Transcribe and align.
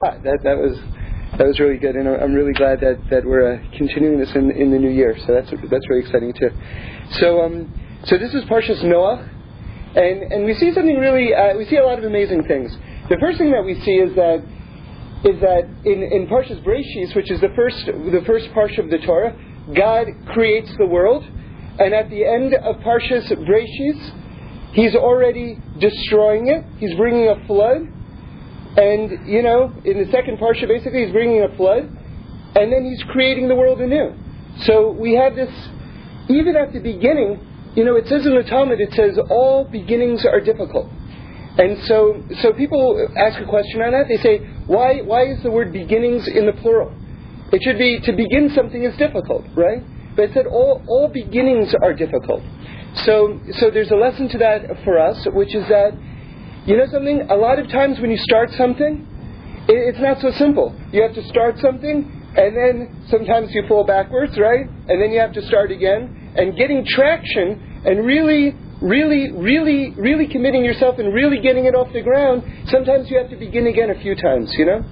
That 0.00 0.22
that 0.44 0.56
was 0.56 0.80
that 1.36 1.46
was 1.46 1.60
really 1.60 1.76
good, 1.76 1.94
and 1.94 2.08
I'm 2.08 2.32
really 2.32 2.54
glad 2.54 2.80
that 2.80 3.10
that 3.10 3.22
we're 3.22 3.52
uh, 3.52 3.76
continuing 3.76 4.18
this 4.18 4.34
in 4.34 4.50
in 4.50 4.70
the 4.70 4.78
new 4.78 4.88
year. 4.88 5.14
So 5.26 5.34
that's 5.34 5.50
that's 5.50 5.86
very 5.88 6.00
exciting 6.00 6.32
too. 6.32 6.48
So 7.20 7.42
um 7.42 7.70
so 8.04 8.16
this 8.16 8.32
is 8.32 8.42
Parshas 8.44 8.82
Noah, 8.82 9.28
and 9.96 10.22
and 10.32 10.46
we 10.46 10.54
see 10.54 10.72
something 10.72 10.96
really 10.96 11.34
uh, 11.34 11.54
we 11.54 11.66
see 11.66 11.76
a 11.76 11.84
lot 11.84 11.98
of 11.98 12.04
amazing 12.04 12.44
things. 12.44 12.74
The 13.10 13.18
first 13.20 13.36
thing 13.36 13.52
that 13.52 13.62
we 13.62 13.78
see 13.82 13.96
is 13.96 14.16
that 14.16 14.40
is 15.22 15.38
that 15.42 15.68
in 15.84 16.02
in 16.02 16.26
Parshas 16.28 16.64
Breshis, 16.64 17.14
which 17.14 17.30
is 17.30 17.38
the 17.42 17.52
first 17.54 17.84
the 17.84 18.22
first 18.24 18.48
parsha 18.56 18.78
of 18.78 18.88
the 18.88 19.04
Torah, 19.04 19.36
God 19.76 20.06
creates 20.32 20.74
the 20.78 20.86
world, 20.86 21.24
and 21.78 21.92
at 21.92 22.08
the 22.08 22.24
end 22.24 22.54
of 22.54 22.76
Parshas 22.76 23.30
Breshis, 23.44 24.72
He's 24.72 24.94
already 24.94 25.58
destroying 25.78 26.48
it. 26.48 26.64
He's 26.78 26.94
bringing 26.96 27.28
a 27.28 27.46
flood 27.46 27.82
and, 28.76 29.26
you 29.26 29.42
know, 29.42 29.72
in 29.84 30.04
the 30.04 30.10
second 30.10 30.38
parsha, 30.38 30.68
basically, 30.68 31.04
he's 31.04 31.12
bringing 31.12 31.42
a 31.42 31.56
flood, 31.56 31.84
and 32.56 32.72
then 32.72 32.84
he's 32.84 33.02
creating 33.04 33.48
the 33.48 33.54
world 33.54 33.80
anew. 33.80 34.14
So 34.62 34.90
we 34.90 35.14
have 35.14 35.34
this, 35.34 35.50
even 36.28 36.56
at 36.56 36.72
the 36.72 36.80
beginning, 36.80 37.46
you 37.74 37.84
know, 37.84 37.96
it 37.96 38.08
says 38.08 38.26
in 38.26 38.34
the 38.34 38.42
Talmud, 38.42 38.80
it 38.80 38.92
says, 38.94 39.18
all 39.30 39.64
beginnings 39.64 40.24
are 40.24 40.40
difficult. 40.40 40.90
And 41.58 41.82
so, 41.84 42.22
so 42.40 42.52
people 42.52 43.08
ask 43.16 43.40
a 43.40 43.44
question 43.46 43.82
on 43.82 43.92
that. 43.92 44.06
They 44.08 44.18
say, 44.18 44.38
why, 44.66 45.00
why 45.02 45.26
is 45.26 45.42
the 45.42 45.50
word 45.50 45.72
beginnings 45.72 46.26
in 46.28 46.46
the 46.46 46.52
plural? 46.52 46.92
It 47.52 47.62
should 47.62 47.78
be, 47.78 48.00
to 48.00 48.12
begin 48.12 48.50
something 48.54 48.82
is 48.82 48.96
difficult, 48.96 49.44
right? 49.56 49.82
But 50.14 50.30
it 50.30 50.34
said, 50.34 50.46
all, 50.46 50.82
all 50.86 51.08
beginnings 51.08 51.74
are 51.82 51.92
difficult. 51.92 52.42
So, 53.04 53.40
so 53.54 53.70
there's 53.70 53.90
a 53.90 53.96
lesson 53.96 54.28
to 54.30 54.38
that 54.38 54.84
for 54.84 54.98
us, 54.98 55.26
which 55.32 55.54
is 55.54 55.66
that 55.68 55.92
you 56.66 56.76
know 56.76 56.86
something? 56.90 57.26
A 57.30 57.36
lot 57.36 57.58
of 57.58 57.68
times 57.68 57.98
when 58.00 58.10
you 58.10 58.18
start 58.18 58.50
something, 58.52 59.06
it's 59.68 60.00
not 60.00 60.20
so 60.20 60.30
simple. 60.32 60.74
You 60.92 61.02
have 61.02 61.14
to 61.14 61.26
start 61.28 61.58
something, 61.58 62.10
and 62.36 62.56
then 62.56 63.04
sometimes 63.08 63.50
you 63.52 63.64
fall 63.68 63.84
backwards, 63.84 64.38
right? 64.38 64.66
And 64.68 65.00
then 65.00 65.10
you 65.10 65.20
have 65.20 65.32
to 65.34 65.42
start 65.46 65.70
again. 65.70 66.32
And 66.36 66.56
getting 66.56 66.84
traction 66.86 67.82
and 67.84 68.04
really, 68.04 68.54
really, 68.80 69.32
really, 69.32 69.94
really 69.96 70.28
committing 70.28 70.64
yourself 70.64 70.98
and 70.98 71.12
really 71.12 71.40
getting 71.40 71.66
it 71.66 71.74
off 71.74 71.92
the 71.92 72.02
ground, 72.02 72.42
sometimes 72.66 73.10
you 73.10 73.18
have 73.18 73.30
to 73.30 73.36
begin 73.36 73.66
again 73.66 73.90
a 73.90 74.00
few 74.00 74.14
times, 74.14 74.52
you 74.56 74.66
know? 74.66 74.84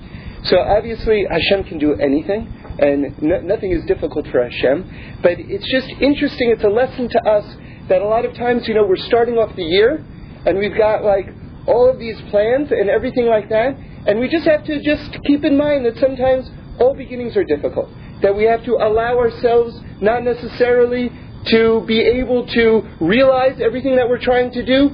So 0.45 0.59
obviously, 0.59 1.27
Hashem 1.29 1.65
can 1.65 1.79
do 1.79 1.95
anything, 1.95 2.47
and 2.79 3.21
no, 3.23 3.41
nothing 3.41 3.73
is 3.73 3.85
difficult 3.87 4.27
for 4.31 4.43
Hashem. 4.43 5.19
But 5.23 5.33
it's 5.39 5.69
just 5.71 5.89
interesting, 6.01 6.51
it's 6.51 6.65
a 6.65 6.69
lesson 6.69 7.09
to 7.09 7.21
us 7.29 7.45
that 7.89 8.03
a 8.03 8.07
lot 8.07 8.25
of 8.25 8.35
times, 8.35 8.69
you 8.69 8.75
know, 8.75 8.87
we're 8.87 8.97
starting 8.97 9.35
off 9.35 9.55
the 9.57 9.65
year, 9.65 10.05
and 10.47 10.59
we've 10.59 10.77
got 10.77 11.05
like 11.05 11.27
all 11.69 11.89
of 11.89 11.99
these 11.99 12.17
plans 12.31 12.73
and 12.73 12.89
everything 12.89 13.27
like 13.27 13.49
that. 13.51 13.77
And 14.07 14.19
we 14.19 14.29
just 14.29 14.47
have 14.47 14.65
to 14.65 14.83
just 14.83 15.19
keep 15.27 15.45
in 15.45 15.57
mind 15.57 15.85
that 15.85 15.99
sometimes 15.99 16.51
all 16.81 16.95
beginnings 16.95 17.37
are 17.37 17.45
difficult. 17.45 17.91
That 18.23 18.35
we 18.35 18.45
have 18.45 18.65
to 18.65 18.75
allow 18.81 19.19
ourselves 19.19 19.79
not 20.01 20.25
necessarily 20.25 21.13
to 21.47 21.85
be 21.87 22.01
able 22.01 22.47
to 22.47 22.83
realize 23.01 23.61
everything 23.61 23.97
that 23.97 24.09
we're 24.09 24.21
trying 24.21 24.51
to 24.53 24.65
do 24.65 24.91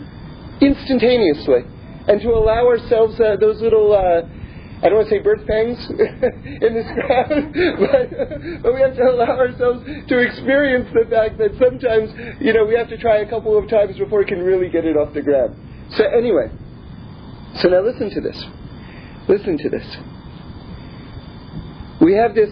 instantaneously. 0.61 1.63
And 2.07 2.21
to 2.21 2.31
allow 2.31 2.67
ourselves 2.67 3.19
uh, 3.19 3.37
those 3.41 3.63
little, 3.63 3.93
uh, 3.95 4.27
I 4.83 4.89
don't 4.89 4.99
want 4.99 5.09
to 5.09 5.15
say 5.15 5.23
birth 5.23 5.47
pangs 5.47 5.79
in 5.89 6.75
this 6.75 6.87
crowd, 6.93 7.31
but, 7.81 8.63
but 8.63 8.75
we 8.75 8.81
have 8.81 8.97
to 8.97 9.05
allow 9.09 9.39
ourselves 9.39 9.85
to 10.09 10.19
experience 10.19 10.91
the 10.93 11.09
fact 11.09 11.39
that 11.39 11.57
sometimes, 11.57 12.13
you 12.41 12.53
know, 12.53 12.67
we 12.67 12.75
have 12.75 12.89
to 12.89 12.99
try 12.99 13.19
a 13.19 13.31
couple 13.31 13.57
of 13.57 13.71
times 13.71 13.97
before 13.97 14.19
we 14.19 14.27
can 14.27 14.43
really 14.43 14.69
get 14.69 14.85
it 14.85 14.97
off 14.97 15.15
the 15.15 15.23
ground. 15.23 15.57
So 15.97 16.05
anyway, 16.05 16.51
so 17.57 17.69
now 17.69 17.81
listen 17.83 18.11
to 18.11 18.21
this. 18.21 18.45
Listen 19.29 19.57
to 19.59 19.69
this. 19.69 19.97
We 22.01 22.15
have 22.15 22.35
this 22.35 22.51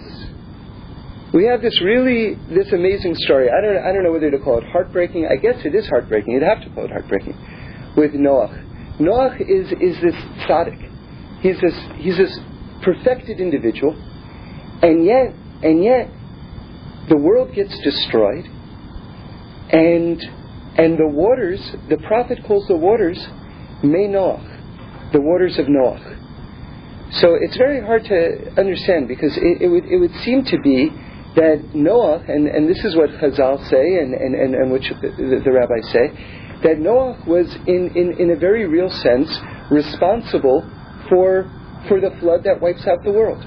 we 1.34 1.47
have 1.47 1.62
this 1.62 1.81
really 1.83 2.34
this 2.48 2.72
amazing 2.72 3.14
story. 3.17 3.48
I 3.50 3.61
don't 3.61 3.77
I 3.78 3.92
don't 3.92 4.05
know 4.05 4.12
whether 4.12 4.30
to 4.30 4.39
call 4.39 4.58
it 4.58 4.64
heartbreaking. 4.64 5.27
I 5.27 5.36
guess 5.36 5.57
it 5.64 5.74
is 5.74 5.89
heartbreaking. 5.89 6.33
You'd 6.35 6.42
have 6.42 6.63
to 6.63 6.70
call 6.70 6.85
it 6.85 6.90
heartbreaking. 6.90 7.36
With 7.96 8.14
Noah. 8.14 8.63
Noah 9.01 9.36
is 9.40 9.73
is 9.73 10.01
this 10.01 10.14
tzaddik. 10.46 11.40
He's 11.40 11.61
this 11.61 11.74
he's 11.96 12.17
this 12.17 12.39
perfected 12.83 13.40
individual, 13.40 13.95
and 14.83 15.05
yet 15.05 15.34
and 15.63 15.83
yet 15.83 16.08
the 17.08 17.17
world 17.17 17.55
gets 17.55 17.77
destroyed, 17.83 18.45
and 19.70 20.23
and 20.77 20.96
the 20.96 21.08
waters 21.08 21.74
the 21.89 21.96
prophet 22.07 22.39
calls 22.46 22.69
the 22.69 22.77
waters 22.77 23.19
Mei 23.83 24.07
Noah 24.07 24.52
the 25.12 25.20
waters 25.20 25.58
of 25.58 25.68
Noah. 25.68 26.18
So 27.12 27.36
it's 27.39 27.56
very 27.56 27.80
hard 27.80 28.05
to 28.05 28.58
understand 28.58 29.06
because 29.06 29.36
it, 29.36 29.62
it, 29.62 29.68
would, 29.68 29.84
it 29.84 29.98
would 29.98 30.14
seem 30.24 30.45
to 30.46 30.58
be 30.61 30.89
that 31.36 31.74
Noah, 31.74 32.24
and, 32.27 32.48
and 32.48 32.68
this 32.68 32.83
is 32.84 32.96
what 32.96 33.11
Chazal 33.11 33.68
say 33.68 33.98
and, 33.98 34.14
and, 34.14 34.34
and, 34.34 34.55
and 34.55 34.72
which 34.72 34.89
the, 34.89 35.08
the, 35.11 35.40
the 35.45 35.52
rabbis 35.52 35.89
say, 35.90 36.08
that 36.62 36.78
Noah 36.78 37.22
was 37.27 37.55
in, 37.67 37.90
in, 37.95 38.17
in 38.18 38.30
a 38.30 38.36
very 38.36 38.67
real 38.67 38.89
sense 38.89 39.28
responsible 39.70 40.62
for, 41.08 41.51
for 41.89 42.01
the 42.01 42.11
flood 42.20 42.45
that 42.45 42.61
wipes 42.61 42.86
out 42.86 43.02
the 43.05 43.12
world. 43.12 43.42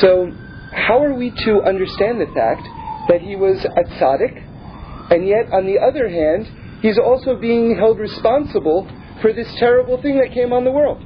So, 0.00 0.32
how 0.72 1.02
are 1.02 1.14
we 1.14 1.30
to 1.30 1.62
understand 1.62 2.20
the 2.20 2.32
fact 2.34 2.66
that 3.08 3.20
he 3.20 3.36
was 3.36 3.64
a 3.64 3.84
tzaddik, 3.94 5.10
and 5.10 5.26
yet, 5.26 5.52
on 5.52 5.66
the 5.66 5.78
other 5.78 6.08
hand, 6.08 6.48
he's 6.80 6.98
also 6.98 7.36
being 7.36 7.76
held 7.76 7.98
responsible 7.98 8.88
for 9.20 9.32
this 9.32 9.48
terrible 9.58 10.00
thing 10.00 10.18
that 10.18 10.32
came 10.32 10.52
on 10.52 10.64
the 10.64 10.72
world. 10.72 11.02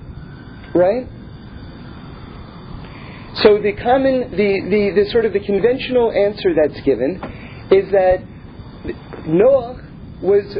Right? 0.74 1.06
So 3.42 3.58
the 3.62 3.72
common, 3.72 4.30
the, 4.32 4.60
the, 4.68 5.02
the 5.04 5.10
sort 5.10 5.24
of 5.24 5.32
the 5.32 5.40
conventional 5.40 6.10
answer 6.10 6.54
that's 6.54 6.80
given 6.82 7.20
is 7.70 7.90
that 7.92 8.18
Noah 9.26 9.80
was, 10.22 10.56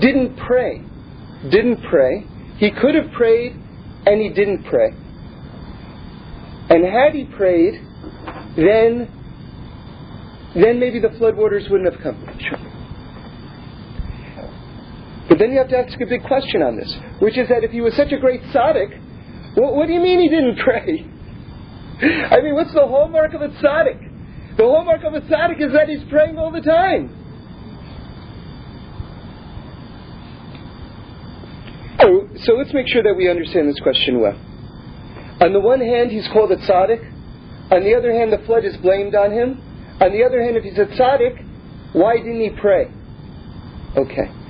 didn't 0.00 0.36
pray. 0.36 0.82
Didn't 1.50 1.82
pray. 1.88 2.26
He 2.56 2.70
could 2.70 2.94
have 2.94 3.12
prayed 3.12 3.52
and 4.06 4.20
he 4.20 4.30
didn't 4.30 4.64
pray. 4.64 4.90
And 6.68 6.84
had 6.84 7.14
he 7.14 7.24
prayed, 7.36 7.74
then, 8.56 9.10
then 10.54 10.80
maybe 10.80 10.98
the 11.00 11.08
floodwaters 11.08 11.70
wouldn't 11.70 11.92
have 11.92 12.02
come. 12.02 12.71
But 15.32 15.38
then 15.38 15.50
you 15.50 15.56
have 15.60 15.70
to 15.70 15.78
ask 15.78 15.98
a 15.98 16.04
big 16.04 16.24
question 16.24 16.60
on 16.60 16.76
this, 16.76 16.94
which 17.20 17.38
is 17.38 17.48
that 17.48 17.64
if 17.64 17.70
he 17.70 17.80
was 17.80 17.94
such 17.94 18.12
a 18.12 18.18
great 18.18 18.42
tzaddik, 18.52 19.56
what, 19.56 19.74
what 19.74 19.86
do 19.86 19.94
you 19.94 20.00
mean 20.00 20.20
he 20.20 20.28
didn't 20.28 20.58
pray? 20.58 21.08
I 22.30 22.42
mean, 22.42 22.54
what's 22.54 22.74
the 22.74 22.86
hallmark 22.86 23.32
of 23.32 23.40
a 23.40 23.48
tzaddik? 23.48 24.58
The 24.58 24.62
hallmark 24.62 25.00
of 25.04 25.14
a 25.14 25.22
tzaddik 25.22 25.58
is 25.58 25.72
that 25.72 25.88
he's 25.88 26.04
praying 26.10 26.36
all 26.36 26.52
the 26.52 26.60
time. 26.60 27.16
Oh, 32.00 32.28
so 32.44 32.52
let's 32.52 32.74
make 32.74 32.88
sure 32.88 33.02
that 33.02 33.14
we 33.16 33.30
understand 33.30 33.70
this 33.70 33.80
question 33.80 34.20
well. 34.20 34.36
On 35.40 35.54
the 35.54 35.60
one 35.60 35.80
hand, 35.80 36.10
he's 36.10 36.28
called 36.28 36.52
a 36.52 36.58
tzaddik. 36.58 37.10
On 37.72 37.82
the 37.82 37.94
other 37.94 38.12
hand, 38.12 38.34
the 38.34 38.44
flood 38.44 38.66
is 38.66 38.76
blamed 38.76 39.14
on 39.14 39.32
him. 39.32 39.62
On 39.98 40.12
the 40.12 40.24
other 40.24 40.44
hand, 40.44 40.58
if 40.58 40.62
he's 40.64 40.76
a 40.76 40.84
tzaddik, 40.84 41.94
why 41.94 42.18
didn't 42.18 42.42
he 42.42 42.50
pray? 42.50 42.92
Okay. 43.96 44.41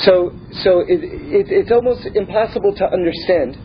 So, 0.00 0.32
so 0.62 0.80
it, 0.80 1.02
it, 1.02 1.46
it's 1.50 1.72
almost 1.72 2.06
impossible 2.14 2.74
to 2.76 2.84
understand 2.84 3.58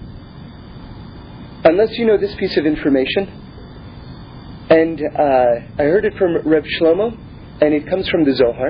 unless 1.64 1.98
you 1.98 2.06
know 2.06 2.18
this 2.18 2.34
piece 2.36 2.58
of 2.58 2.66
information. 2.66 3.40
And 4.70 5.00
uh, 5.00 5.80
I 5.80 5.84
heard 5.84 6.06
it 6.06 6.14
from 6.18 6.38
Reb 6.48 6.64
Shlomo, 6.64 7.16
and 7.62 7.74
it 7.74 7.88
comes 7.88 8.10
from 8.10 8.26
the 8.26 8.34
Zohar. 8.34 8.70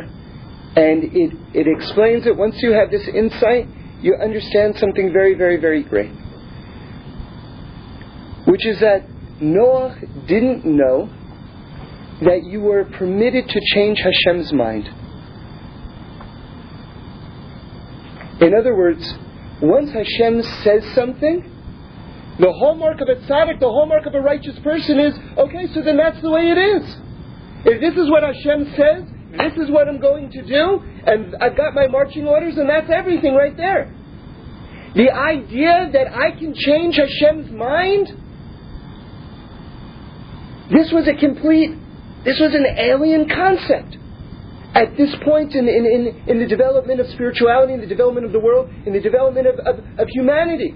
And 0.75 1.03
it, 1.03 1.33
it 1.53 1.67
explains 1.67 2.25
that 2.25 2.35
once 2.35 2.55
you 2.61 2.71
have 2.71 2.91
this 2.91 3.07
insight, 3.07 3.67
you 4.01 4.15
understand 4.21 4.75
something 4.77 5.13
very, 5.13 5.35
very, 5.35 5.57
very 5.57 5.83
great. 5.83 6.11
Which 8.45 8.65
is 8.65 8.79
that 8.81 9.05
Noah 9.39 9.95
didn't 10.27 10.65
know 10.65 11.09
that 12.21 12.43
you 12.43 12.61
were 12.61 12.85
permitted 12.85 13.47
to 13.47 13.59
change 13.73 13.99
Hashem's 13.99 14.51
mind. 14.51 14.89
In 18.41 18.53
other 18.53 18.75
words, 18.75 19.01
once 19.61 19.91
Hashem 19.91 20.41
says 20.63 20.83
something, 20.95 21.49
the 22.39 22.51
hallmark 22.51 22.99
of 23.01 23.09
a 23.09 23.15
tzaddik, 23.27 23.59
the 23.59 23.69
hallmark 23.69 24.05
of 24.05 24.15
a 24.15 24.19
righteous 24.19 24.57
person 24.59 24.99
is, 24.99 25.13
okay, 25.37 25.67
so 25.73 25.81
then 25.81 25.97
that's 25.97 26.19
the 26.21 26.29
way 26.29 26.49
it 26.49 26.57
is. 26.57 26.95
If 27.65 27.79
this 27.79 27.93
is 27.93 28.09
what 28.09 28.23
Hashem 28.23 28.73
says, 28.75 29.03
this 29.37 29.63
is 29.63 29.71
what 29.71 29.87
I'm 29.87 29.99
going 29.99 30.31
to 30.31 30.41
do, 30.41 30.81
and 31.05 31.35
I've 31.39 31.55
got 31.55 31.73
my 31.73 31.87
marching 31.87 32.27
orders, 32.27 32.57
and 32.57 32.69
that's 32.69 32.89
everything 32.89 33.35
right 33.35 33.55
there. 33.55 33.93
The 34.95 35.11
idea 35.11 35.89
that 35.93 36.13
I 36.13 36.31
can 36.31 36.53
change 36.53 36.97
Hashem's 36.97 37.51
mind, 37.51 38.07
this 40.71 40.91
was 40.91 41.07
a 41.07 41.13
complete, 41.15 41.71
this 42.25 42.39
was 42.39 42.53
an 42.53 42.65
alien 42.77 43.29
concept 43.29 43.97
at 44.73 44.97
this 44.97 45.13
point 45.23 45.53
in, 45.53 45.67
in, 45.67 45.85
in, 45.85 46.23
in, 46.27 46.39
the 46.39 46.47
development 46.47 46.99
of 46.99 47.07
spirituality, 47.07 47.73
in 47.73 47.81
the 47.81 47.87
development 47.87 48.25
of 48.25 48.31
the 48.31 48.39
world, 48.39 48.69
in 48.85 48.93
the 48.93 49.01
development 49.01 49.45
of, 49.47 49.59
of, 49.59 49.79
of 49.99 50.07
humanity. 50.09 50.73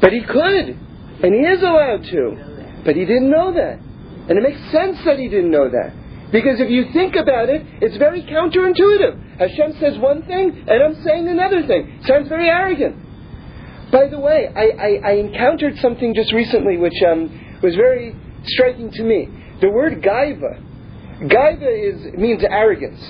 But 0.00 0.12
he 0.12 0.22
could, 0.22 0.78
and 1.24 1.34
he 1.34 1.40
is 1.40 1.62
allowed 1.62 2.04
to. 2.04 2.82
But 2.84 2.94
he 2.94 3.04
didn't 3.04 3.30
know 3.30 3.52
that. 3.54 3.80
And 4.28 4.38
it 4.38 4.42
makes 4.42 4.60
sense 4.70 4.98
that 5.04 5.18
he 5.18 5.28
didn't 5.28 5.50
know 5.50 5.68
that. 5.68 5.92
Because 6.30 6.60
if 6.60 6.70
you 6.70 6.92
think 6.92 7.16
about 7.16 7.48
it, 7.48 7.62
it's 7.80 7.96
very 7.96 8.22
counterintuitive. 8.22 9.38
Hashem 9.38 9.78
says 9.80 9.98
one 9.98 10.22
thing, 10.26 10.64
and 10.68 10.82
I'm 10.82 11.02
saying 11.02 11.28
another 11.28 11.66
thing. 11.66 12.00
Sounds 12.06 12.28
very 12.28 12.48
arrogant. 12.48 12.96
By 13.90 14.08
the 14.08 14.18
way, 14.18 14.48
I, 14.54 14.66
I, 14.74 15.10
I 15.10 15.12
encountered 15.14 15.78
something 15.78 16.14
just 16.14 16.32
recently 16.32 16.76
which 16.76 17.00
um, 17.06 17.60
was 17.62 17.74
very 17.76 18.16
striking 18.46 18.90
to 18.92 19.02
me. 19.02 19.28
The 19.60 19.70
word 19.70 20.02
gaiva, 20.02 20.60
gaiva 21.22 21.70
is 21.70 22.14
means 22.18 22.42
arrogance. 22.44 23.00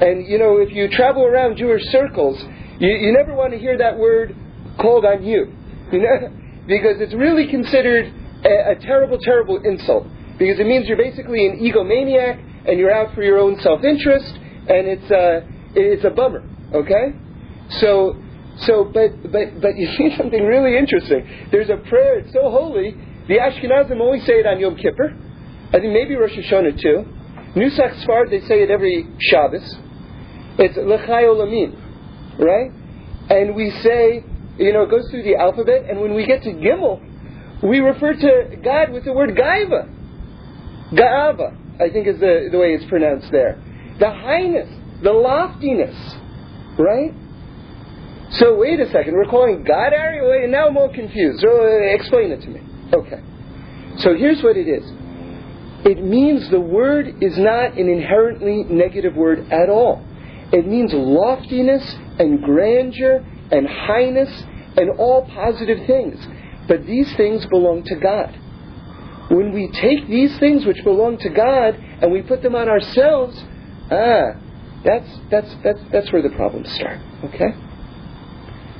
And 0.00 0.26
you 0.26 0.38
know, 0.38 0.56
if 0.58 0.72
you 0.72 0.88
travel 0.88 1.24
around 1.24 1.56
Jewish 1.56 1.82
circles, 1.92 2.42
you, 2.78 2.88
you 2.88 3.12
never 3.12 3.34
want 3.34 3.52
to 3.52 3.58
hear 3.58 3.76
that 3.78 3.98
word 3.98 4.34
called 4.80 5.04
on 5.04 5.22
you. 5.24 5.54
You 5.92 6.00
know? 6.00 6.36
Because 6.66 7.00
it's 7.00 7.14
really 7.14 7.48
considered 7.48 8.14
a, 8.44 8.72
a 8.72 8.74
terrible, 8.76 9.18
terrible 9.18 9.60
insult. 9.64 10.06
Because 10.38 10.60
it 10.60 10.66
means 10.66 10.86
you're 10.86 10.96
basically 10.96 11.46
an 11.46 11.58
egomaniac 11.58 12.68
and 12.68 12.78
you're 12.78 12.92
out 12.92 13.12
for 13.14 13.22
your 13.22 13.38
own 13.38 13.58
self-interest, 13.60 14.38
and 14.68 14.86
it's 14.86 15.10
a, 15.10 15.48
it's 15.74 16.04
a 16.04 16.10
bummer. 16.10 16.44
Okay? 16.72 17.14
So, 17.80 18.22
so, 18.58 18.84
but, 18.84 19.32
but, 19.32 19.60
but 19.60 19.76
you 19.76 19.88
see 19.96 20.14
something 20.16 20.44
really 20.44 20.78
interesting. 20.78 21.48
There's 21.50 21.70
a 21.70 21.76
prayer, 21.88 22.20
it's 22.20 22.32
so 22.32 22.50
holy, 22.50 22.94
the 23.30 23.36
Ashkenazim 23.36 24.00
only 24.00 24.18
say 24.20 24.40
it 24.40 24.46
on 24.46 24.58
Yom 24.58 24.74
Kippur. 24.76 25.16
I 25.68 25.78
think 25.78 25.92
maybe 25.92 26.16
Rosh 26.16 26.32
Hashanah 26.32 26.82
too. 26.82 27.04
Nusach 27.54 28.04
Sfard, 28.04 28.28
they 28.28 28.40
say 28.40 28.62
it 28.62 28.70
every 28.70 29.06
Shabbos. 29.20 29.78
It's 30.58 30.76
L'chai 30.76 31.22
Olamim, 31.22 32.38
right? 32.40 32.72
And 33.30 33.54
we 33.54 33.70
say, 33.82 34.24
you 34.58 34.72
know, 34.72 34.82
it 34.82 34.90
goes 34.90 35.08
through 35.10 35.22
the 35.22 35.36
alphabet, 35.36 35.84
and 35.88 36.00
when 36.00 36.14
we 36.14 36.26
get 36.26 36.42
to 36.42 36.50
Gimel, 36.50 37.00
we 37.62 37.78
refer 37.78 38.14
to 38.14 38.56
God 38.64 38.90
with 38.90 39.04
the 39.04 39.12
word 39.12 39.30
Gaiva. 39.36 39.88
Ga'ava, 40.92 41.80
I 41.80 41.88
think 41.90 42.08
is 42.08 42.18
the, 42.18 42.48
the 42.50 42.58
way 42.58 42.74
it's 42.74 42.84
pronounced 42.86 43.30
there. 43.30 43.62
The 44.00 44.10
highness, 44.10 44.68
the 45.04 45.12
loftiness, 45.12 45.94
right? 46.76 47.14
So 48.32 48.56
wait 48.56 48.80
a 48.80 48.90
second, 48.90 49.14
we're 49.14 49.30
calling 49.30 49.62
God 49.62 49.92
Ari? 49.92 50.42
And 50.42 50.52
now 50.52 50.66
I'm 50.66 50.76
all 50.76 50.92
confused. 50.92 51.40
So, 51.40 51.64
explain 51.94 52.32
it 52.32 52.42
to 52.42 52.48
me. 52.48 52.60
Okay. 52.92 53.20
So 53.98 54.16
here's 54.16 54.42
what 54.42 54.56
it 54.56 54.68
is. 54.68 54.84
It 55.84 56.02
means 56.02 56.48
the 56.50 56.60
word 56.60 57.22
is 57.22 57.38
not 57.38 57.78
an 57.78 57.88
inherently 57.88 58.64
negative 58.64 59.14
word 59.14 59.50
at 59.50 59.70
all. 59.70 60.04
It 60.52 60.66
means 60.66 60.92
loftiness 60.92 61.96
and 62.18 62.42
grandeur 62.42 63.24
and 63.50 63.68
highness 63.68 64.44
and 64.76 64.90
all 64.98 65.26
positive 65.26 65.86
things. 65.86 66.18
But 66.68 66.86
these 66.86 67.14
things 67.16 67.46
belong 67.46 67.84
to 67.84 67.94
God. 67.96 68.38
When 69.30 69.52
we 69.52 69.68
take 69.68 70.08
these 70.08 70.36
things 70.38 70.66
which 70.66 70.82
belong 70.84 71.18
to 71.18 71.28
God 71.28 71.76
and 71.76 72.12
we 72.12 72.22
put 72.22 72.42
them 72.42 72.54
on 72.54 72.68
ourselves, 72.68 73.42
ah, 73.90 74.32
that's, 74.84 75.18
that's, 75.30 75.54
that's, 75.62 75.80
that's 75.92 76.12
where 76.12 76.22
the 76.22 76.30
problems 76.30 76.70
start. 76.72 76.98
Okay? 77.24 77.54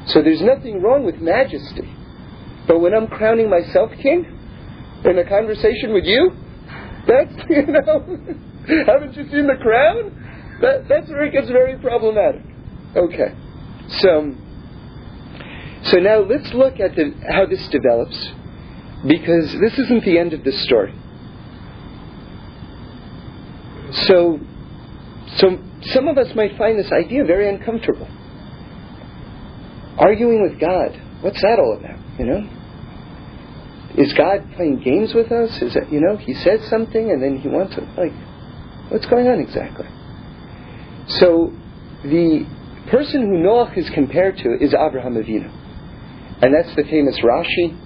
So 0.07 0.23
there's 0.23 0.43
nothing 0.43 0.83
wrong 0.83 1.05
with 1.05 1.21
majesty. 1.21 1.89
But 2.67 2.81
when 2.81 2.95
I'm 2.95 3.07
crowning 3.09 3.51
myself 3.51 3.91
king 4.03 4.27
in 5.05 5.19
a 5.19 5.29
conversation 5.29 5.93
with 5.93 6.05
you, 6.05 6.31
that's, 7.07 7.33
you 7.51 7.67
know, 7.67 8.19
haven't 8.87 9.17
you 9.17 9.29
seen 9.31 9.47
the 9.47 9.57
crown? 9.61 10.59
That, 10.61 10.89
that's 10.89 11.09
where 11.09 11.25
it 11.25 11.33
gets 11.33 11.49
very 11.49 11.79
problematic. 11.79 12.43
Okay. 12.95 13.35
So, 13.89 14.35
so 15.85 15.99
now 15.99 16.19
let's 16.21 16.53
look 16.53 16.79
at 16.79 16.95
the, 16.95 17.15
how 17.31 17.47
this 17.47 17.67
develops, 17.69 18.33
because 19.07 19.53
this 19.61 19.79
isn't 19.79 20.05
the 20.05 20.19
end 20.19 20.35
of 20.35 20.45
the 20.45 20.53
story. 20.53 20.95
So, 24.07 24.39
so 25.37 25.59
some 25.93 26.09
of 26.09 26.19
us 26.19 26.35
might 26.35 26.57
find 26.59 26.79
this 26.79 26.93
idea 26.93 27.25
very 27.25 27.49
uncomfortable. 27.49 28.09
Arguing 29.99 30.43
with 30.43 30.61
God, 30.61 31.01
what's 31.21 31.41
that 31.43 31.59
all 31.59 31.77
about? 31.79 31.99
You 32.19 32.27
know, 32.27 32.51
is 33.97 34.13
God 34.15 34.53
playing 34.57 34.83
games 34.85 35.15
with 35.15 35.33
us? 35.33 35.61
Is 35.63 35.77
it 35.77 35.91
you 35.91 36.01
know 36.01 36.17
He 36.17 36.35
says 36.35 36.67
something 36.69 37.11
and 37.11 37.23
then 37.23 37.39
He 37.39 37.49
wants 37.49 37.75
to 37.75 37.83
like, 37.97 38.13
what's 38.91 39.07
going 39.07 39.27
on 39.27 39.41
exactly? 39.41 39.87
So, 41.19 41.53
the 42.03 42.47
person 42.91 43.23
who 43.23 43.39
Noach 43.39 43.77
is 43.77 43.91
compared 43.91 44.37
to 44.39 44.57
is 44.61 44.75
Abraham 44.75 45.15
Avinu. 45.15 45.51
And 46.43 46.55
that's 46.55 46.75
the 46.77 46.85
famous 46.85 47.19
Rashi 47.21 47.77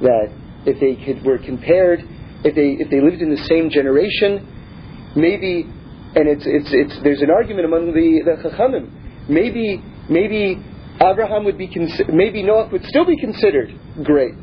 that 0.00 0.32
if 0.66 0.80
they 0.80 1.04
could, 1.04 1.24
were 1.24 1.38
compared, 1.38 2.00
if 2.44 2.54
they, 2.54 2.82
if 2.82 2.90
they 2.90 3.00
lived 3.00 3.22
in 3.22 3.30
the 3.30 3.42
same 3.44 3.70
generation, 3.70 4.46
maybe, 5.16 5.66
and 6.14 6.28
it's, 6.28 6.44
it's, 6.46 6.70
it's, 6.72 7.02
there's 7.02 7.22
an 7.22 7.30
argument 7.30 7.66
among 7.66 7.92
the, 7.92 8.22
the 8.24 8.48
Chachamim, 8.48 9.28
maybe, 9.28 9.82
maybe 10.08 10.62
Abraham 11.00 11.44
would 11.44 11.56
be, 11.56 11.68
consi- 11.68 12.12
maybe 12.12 12.42
Noach 12.42 12.70
would 12.72 12.84
still 12.84 13.06
be 13.06 13.16
considered 13.16 13.72
great. 14.04 14.34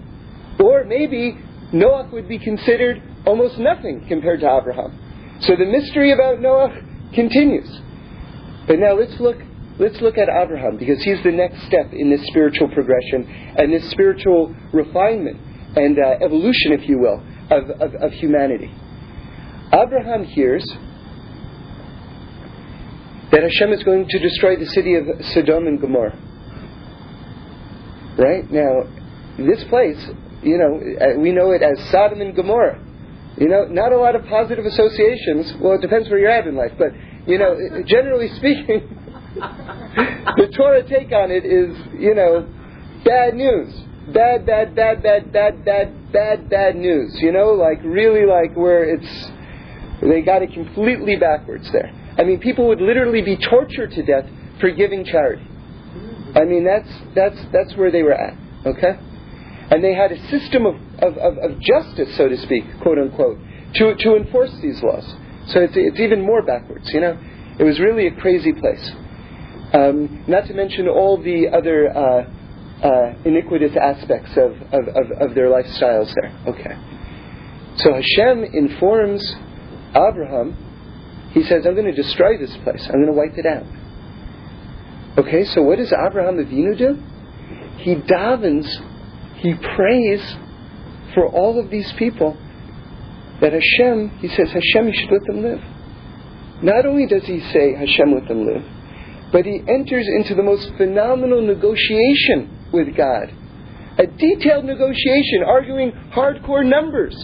Or 0.59 0.83
maybe 0.86 1.38
Noach 1.71 2.12
would 2.12 2.27
be 2.27 2.39
considered 2.39 3.01
almost 3.25 3.57
nothing 3.59 4.06
compared 4.07 4.39
to 4.39 4.48
Abraham. 4.48 5.38
So 5.42 5.56
the 5.56 5.65
mystery 5.65 6.13
about 6.13 6.39
Noach 6.39 7.13
continues. 7.13 7.69
But 8.68 8.80
now 8.80 8.94
let's 8.94 9.19
look 9.19 9.38
Let's 9.80 10.01
look 10.01 10.18
at 10.18 10.27
Abraham 10.27 10.77
because 10.77 11.04
he's 11.04 11.21
the 11.24 11.31
next 11.31 11.62
step 11.68 11.94
in 11.94 12.09
this 12.09 12.25
spiritual 12.27 12.68
progression 12.69 13.30
and 13.57 13.71
this 13.71 13.88
spiritual 13.92 14.56
refinement 14.74 15.39
and 15.77 16.00
uh, 16.00 16.25
evolution, 16.25 16.71
if 16.71 16.89
you 16.89 16.98
will, 16.98 17.21
of, 17.51 17.69
of, 17.80 17.94
of 17.94 18.12
humanity. 18.13 18.74
Abraham 19.71 20.24
hears 20.24 20.65
that 23.31 23.44
Hashem 23.44 23.71
is 23.71 23.83
going 23.83 24.07
to 24.10 24.18
destroy 24.18 24.56
the 24.56 24.65
city 24.65 24.95
of 24.95 25.06
Sodom 25.25 25.68
and 25.68 25.80
Gomorrah. 25.80 26.18
Right? 28.18 28.50
Now, 28.52 28.84
this 29.38 29.64
place, 29.69 30.04
you 30.42 30.58
know, 30.58 30.80
uh, 31.00 31.19
we 31.19 31.31
know 31.31 31.52
it 31.52 31.62
as 31.62 31.78
Sodom 31.92 32.22
and 32.22 32.36
Gomorrah. 32.36 32.84
You 33.38 33.48
know, 33.48 33.66
not 33.66 33.92
a 33.92 33.98
lot 33.98 34.16
of 34.16 34.25
positive 34.25 34.66
associations. 34.66 35.54
Well, 35.62 35.74
it 35.74 35.81
depends 35.81 36.10
where 36.10 36.18
you're 36.18 36.31
at 36.31 36.48
in 36.48 36.56
life, 36.56 36.72
but, 36.78 36.90
you 37.28 37.38
know, 37.38 37.56
generally 37.86 38.30
speaking, 38.38 38.90
the 39.36 40.52
Torah 40.56 40.84
take 40.88 41.12
on 41.12 41.30
it 41.30 41.46
is, 41.46 41.78
you 42.00 42.16
know, 42.16 42.50
bad 43.06 43.36
news. 43.36 43.74
Bad, 44.12 44.46
bad, 44.46 44.74
bad, 44.74 45.03
bad, 45.03 45.32
bad, 45.32 45.65
bad, 45.65 46.12
bad, 46.12 46.50
bad 46.50 46.75
news. 46.75 47.15
You 47.22 47.32
know, 47.32 47.53
like 47.53 47.80
really 47.84 48.25
like 48.25 48.56
where 48.56 48.84
it's, 48.84 49.32
they 50.01 50.22
got 50.22 50.41
it 50.41 50.53
completely 50.53 51.15
backwards 51.18 51.70
there. 51.72 51.91
I 52.18 52.24
mean, 52.24 52.39
people 52.39 52.68
would 52.70 52.82
literally 52.82 53.22
be 53.22 53.38
tortured 53.38 53.91
to 53.91 54.03
death 54.03 54.25
for 54.60 54.72
giving 54.72 55.06
charity. 55.06 55.46
I 56.38 56.46
mean, 56.46 56.65
that's, 56.65 56.89
that's, 57.15 57.38
that's 57.51 57.75
where 57.75 57.89
they 57.89 58.03
were 58.03 58.13
at, 58.13 58.38
okay? 58.65 58.94
And 59.72 59.84
they 59.84 59.96
had 59.96 60.12
a 60.12 60.29
system 60.29 60.67
of, 60.67 60.75
of, 61.00 61.17
of, 61.17 61.38
of 61.39 61.60
justice, 61.60 62.15
so 62.15 62.29
to 62.29 62.38
speak, 62.38 62.63
quote 62.82 63.00
unquote, 63.00 63.39
to, 63.74 63.96
to 63.96 64.15
enforce 64.15 64.53
these 64.62 64.82
laws. 64.84 65.03
So 65.48 65.62
it's, 65.62 65.74
it's 65.75 66.00
even 66.00 66.22
more 66.22 66.44
backwards, 66.44 66.94
you 66.94 67.01
know? 67.01 67.17
It 67.58 67.63
was 67.63 67.79
really 67.79 68.06
a 68.06 68.12
crazy 68.12 68.53
place. 68.53 68.91
Um, 69.74 70.24
not 70.27 70.46
to 70.46 70.53
mention 70.53 70.88
all 70.88 71.22
the 71.22 71.48
other 71.50 71.89
uh, 71.89 72.29
uh, 72.84 73.13
iniquitous 73.25 73.75
aspects 73.75 74.32
of, 74.38 74.51
of, 74.72 74.88
of, 74.89 75.12
of, 75.20 75.36
their 75.36 75.50
lifestyles 75.50 76.13
there. 76.13 76.32
Okay. 76.48 76.77
So 77.77 77.94
Hashem 77.94 78.44
informs 78.53 79.25
Abraham, 79.89 80.53
he 81.32 81.44
says, 81.44 81.65
I'm 81.65 81.74
going 81.74 81.94
to 81.94 82.01
destroy 82.01 82.38
this 82.38 82.56
place. 82.63 82.86
I'm 82.86 83.01
going 83.01 83.08
to 83.08 83.12
wipe 83.12 83.38
it 83.38 83.46
out. 83.46 83.65
Okay, 85.17 85.45
so 85.45 85.63
what 85.63 85.77
does 85.77 85.91
Abraham 85.91 86.38
Avinu 86.38 86.77
do? 86.77 86.95
He 87.77 87.95
davens, 87.95 88.67
he 89.38 89.53
prays 89.75 90.21
for 91.13 91.27
all 91.27 91.59
of 91.59 91.71
these 91.71 91.91
people 91.93 92.38
that 93.41 93.53
Hashem, 93.53 94.09
he 94.19 94.27
says, 94.27 94.51
Hashem, 94.51 94.88
you 94.88 94.93
should 94.93 95.12
let 95.12 95.25
them 95.25 95.41
live. 95.41 95.62
Not 96.62 96.86
only 96.86 97.07
does 97.07 97.24
he 97.25 97.39
say, 97.39 97.75
Hashem, 97.75 98.13
let 98.13 98.27
them 98.27 98.45
live, 98.45 98.63
but 99.31 99.45
he 99.45 99.62
enters 99.67 100.07
into 100.07 100.36
the 100.36 100.43
most 100.43 100.71
phenomenal 100.77 101.41
negotiation 101.41 102.69
with 102.71 102.95
God. 102.95 103.33
A 103.97 104.05
detailed 104.05 104.65
negotiation, 104.65 105.43
arguing 105.45 105.91
hardcore 106.13 106.65
numbers. 106.65 107.15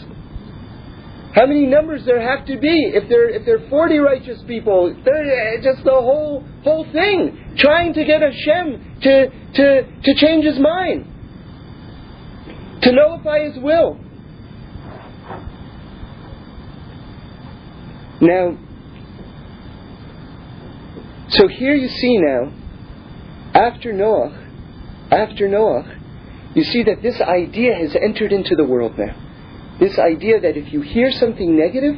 How 1.33 1.47
many 1.47 1.65
numbers 1.65 2.05
there 2.05 2.21
have 2.21 2.45
to 2.45 2.59
be? 2.59 2.91
If 2.93 3.09
there 3.09 3.27
if 3.27 3.43
there 3.45 3.55
are 3.57 3.69
forty 3.69 3.97
righteous 3.97 4.43
people, 4.47 4.95
they're 5.03 5.55
eh, 5.55 5.61
just 5.63 5.83
the 5.83 5.91
whole 5.91 6.43
whole 6.63 6.85
thing, 6.91 7.55
trying 7.57 7.93
to 7.93 8.05
get 8.05 8.21
Hashem 8.21 8.99
to 9.01 9.29
to 9.55 10.01
to 10.03 10.15
change 10.15 10.45
his 10.45 10.59
mind, 10.59 11.07
to 12.83 12.91
nullify 12.91 13.45
his 13.45 13.57
will. 13.57 13.97
Now, 18.21 18.57
so 21.29 21.47
here 21.47 21.73
you 21.73 21.87
see 21.87 22.19
now, 22.19 22.53
after 23.55 23.91
Noah, 23.91 24.39
after 25.09 25.47
Noah, 25.49 25.99
you 26.53 26.63
see 26.63 26.83
that 26.83 27.01
this 27.01 27.19
idea 27.19 27.73
has 27.75 27.95
entered 27.95 28.31
into 28.31 28.55
the 28.55 28.63
world 28.63 28.99
now. 28.99 29.22
This 29.83 29.99
idea 29.99 30.39
that 30.39 30.55
if 30.55 30.71
you 30.71 30.79
hear 30.79 31.11
something 31.11 31.57
negative, 31.57 31.95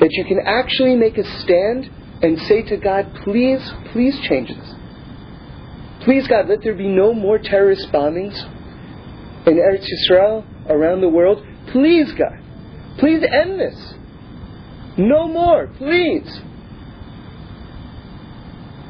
that 0.00 0.10
you 0.10 0.24
can 0.24 0.40
actually 0.44 0.96
make 0.96 1.16
a 1.16 1.24
stand 1.42 1.88
and 2.20 2.36
say 2.48 2.62
to 2.62 2.76
God, 2.78 3.14
please, 3.22 3.60
please 3.92 4.18
change 4.18 4.48
this. 4.48 4.74
Please, 6.00 6.26
God, 6.26 6.48
let 6.48 6.62
there 6.64 6.74
be 6.74 6.88
no 6.88 7.14
more 7.14 7.38
terrorist 7.38 7.92
bombings 7.92 8.36
in 9.46 9.54
Eretz 9.54 9.86
Yisrael, 9.86 10.44
around 10.68 11.00
the 11.00 11.08
world. 11.08 11.46
Please, 11.68 12.12
God, 12.14 12.42
please 12.98 13.22
end 13.22 13.60
this. 13.60 13.94
No 14.96 15.28
more, 15.28 15.68
please. 15.68 16.40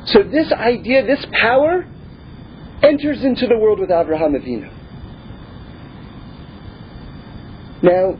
So 0.06 0.22
this 0.22 0.50
idea, 0.52 1.04
this 1.04 1.26
power, 1.32 1.86
enters 2.82 3.22
into 3.24 3.46
the 3.46 3.58
world 3.58 3.78
with 3.78 3.90
Abraham 3.90 4.32
Avinu. 4.32 4.79
Now, 7.82 8.18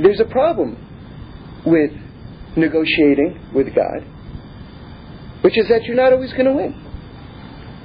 there's 0.00 0.20
a 0.20 0.24
problem 0.24 0.76
with 1.66 1.90
negotiating 2.56 3.50
with 3.54 3.74
God, 3.74 4.04
which 5.42 5.58
is 5.58 5.68
that 5.68 5.84
you're 5.84 5.96
not 5.96 6.12
always 6.12 6.32
going 6.32 6.46
to 6.46 6.52
win. 6.52 6.82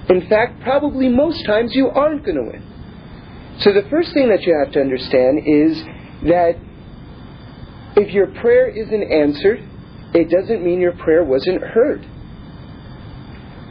In 0.10 0.28
fact, 0.30 0.62
probably 0.62 1.10
most 1.10 1.46
times 1.46 1.72
you 1.74 1.90
aren't 1.90 2.24
going 2.24 2.38
to 2.38 2.44
win. 2.44 2.64
So 3.60 3.74
the 3.74 3.88
first 3.90 4.14
thing 4.14 4.30
that 4.30 4.44
you 4.44 4.56
have 4.64 4.72
to 4.74 4.80
understand 4.80 5.40
is 5.46 5.82
that 6.30 6.56
if 7.96 8.14
your 8.14 8.28
prayer 8.28 8.70
isn't 8.70 9.12
answered, 9.12 9.60
it 10.14 10.30
doesn't 10.30 10.64
mean 10.64 10.80
your 10.80 10.94
prayer 10.94 11.24
wasn't 11.24 11.62
heard. 11.62 12.06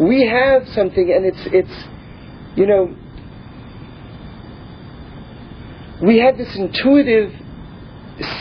We 0.01 0.27
have 0.27 0.67
something, 0.75 1.11
and 1.11 1.25
it's, 1.25 1.49
it's 1.53 2.59
you 2.59 2.67
know, 2.67 2.95
we 6.03 6.19
have 6.19 6.37
this 6.37 6.55
intuitive 6.55 7.33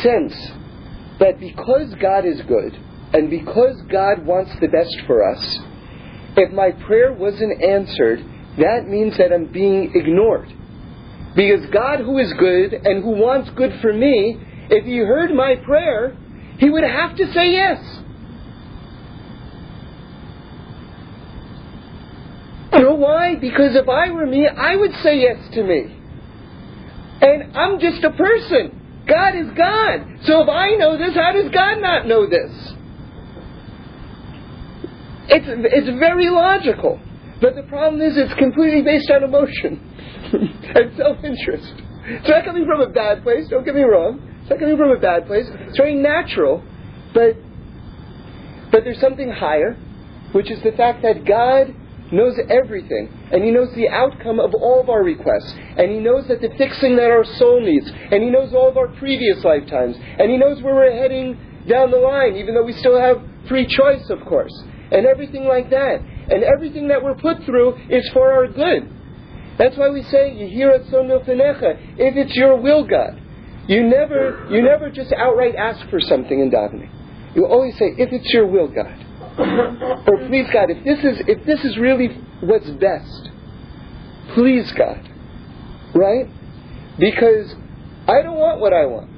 sense 0.02 0.36
that 1.20 1.40
because 1.40 1.94
God 1.96 2.26
is 2.26 2.42
good 2.42 2.78
and 3.14 3.30
because 3.30 3.82
God 3.90 4.26
wants 4.26 4.52
the 4.60 4.68
best 4.68 4.96
for 5.08 5.24
us, 5.24 5.60
if 6.36 6.52
my 6.52 6.72
prayer 6.72 7.14
wasn't 7.14 7.62
answered, 7.64 8.20
that 8.58 8.88
means 8.88 9.18
that 9.18 9.32
I'm 9.32 9.46
being 9.46 9.92
ignored. 9.96 10.54
Because 11.36 11.66
God, 11.68 12.00
who 12.00 12.18
is 12.18 12.32
good 12.34 12.74
and 12.74 13.04
who 13.04 13.12
wants 13.12 13.50
good 13.52 13.80
for 13.82 13.94
me, 13.94 14.38
if 14.70 14.86
He 14.86 14.98
heard 14.98 15.34
my 15.34 15.56
prayer, 15.56 16.16
He 16.60 16.70
would 16.70 16.84
have 16.84 17.16
to 17.18 17.32
say 17.34 17.52
yes. 17.52 18.02
You 22.74 22.82
know 22.82 22.96
why? 22.96 23.36
Because 23.36 23.76
if 23.76 23.88
I 23.88 24.12
were 24.12 24.26
me, 24.26 24.48
I 24.48 24.76
would 24.76 24.94
say 24.96 25.20
yes 25.20 25.50
to 25.54 25.64
me. 25.64 25.96
And 27.22 27.56
I'm 27.56 27.80
just 27.80 28.04
a 28.04 28.12
person. 28.12 29.04
God 29.08 29.36
is 29.36 29.48
God. 29.56 30.20
So 30.24 30.42
if 30.42 30.50
I 30.50 30.76
know 30.76 30.98
this, 30.98 31.14
how 31.16 31.32
does 31.32 31.52
God 31.52 31.80
not 31.80 32.08
know 32.08 32.28
this? 32.28 32.52
It's, 35.28 35.46
it's 35.48 36.00
very 36.00 36.30
logical. 36.30 37.00
But 37.42 37.56
the 37.56 37.64
problem 37.64 38.02
is 38.02 38.18
it's 38.18 38.34
completely 38.36 38.82
based 38.82 39.10
on 39.12 39.24
emotion 39.24 39.80
and 40.34 40.96
self 40.98 41.24
interest. 41.24 41.74
It's 42.08 42.30
not 42.30 42.46
coming 42.46 42.66
from 42.66 42.82
a 42.82 42.90
bad 42.90 43.24
place, 43.24 43.48
don't 43.50 43.66
get 43.66 43.76
me 43.76 43.84
wrong. 43.84 44.22
It's 44.42 44.50
not 44.50 44.60
coming 44.60 44.78
from 44.78 44.92
a 44.92 45.00
bad 45.00 45.26
place. 45.26 45.46
It's 45.50 45.78
very 45.78 45.96
natural. 45.96 46.64
But, 47.14 47.36
but 48.72 48.84
there's 48.84 49.00
something 49.00 49.32
higher, 49.32 49.76
which 50.34 50.52
is 50.52 50.62
the 50.64 50.72
fact 50.72 51.02
that 51.02 51.26
God 51.26 51.74
knows 52.12 52.38
everything, 52.50 53.10
and 53.32 53.44
He 53.44 53.52
knows 53.52 53.74
the 53.76 53.90
outcome 53.90 54.40
of 54.40 54.54
all 54.54 54.82
of 54.82 54.90
our 54.90 55.04
requests, 55.04 55.54
and 55.78 55.92
He 55.92 56.00
knows 56.00 56.28
that 56.28 56.42
the 56.42 56.50
fixing 56.58 56.96
that 56.98 57.10
our 57.10 57.26
soul 57.26 57.62
needs, 57.62 57.90
and 57.90 58.24
He 58.24 58.30
knows 58.30 58.54
all 58.54 58.70
of 58.70 58.78
our 58.78 58.88
previous 58.88 59.44
lifetimes, 59.44 59.96
and 59.98 60.30
He 60.30 60.38
knows 60.38 60.62
where 60.62 60.76
we're 60.76 60.92
heading 60.92 61.38
down 61.68 61.92
the 61.92 61.98
line, 61.98 62.36
even 62.36 62.54
though 62.54 62.64
we 62.64 62.74
still 62.74 63.00
have 63.00 63.22
free 63.48 63.66
choice, 63.66 64.10
of 64.10 64.24
course, 64.26 64.54
and 64.92 65.06
everything 65.06 65.46
like 65.46 65.70
that. 65.70 66.02
And 66.30 66.44
everything 66.44 66.88
that 66.88 67.04
we're 67.04 67.16
put 67.16 67.44
through 67.44 67.76
is 67.90 68.10
for 68.12 68.32
our 68.32 68.48
good. 68.48 68.92
That's 69.58 69.78
why 69.78 69.90
we 69.90 70.02
say, 70.04 70.32
Yehira 70.32 70.90
Milfinecha, 70.90 71.98
if 71.98 72.16
it's 72.18 72.36
your 72.36 72.58
will, 72.58 72.84
God. 72.84 73.22
You 73.68 73.84
never, 73.84 74.48
you 74.50 74.62
never 74.62 74.90
just 74.90 75.14
outright 75.14 75.56
ask 75.56 75.88
for 75.90 76.00
something 76.00 76.40
in 76.40 76.52
davening. 76.52 76.90
You 77.36 77.46
always 77.46 77.78
say, 77.78 77.94
if 77.98 78.12
it's 78.12 78.32
your 78.34 78.48
will, 78.48 78.68
God. 78.68 79.05
Or 79.38 80.28
please 80.28 80.48
God, 80.54 80.70
if 80.70 80.84
this 80.84 81.00
is 81.00 81.22
if 81.28 81.46
this 81.46 81.64
is 81.66 81.78
really 81.78 82.08
what's 82.42 82.70
best, 82.70 83.30
please 84.34 84.72
God. 84.78 85.10
Right? 85.94 86.28
Because 87.00 87.54
I 88.08 88.22
don't 88.22 88.38
want 88.38 88.60
what 88.60 88.74
I 88.74 88.86
want. 88.86 89.10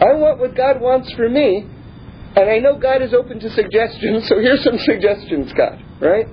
I 0.00 0.12
want 0.14 0.40
what 0.40 0.56
God 0.56 0.80
wants 0.80 1.12
for 1.14 1.28
me, 1.28 1.66
and 2.36 2.50
I 2.50 2.58
know 2.58 2.78
God 2.78 3.00
is 3.00 3.14
open 3.14 3.40
to 3.40 3.50
suggestions, 3.50 4.28
so 4.28 4.38
here's 4.38 4.62
some 4.64 4.78
suggestions, 4.78 5.52
God. 5.52 5.82
Right? 6.00 6.26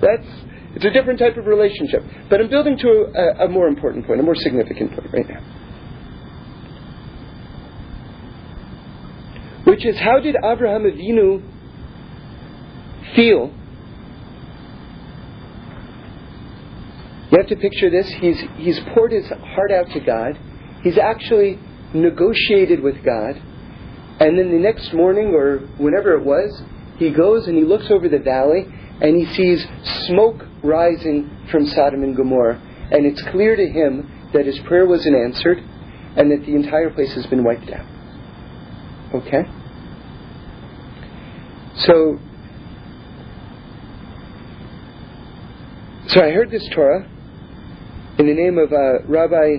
That's 0.00 0.26
it's 0.74 0.84
a 0.84 0.90
different 0.90 1.18
type 1.18 1.36
of 1.36 1.46
relationship. 1.46 2.02
But 2.28 2.40
I'm 2.40 2.50
building 2.50 2.76
to 2.78 2.88
a, 3.14 3.44
a 3.46 3.48
more 3.48 3.66
important 3.66 4.06
point, 4.06 4.20
a 4.20 4.22
more 4.22 4.34
significant 4.34 4.90
point 4.92 5.12
right 5.12 5.28
now. 5.28 5.40
Which 9.64 9.86
is 9.86 9.98
how 9.98 10.20
did 10.20 10.36
Abraham 10.36 10.82
Avinu 10.82 11.42
feel. 13.14 13.52
You 17.30 17.38
have 17.38 17.48
to 17.48 17.56
picture 17.56 17.90
this. 17.90 18.08
He's, 18.20 18.40
he's 18.56 18.80
poured 18.94 19.12
his 19.12 19.26
heart 19.28 19.72
out 19.72 19.90
to 19.92 20.00
God. 20.00 20.38
He's 20.82 20.98
actually 20.98 21.58
negotiated 21.92 22.80
with 22.80 23.04
God. 23.04 23.42
And 24.20 24.38
then 24.38 24.50
the 24.50 24.58
next 24.58 24.92
morning, 24.92 25.34
or 25.34 25.58
whenever 25.78 26.14
it 26.14 26.24
was, 26.24 26.62
he 26.98 27.10
goes 27.10 27.46
and 27.46 27.56
he 27.56 27.64
looks 27.64 27.90
over 27.90 28.08
the 28.08 28.18
valley 28.18 28.64
and 29.00 29.16
he 29.16 29.26
sees 29.34 29.66
smoke 30.06 30.42
rising 30.62 31.30
from 31.50 31.66
Sodom 31.66 32.02
and 32.02 32.16
Gomorrah. 32.16 32.60
And 32.90 33.04
it's 33.04 33.22
clear 33.30 33.56
to 33.56 33.66
him 33.66 34.30
that 34.32 34.46
his 34.46 34.58
prayer 34.60 34.86
wasn't 34.86 35.16
answered 35.16 35.58
and 36.16 36.30
that 36.30 36.46
the 36.46 36.54
entire 36.54 36.90
place 36.90 37.12
has 37.14 37.26
been 37.26 37.44
wiped 37.44 37.70
out. 37.70 37.86
Okay? 39.14 39.42
So 41.80 42.18
So 46.08 46.22
I 46.22 46.30
heard 46.30 46.50
this 46.52 46.66
Torah 46.72 47.04
in 48.18 48.26
the 48.26 48.34
name 48.34 48.58
of 48.58 48.72
uh, 48.72 49.02
Rabbi 49.08 49.56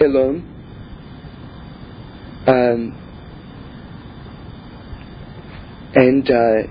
Elon. 0.00 0.46
Um, 2.46 2.96
and 5.94 6.30
uh, 6.30 6.68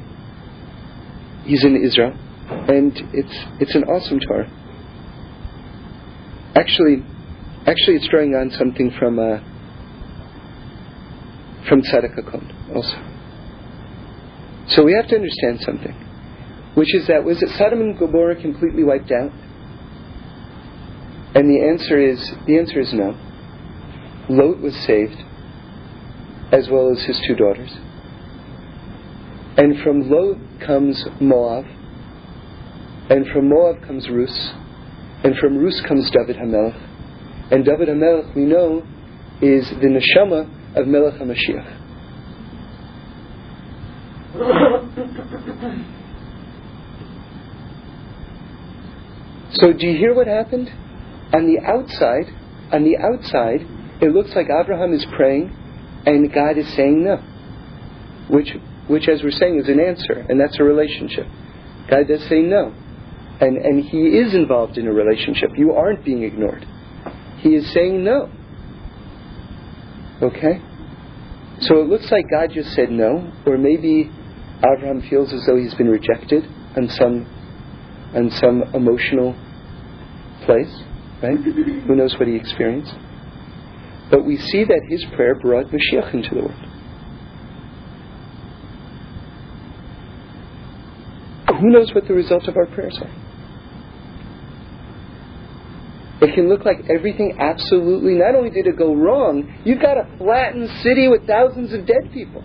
he's 1.44 1.64
in 1.66 1.76
Israel, 1.76 2.18
and 2.50 2.94
it's 3.14 3.46
it's 3.60 3.76
an 3.76 3.84
awesome 3.84 4.20
Torah. 4.22 4.50
Actually, 6.56 7.04
actually, 7.68 7.98
it's 7.98 8.08
drawing 8.08 8.36
on 8.36 8.52
something 8.52 8.90
from 8.98 9.20
uh, 9.20 9.40
from 11.68 11.82
Tzadok 11.82 12.18
HaKohen 12.18 12.74
also. 12.74 12.98
So 14.70 14.84
we 14.84 14.94
have 14.94 15.08
to 15.10 15.16
understand 15.16 15.60
something 15.62 16.09
which 16.80 16.96
is 16.96 17.08
that 17.08 17.26
was 17.26 17.44
it 17.44 17.50
Sodom 17.58 17.82
and 17.82 18.00
Gomorrah 18.00 18.42
completely 18.42 18.86
wiped 18.86 19.12
out? 19.12 19.34
And 21.36 21.50
the 21.50 21.68
answer 21.68 22.00
is 22.00 22.32
the 22.48 22.58
answer 22.58 22.80
is 22.80 22.94
no. 22.94 23.20
Lot 24.30 24.62
was 24.62 24.74
saved, 24.88 25.22
as 26.54 26.70
well 26.72 26.90
as 26.90 27.04
his 27.04 27.20
two 27.28 27.36
daughters. 27.36 27.70
And 29.58 29.84
from 29.84 30.10
Lot 30.10 30.38
comes 30.66 31.06
Moab, 31.20 31.66
and 33.10 33.28
from 33.28 33.50
Moab 33.50 33.86
comes 33.86 34.08
Rus, 34.10 34.54
and 35.26 35.36
from 35.36 35.58
Rus 35.58 35.82
comes 35.86 36.10
David 36.12 36.38
Hamelech. 36.38 36.80
And 37.52 37.66
David 37.66 37.90
Hamelech, 37.90 38.34
we 38.38 38.46
know, 38.46 38.84
is 39.42 39.70
the 39.70 39.88
neshama 39.88 40.78
of 40.78 40.88
Melech 40.88 41.16
HaMashiach. 41.16 41.79
So 49.60 49.74
do 49.74 49.88
you 49.88 49.98
hear 49.98 50.14
what 50.14 50.28
happened? 50.28 50.70
On 51.34 51.46
the 51.46 51.60
outside, 51.60 52.32
on 52.72 52.84
the 52.84 52.98
outside, 52.98 53.62
it 54.02 54.14
looks 54.14 54.32
like 54.36 54.48
Abraham 54.50 54.94
is 54.94 55.06
praying 55.16 55.56
and 56.06 56.32
God 56.34 56.58
is 56.58 56.68
saying 56.76 57.04
no. 57.04 57.18
Which 58.30 58.56
which 58.88 59.08
as 59.08 59.22
we're 59.22 59.32
saying 59.32 59.60
is 59.60 59.70
an 59.70 59.80
answer, 59.80 60.26
and 60.28 60.40
that's 60.40 60.60
a 60.60 60.64
relationship. 60.64 61.28
God 61.90 62.08
does 62.08 62.24
say 62.28 62.42
no. 62.42 62.74
And 63.42 63.58
and 63.58 63.84
he 63.84 64.18
is 64.18 64.34
involved 64.34 64.78
in 64.78 64.88
a 64.88 64.94
relationship. 64.94 65.52
You 65.58 65.74
aren't 65.74 66.06
being 66.06 66.24
ignored. 66.24 66.66
He 67.40 67.56
is 67.56 67.72
saying 67.74 68.04
no. 68.04 68.32
Okay? 70.22 70.62
So 71.62 71.82
it 71.82 71.88
looks 71.88 72.10
like 72.12 72.26
God 72.32 72.52
just 72.54 72.74
said 72.74 72.90
no, 72.90 73.32
or 73.46 73.58
maybe 73.58 74.10
Abraham 74.60 75.02
feels 75.10 75.34
as 75.34 75.46
though 75.46 75.58
he's 75.58 75.74
been 75.76 75.90
rejected 75.90 76.46
on 76.78 76.90
some 76.90 77.26
on 78.16 78.32
some 78.32 78.64
emotional 78.74 79.36
place, 80.46 80.84
right? 81.22 81.38
Who 81.38 81.96
knows 81.96 82.18
what 82.18 82.28
he 82.28 82.36
experienced? 82.36 82.94
But 84.10 84.26
we 84.26 84.38
see 84.38 84.64
that 84.64 84.82
his 84.90 85.06
prayer 85.16 85.36
brought 85.36 85.68
Mashiach 85.68 86.14
into 86.14 86.30
the 86.30 86.42
world. 86.42 86.66
Who 91.60 91.70
knows 91.70 91.94
what 91.94 92.08
the 92.08 92.14
results 92.14 92.48
of 92.48 92.56
our 92.56 92.66
prayers 92.68 92.98
are? 93.02 93.12
It 96.22 96.36
can 96.36 96.50
look 96.50 96.66
like 96.66 96.90
everything 96.90 97.38
absolutely, 97.40 98.16
not 98.16 98.36
only 98.36 98.50
did 98.50 98.68
it 98.68 98.78
go 98.78 98.94
wrong, 98.94 99.62
you've 99.64 99.82
got 99.82 99.98
a 99.98 100.18
flattened 100.18 100.70
city 100.82 101.08
with 101.08 101.26
thousands 101.26 101.74
of 101.74 101.86
dead 101.86 102.12
people. 102.14 102.44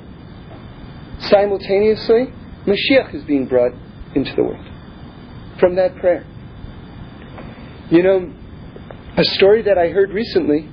Simultaneously, 1.20 2.26
Mashiach 2.66 3.14
is 3.14 3.24
being 3.24 3.46
brought 3.46 3.72
into 4.14 4.34
the 4.36 4.42
world 4.42 4.64
from 5.58 5.76
that 5.76 5.96
prayer. 5.96 6.24
You 7.90 8.02
know, 8.02 8.32
a 9.16 9.24
story 9.24 9.62
that 9.62 9.76
I 9.76 9.88
heard 9.88 10.10
recently 10.10 10.70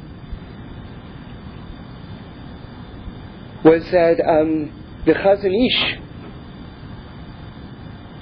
was 3.66 3.84
that 3.92 4.22
um, 4.26 4.72
the 5.06 5.14
Chazon 5.14 5.54
Ish 5.68 6.00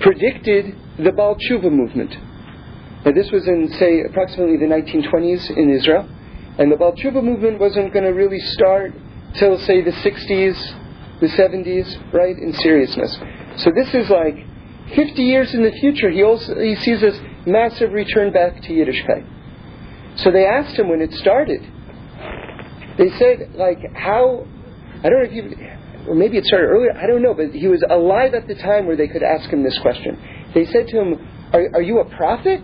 predicted 0.02 0.76
the 0.98 1.12
Baal 1.12 1.36
Tshuva 1.36 1.72
movement. 1.72 2.18
Now, 3.06 3.12
this 3.12 3.32
was 3.32 3.48
in, 3.48 3.72
say, 3.74 4.02
approximately 4.02 4.58
the 4.58 4.66
1920s 4.66 5.56
in 5.56 5.70
Israel, 5.70 6.10
and 6.58 6.72
the 6.72 6.76
Baal 6.76 6.94
Tshuva 6.94 7.24
movement 7.24 7.60
wasn't 7.60 7.94
going 7.94 8.06
to 8.06 8.12
really 8.12 8.40
start 8.40 8.92
till, 9.36 9.58
say, 9.60 9.82
the 9.82 9.92
60s, 9.92 11.20
the 11.22 11.28
70s, 11.28 12.12
right, 12.12 12.38
in 12.38 12.54
seriousness. 12.54 13.18
So 13.58 13.72
this 13.76 13.94
is 13.94 14.10
like 14.10 14.46
50 14.96 15.22
years 15.22 15.54
in 15.54 15.64
the 15.64 15.72
future. 15.72 16.10
He 16.10 16.24
also 16.24 16.60
he 16.60 16.76
sees 16.76 17.02
this 17.02 17.20
massive 17.46 17.92
return 17.92 18.32
back 18.32 18.62
to 18.62 18.70
Yiddishkeit. 18.70 19.26
So 20.18 20.32
they 20.32 20.46
asked 20.46 20.78
him 20.78 20.90
when 20.90 21.02
it 21.02 21.14
started. 21.14 21.62
They 22.98 23.10
said, 23.18 23.52
like, 23.56 23.80
how? 23.94 24.46
I 25.04 25.10
don't 25.10 25.24
know 25.24 25.30
if 25.30 25.34
you, 25.34 25.68
or 26.08 26.16
maybe 26.16 26.38
it 26.38 26.46
started 26.46 26.68
earlier. 26.68 26.92
I 26.92 27.08
don't 27.08 27.22
know, 27.22 27.34
but 27.34 27.52
he 27.52 27.68
was 27.68 27.84
alive 27.90 28.34
at 28.34 28.48
the 28.48 28.56
time 28.56 28.86
where 28.86 28.98
they 28.98 29.08
could 29.08 29.24
ask 29.24 29.50
him 29.50 29.64
this 29.64 29.78
question. 29.80 30.18
They 30.54 30.66
said 30.66 30.88
to 30.88 31.00
him, 31.00 31.28
"Are, 31.54 31.62
are 31.76 31.82
you 31.82 32.00
a 32.00 32.06
prophet? 32.06 32.62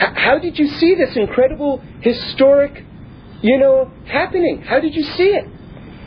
H- 0.00 0.16
how 0.16 0.38
did 0.38 0.58
you 0.58 0.68
see 0.68 0.94
this 0.94 1.14
incredible 1.16 1.82
historic, 2.00 2.84
you 3.42 3.58
know, 3.58 3.90
happening? 4.06 4.62
How 4.62 4.80
did 4.80 4.94
you 4.94 5.02
see 5.02 5.28
it?" 5.28 5.44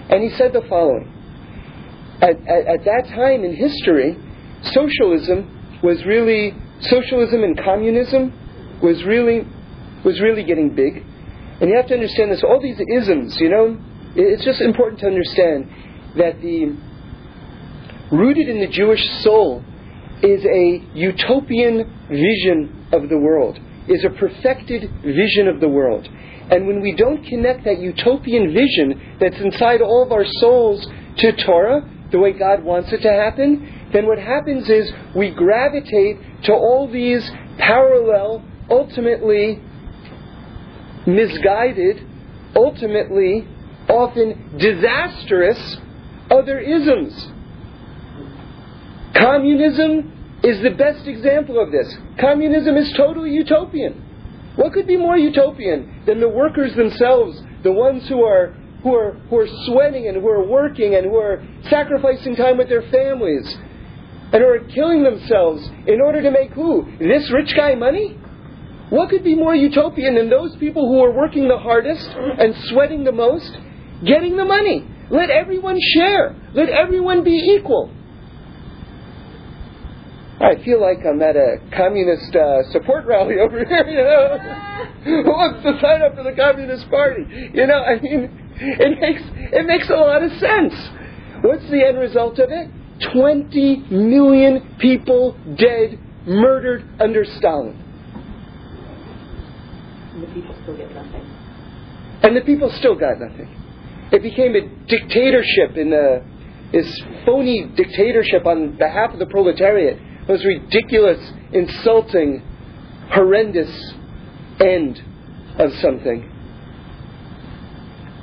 And 0.10 0.24
he 0.24 0.36
said 0.38 0.54
the 0.54 0.62
following: 0.68 1.14
at, 2.22 2.36
at, 2.48 2.68
at 2.68 2.86
that 2.86 3.06
time 3.14 3.44
in 3.44 3.56
history, 3.56 4.18
socialism 4.64 5.80
was 5.84 6.04
really 6.06 6.56
socialism 6.82 7.44
and 7.44 7.58
communism 7.58 8.34
was 8.82 9.04
really 9.04 9.42
was 10.06 10.22
really 10.22 10.44
getting 10.44 10.74
big. 10.76 11.04
And 11.60 11.70
you 11.70 11.76
have 11.76 11.88
to 11.88 11.96
understand 11.96 12.32
this. 12.32 12.44
All 12.44 12.62
these 12.62 12.80
isms, 12.80 13.38
you 13.40 13.50
know, 13.50 13.78
it's 14.16 14.46
just 14.46 14.62
important 14.62 15.00
to 15.02 15.08
understand 15.08 15.70
that 16.18 16.40
the 16.42 16.78
rooted 18.12 18.48
in 18.48 18.60
the 18.60 18.68
Jewish 18.68 19.04
soul 19.22 19.64
is 20.22 20.46
a 20.46 20.84
utopian 20.94 22.08
vision 22.10 22.88
of 22.92 23.10
the 23.10 23.18
world, 23.18 23.60
is 23.88 24.06
a 24.06 24.10
perfected 24.10 24.90
vision 25.04 25.48
of 25.48 25.60
the 25.60 25.68
world. 25.68 26.08
And 26.50 26.66
when 26.66 26.82
we 26.82 26.96
don't 26.96 27.24
connect 27.26 27.66
that 27.66 27.80
utopian 27.80 28.54
vision 28.54 29.18
that's 29.20 29.38
inside 29.40 29.82
all 29.82 30.04
of 30.04 30.12
our 30.12 30.26
souls 30.26 30.88
to 31.18 31.46
Torah, 31.46 31.82
the 32.12 32.20
way 32.20 32.32
God 32.32 32.64
wants 32.64 32.94
it 32.94 33.02
to 33.02 33.12
happen, 33.12 33.77
then 33.94 34.06
what 34.06 34.20
happens 34.20 34.70
is 34.70 34.92
we 35.16 35.32
gravitate 35.32 36.44
to 36.44 36.54
all 36.54 36.90
these 36.92 37.30
parallel, 37.58 38.44
ultimately 38.70 39.62
misguided, 41.06 42.06
ultimately 42.56 43.48
often 43.90 44.58
disastrous 44.58 45.78
other 46.30 46.60
isms. 46.60 47.32
Communism 49.16 50.40
is 50.44 50.62
the 50.62 50.72
best 50.72 51.08
example 51.08 51.60
of 51.60 51.72
this. 51.72 51.96
Communism 52.20 52.76
is 52.76 52.92
totally 52.94 53.32
utopian. 53.32 54.04
What 54.58 54.74
could 54.74 54.88
be 54.88 54.98
more 54.98 55.18
utopian 55.18 56.04
than 56.06 56.20
the 56.20 56.30
workers 56.30 56.76
themselves, 56.76 57.42
the 57.64 57.72
ones 57.72 58.08
who 58.10 58.24
are 58.24 58.56
who 58.84 58.94
are 58.94 59.14
who 59.30 59.40
are 59.40 59.48
sweating 59.66 60.08
and 60.08 60.18
who 60.18 60.28
are 60.28 60.46
working 60.46 60.96
and 60.96 61.06
who 61.06 61.16
are 61.16 61.44
sacrificing 61.70 62.36
time 62.36 62.58
with 62.58 62.70
their 62.70 62.84
families 62.92 63.58
and 64.34 64.44
are 64.44 64.60
killing 64.74 65.04
themselves 65.04 65.68
in 65.88 66.02
order 66.02 66.22
to 66.22 66.32
make 66.32 66.52
who? 66.52 66.86
This 67.00 67.32
rich 67.32 67.54
guy 67.56 67.76
money? 67.76 68.18
What 68.90 69.10
could 69.10 69.24
be 69.24 69.36
more 69.36 69.56
utopian 69.56 70.16
than 70.16 70.30
those 70.30 70.56
people 70.58 70.88
who 70.88 71.04
are 71.04 71.12
working 71.12 71.48
the 71.48 71.58
hardest 71.58 72.08
and 72.08 72.56
sweating 72.70 73.04
the 73.04 73.12
most, 73.12 73.58
getting 74.06 74.38
the 74.38 74.46
money? 74.46 74.88
Let 75.10 75.30
everyone 75.30 75.78
share. 75.94 76.36
Let 76.54 76.70
everyone 76.70 77.24
be 77.24 77.58
equal. 77.58 77.92
I 80.40 80.64
feel 80.64 80.80
like 80.80 81.00
I'm 81.04 81.22
at 81.22 81.36
a 81.36 81.58
communist 81.76 82.36
uh, 82.36 82.62
support 82.72 83.06
rally 83.06 83.40
over 83.42 83.58
here, 83.66 83.88
you 83.88 84.04
know. 84.04 84.38
Who 85.04 85.24
wants 85.24 85.64
to 85.64 85.80
sign 85.82 86.02
up 86.02 86.16
for 86.16 86.24
the 86.24 86.36
Communist 86.36 86.90
Party? 86.90 87.24
You 87.54 87.66
know, 87.66 87.82
I 87.82 88.00
mean, 88.00 88.30
it 88.60 89.00
makes, 89.00 89.22
it 89.26 89.66
makes 89.66 89.90
a 89.90 89.96
lot 89.96 90.22
of 90.22 90.32
sense. 90.34 90.74
What's 91.42 91.68
the 91.70 91.84
end 91.84 91.98
result 91.98 92.40
of 92.40 92.50
it? 92.52 92.70
20 93.14 93.78
million 93.92 94.76
people 94.80 95.38
dead, 95.58 96.00
murdered 96.26 96.84
under 97.00 97.24
Stalin. 97.24 97.84
And 100.14 100.24
the 100.24 100.34
people 100.34 100.56
still 100.64 100.78
get 100.78 100.94
nothing. 100.94 101.22
And 102.24 102.36
the 102.36 102.42
people 102.42 102.72
still 102.78 102.96
got 102.96 103.20
nothing. 103.20 103.48
It 104.12 104.22
became 104.22 104.56
a 104.56 104.62
dictatorship 104.88 105.78
in 105.78 105.92
the, 105.92 106.24
this 106.72 107.02
phony 107.26 107.72
dictatorship 107.76 108.46
on 108.46 108.78
behalf 108.78 109.14
of 109.14 109.20
the 109.20 109.28
proletariat. 109.28 110.00
It 110.28 110.32
was 110.32 110.44
ridiculous, 110.44 111.20
insulting, 111.54 112.42
horrendous 113.12 113.94
end 114.60 115.02
of 115.60 115.72
something. 115.76 116.34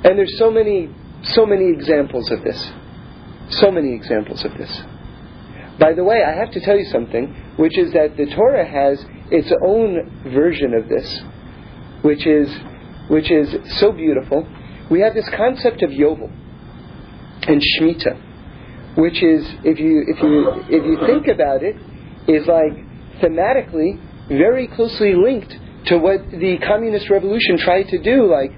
And 0.03 0.17
there's 0.17 0.37
so 0.37 0.51
many, 0.51 0.89
so 1.23 1.45
many 1.45 1.69
examples 1.69 2.29
of 2.29 2.43
this. 2.43 2.71
So 3.49 3.71
many 3.71 3.93
examples 3.93 4.43
of 4.43 4.57
this. 4.57 4.81
By 5.79 5.93
the 5.93 6.03
way, 6.03 6.23
I 6.23 6.33
have 6.33 6.51
to 6.51 6.59
tell 6.61 6.77
you 6.77 6.85
something, 6.85 7.33
which 7.57 7.77
is 7.77 7.91
that 7.93 8.15
the 8.17 8.25
Torah 8.27 8.65
has 8.65 9.03
its 9.29 9.51
own 9.63 10.31
version 10.33 10.73
of 10.73 10.87
this, 10.87 11.21
which 12.01 12.25
is, 12.25 12.49
which 13.09 13.29
is 13.29 13.55
so 13.79 13.91
beautiful. 13.91 14.47
We 14.89 15.01
have 15.01 15.13
this 15.13 15.27
concept 15.29 15.83
of 15.83 15.89
Yovel 15.89 16.31
and 17.47 17.61
Shemitah, 17.61 18.97
which 18.97 19.21
is, 19.21 19.45
if 19.63 19.79
you, 19.79 20.05
if 20.07 20.21
you, 20.21 20.51
if 20.69 20.85
you 20.85 21.05
think 21.05 21.27
about 21.27 21.61
it, 21.61 21.75
is 22.27 22.47
like 22.47 22.73
thematically 23.21 23.99
very 24.29 24.67
closely 24.67 25.13
linked 25.13 25.55
to 25.87 25.97
what 25.97 26.31
the 26.31 26.57
communist 26.65 27.09
revolution 27.09 27.57
tried 27.57 27.87
to 27.89 28.01
do, 28.01 28.31
like 28.31 28.51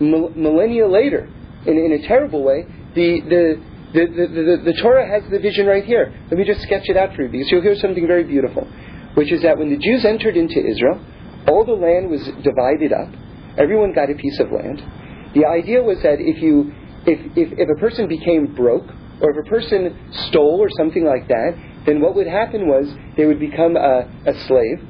millennia 0.00 0.86
later, 0.86 1.28
in, 1.66 1.78
in 1.78 1.92
a 1.92 2.06
terrible 2.06 2.42
way. 2.42 2.66
The, 2.94 3.20
the, 3.20 3.62
the, 3.94 4.06
the, 4.06 4.26
the, 4.26 4.72
the 4.72 4.82
Torah 4.82 5.06
has 5.06 5.22
the 5.30 5.38
vision 5.38 5.66
right 5.66 5.84
here. 5.84 6.12
Let 6.28 6.36
me 6.36 6.44
just 6.44 6.62
sketch 6.62 6.88
it 6.88 6.96
out 6.96 7.14
for 7.14 7.22
you 7.22 7.28
because 7.28 7.48
you'll 7.50 7.62
hear 7.62 7.76
something 7.76 8.06
very 8.06 8.24
beautiful, 8.24 8.66
which 9.14 9.30
is 9.30 9.42
that 9.42 9.56
when 9.56 9.70
the 9.70 9.78
Jews 9.78 10.04
entered 10.04 10.36
into 10.36 10.58
Israel, 10.58 11.00
all 11.46 11.64
the 11.64 11.72
land 11.72 12.10
was 12.10 12.22
divided 12.42 12.92
up. 12.92 13.08
Everyone 13.56 13.94
got 13.94 14.10
a 14.10 14.14
piece 14.14 14.40
of 14.40 14.50
land. 14.50 14.82
The 15.34 15.46
idea 15.46 15.80
was 15.80 16.02
that 16.02 16.18
if 16.18 16.42
you, 16.42 16.72
if, 17.06 17.20
if, 17.36 17.58
if 17.58 17.68
a 17.68 17.80
person 17.80 18.08
became 18.08 18.54
broke, 18.54 18.90
or 19.20 19.30
if 19.30 19.46
a 19.46 19.48
person 19.48 19.96
stole 20.28 20.58
or 20.60 20.68
something 20.76 21.04
like 21.04 21.28
that, 21.28 21.54
then 21.86 22.00
what 22.00 22.16
would 22.16 22.26
happen 22.26 22.66
was 22.66 22.92
they 23.16 23.26
would 23.26 23.38
become 23.38 23.76
a, 23.76 24.10
a 24.26 24.34
slave. 24.46 24.82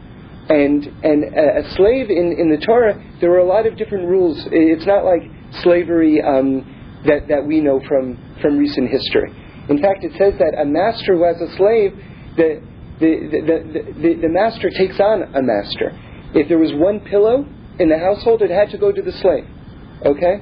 And, 0.48 0.84
and 1.02 1.24
a, 1.36 1.70
slave 1.74 2.08
in, 2.10 2.36
in 2.38 2.50
the 2.50 2.64
Torah, 2.64 3.02
there 3.20 3.30
were 3.30 3.38
a 3.38 3.46
lot 3.46 3.66
of 3.66 3.76
different 3.76 4.08
rules. 4.08 4.48
It's 4.50 4.86
not 4.86 5.04
like 5.04 5.22
slavery 5.62 6.22
um, 6.22 6.73
that, 7.06 7.28
that 7.28 7.44
we 7.46 7.60
know 7.60 7.80
from, 7.88 8.18
from 8.40 8.58
recent 8.58 8.90
history. 8.90 9.30
In 9.68 9.80
fact, 9.80 10.04
it 10.04 10.12
says 10.18 10.34
that 10.38 10.54
a 10.60 10.64
master 10.64 11.16
who 11.16 11.24
has 11.24 11.40
a 11.40 11.56
slave, 11.56 11.92
the, 12.36 12.60
the, 13.00 13.12
the, 14.00 14.20
the, 14.22 14.28
master 14.28 14.70
takes 14.70 15.00
on 15.00 15.22
a 15.34 15.42
master. 15.42 15.92
If 16.34 16.48
there 16.48 16.58
was 16.58 16.72
one 16.74 17.00
pillow 17.00 17.46
in 17.78 17.88
the 17.88 17.98
household, 17.98 18.42
it 18.42 18.50
had 18.50 18.70
to 18.70 18.78
go 18.78 18.92
to 18.92 19.02
the 19.02 19.12
slave. 19.12 19.46
Okay? 20.04 20.40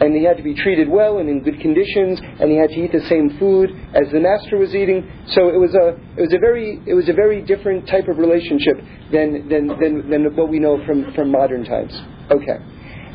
and 0.00 0.14
he 0.14 0.22
had 0.22 0.36
to 0.36 0.42
be 0.42 0.54
treated 0.54 0.88
well 0.88 1.18
and 1.18 1.28
in 1.28 1.42
good 1.42 1.60
conditions, 1.60 2.20
and 2.20 2.50
he 2.50 2.56
had 2.56 2.70
to 2.70 2.76
eat 2.76 2.92
the 2.92 3.04
same 3.08 3.36
food 3.38 3.70
as 3.94 4.10
the 4.12 4.20
master 4.20 4.56
was 4.56 4.74
eating. 4.74 5.02
So 5.34 5.48
it 5.48 5.58
was 5.58 5.74
a 5.74 5.98
it 6.16 6.22
was 6.22 6.32
a 6.32 6.38
very 6.38 6.80
it 6.86 6.94
was 6.94 7.08
a 7.08 7.12
very 7.12 7.42
different 7.42 7.88
type 7.88 8.06
of 8.08 8.18
relationship 8.18 8.78
than 9.10 9.48
than 9.48 9.68
than, 9.80 10.10
than 10.10 10.36
what 10.36 10.48
we 10.48 10.58
know 10.58 10.84
from 10.86 11.12
from 11.14 11.30
modern 11.30 11.64
times. 11.64 11.94
Okay, 12.30 12.58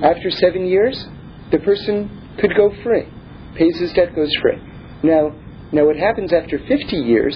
after 0.04 0.30
seven 0.30 0.66
years, 0.68 1.08
the 1.52 1.60
person 1.60 2.23
could 2.40 2.56
go 2.56 2.72
free, 2.84 3.08
pays 3.56 3.80
his 3.80 3.94
debt, 3.94 4.16
goes 4.16 4.32
free. 4.42 4.58
Now 5.04 5.36
now 5.72 5.86
what 5.86 5.98
happens 5.98 6.32
after 6.34 6.60
fifty 6.60 6.98
years? 6.98 7.36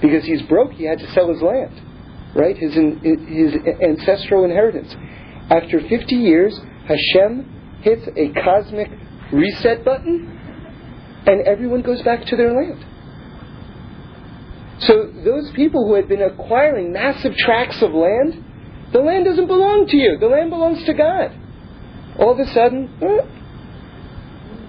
Because 0.00 0.24
he's 0.24 0.42
broke, 0.42 0.72
he 0.72 0.84
had 0.84 0.98
to 1.00 1.10
sell 1.12 1.28
his 1.32 1.42
land. 1.42 1.80
right? 2.34 2.56
His, 2.56 2.74
his 2.74 3.54
ancestral 3.82 4.44
inheritance. 4.44 4.94
After 5.50 5.80
50 5.80 6.14
years, 6.14 6.58
Hashem 6.86 7.80
hits 7.82 8.06
a 8.16 8.28
cosmic 8.42 8.90
reset 9.32 9.84
button, 9.84 10.38
and 11.26 11.46
everyone 11.46 11.82
goes 11.82 12.02
back 12.02 12.24
to 12.26 12.36
their 12.36 12.52
land. 12.54 12.84
So 14.80 15.10
those 15.24 15.50
people 15.56 15.86
who 15.88 15.94
had 15.94 16.08
been 16.08 16.22
acquiring 16.22 16.92
massive 16.92 17.34
tracts 17.36 17.82
of 17.82 17.92
land, 17.92 18.44
the 18.92 19.00
land 19.00 19.24
doesn't 19.24 19.48
belong 19.48 19.86
to 19.88 19.96
you. 19.96 20.16
The 20.18 20.28
land 20.28 20.50
belongs 20.50 20.84
to 20.84 20.94
God. 20.94 21.32
All 22.18 22.32
of 22.32 22.38
a 22.38 22.46
sudden, 22.52 22.88
eh, 23.02 23.26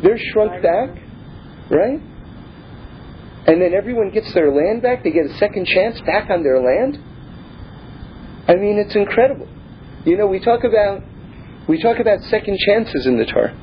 they're 0.01 0.17
shrunk 0.31 0.61
back, 0.63 0.89
right? 1.69 1.99
And 3.47 3.61
then 3.61 3.73
everyone 3.73 4.11
gets 4.11 4.33
their 4.33 4.51
land 4.51 4.81
back. 4.81 5.03
They 5.03 5.11
get 5.11 5.25
a 5.25 5.37
second 5.37 5.65
chance 5.65 5.99
back 6.01 6.29
on 6.29 6.43
their 6.43 6.61
land. 6.61 6.97
I 8.47 8.55
mean, 8.55 8.77
it's 8.77 8.95
incredible. 8.95 9.47
You 10.05 10.17
know, 10.17 10.27
we 10.27 10.39
talk 10.39 10.63
about 10.63 11.03
we 11.67 11.81
talk 11.81 11.99
about 11.99 12.21
second 12.21 12.57
chances 12.65 13.05
in 13.05 13.17
the 13.17 13.25
Torah, 13.25 13.55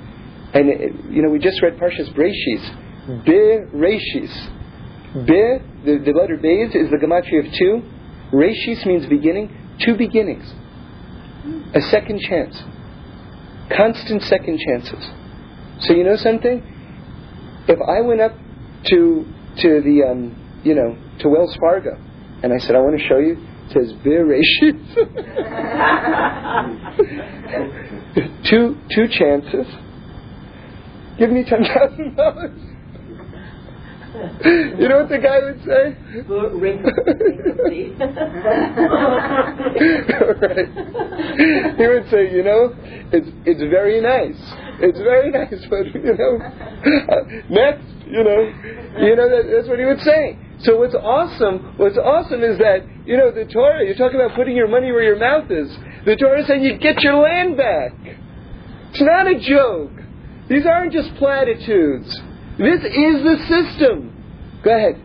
and 0.55 0.69
it, 0.69 0.93
you 1.11 1.23
know, 1.23 1.31
we 1.31 1.39
just 1.39 1.61
read 1.63 1.77
Parshas 1.77 2.13
Breshis, 2.15 3.25
Be 3.25 3.33
Reshis. 3.75 4.53
Be 5.27 5.59
the, 5.85 5.99
the 6.05 6.13
letter 6.13 6.37
Beis 6.37 6.77
is 6.77 6.91
the 6.91 6.99
gematria 6.99 7.47
of 7.47 7.53
two. 7.55 7.83
Reshis 8.33 8.85
means 8.87 9.07
beginning. 9.07 9.57
Two 9.81 9.97
beginnings. 9.97 10.53
A 11.75 11.81
second 11.81 12.21
chance. 12.21 12.63
Constant 13.75 14.23
second 14.23 14.59
chances. 14.59 15.11
So 15.81 15.93
you 15.95 16.05
know 16.05 16.17
something? 16.17 16.63
If 17.69 17.79
I 17.81 18.01
went 18.01 18.21
up 18.21 18.33
to 18.87 19.25
to 19.63 19.81
the 19.83 20.03
um, 20.11 20.61
you 20.65 20.75
know 20.75 20.97
to 21.21 21.29
Wells 21.29 21.57
Fargo 21.61 21.97
and 22.43 22.53
I 22.53 22.59
said 22.59 22.77
I 22.77 22.81
want 22.81 22.99
to 22.99 23.07
show 23.07 23.19
you, 23.19 23.37
it 23.37 23.73
says 23.73 23.93
Bereshit. 24.05 24.77
two 28.49 28.77
two 28.95 29.09
chances. 29.09 29.67
Give 31.19 31.31
me 31.31 31.45
ten 31.45 31.65
thousand 31.65 32.17
dollars. 32.17 32.61
you 34.47 34.89
know 34.89 35.01
what 35.01 35.11
the 35.11 35.19
guy 35.19 35.41
would 35.45 35.61
say? 35.63 35.95
right. 40.41 41.77
He 41.77 41.87
would 41.87 42.09
say, 42.11 42.33
you 42.35 42.43
know, 42.43 42.75
it's 43.13 43.29
it's 43.45 43.61
very 43.71 44.01
nice. 44.01 44.41
It's 44.79 44.99
very 44.99 45.31
nice, 45.31 45.65
but 45.71 45.87
you 45.95 46.15
know, 46.17 46.39
next, 47.51 47.87
you 48.07 48.23
know, 48.23 48.41
you 49.01 49.17
know 49.17 49.29
that, 49.29 49.49
that's 49.51 49.69
what 49.69 49.79
he 49.79 49.85
would 49.85 50.01
say. 50.01 50.39
So 50.61 50.79
what's 50.79 50.95
awesome, 50.95 51.75
what's 51.77 51.99
awesome 51.99 52.43
is 52.43 52.59
that 52.59 52.85
you 53.07 53.17
know 53.17 53.31
the 53.31 53.45
Torah. 53.45 53.85
You're 53.85 53.97
talking 53.97 54.21
about 54.21 54.37
putting 54.37 54.57
your 54.57 54.69
money 54.69 54.93
where 54.93 55.03
your 55.03 55.19
mouth 55.19 55.51
is. 55.51 55.69
The 56.05 56.17
Torah 56.17 56.41
is 56.41 56.47
saying 56.47 56.63
you 56.63 56.79
get 56.79 57.03
your 57.03 57.17
land 57.21 57.57
back. 57.57 57.93
It's 58.91 59.03
not 59.03 59.27
a 59.27 59.39
joke. 59.41 59.93
These 60.49 60.65
aren't 60.65 60.93
just 60.93 61.15
platitudes. 61.17 62.09
This 62.59 62.81
is 62.81 63.21
the 63.21 63.37
system. 63.49 64.15
Go 64.63 64.71
ahead. 64.71 65.03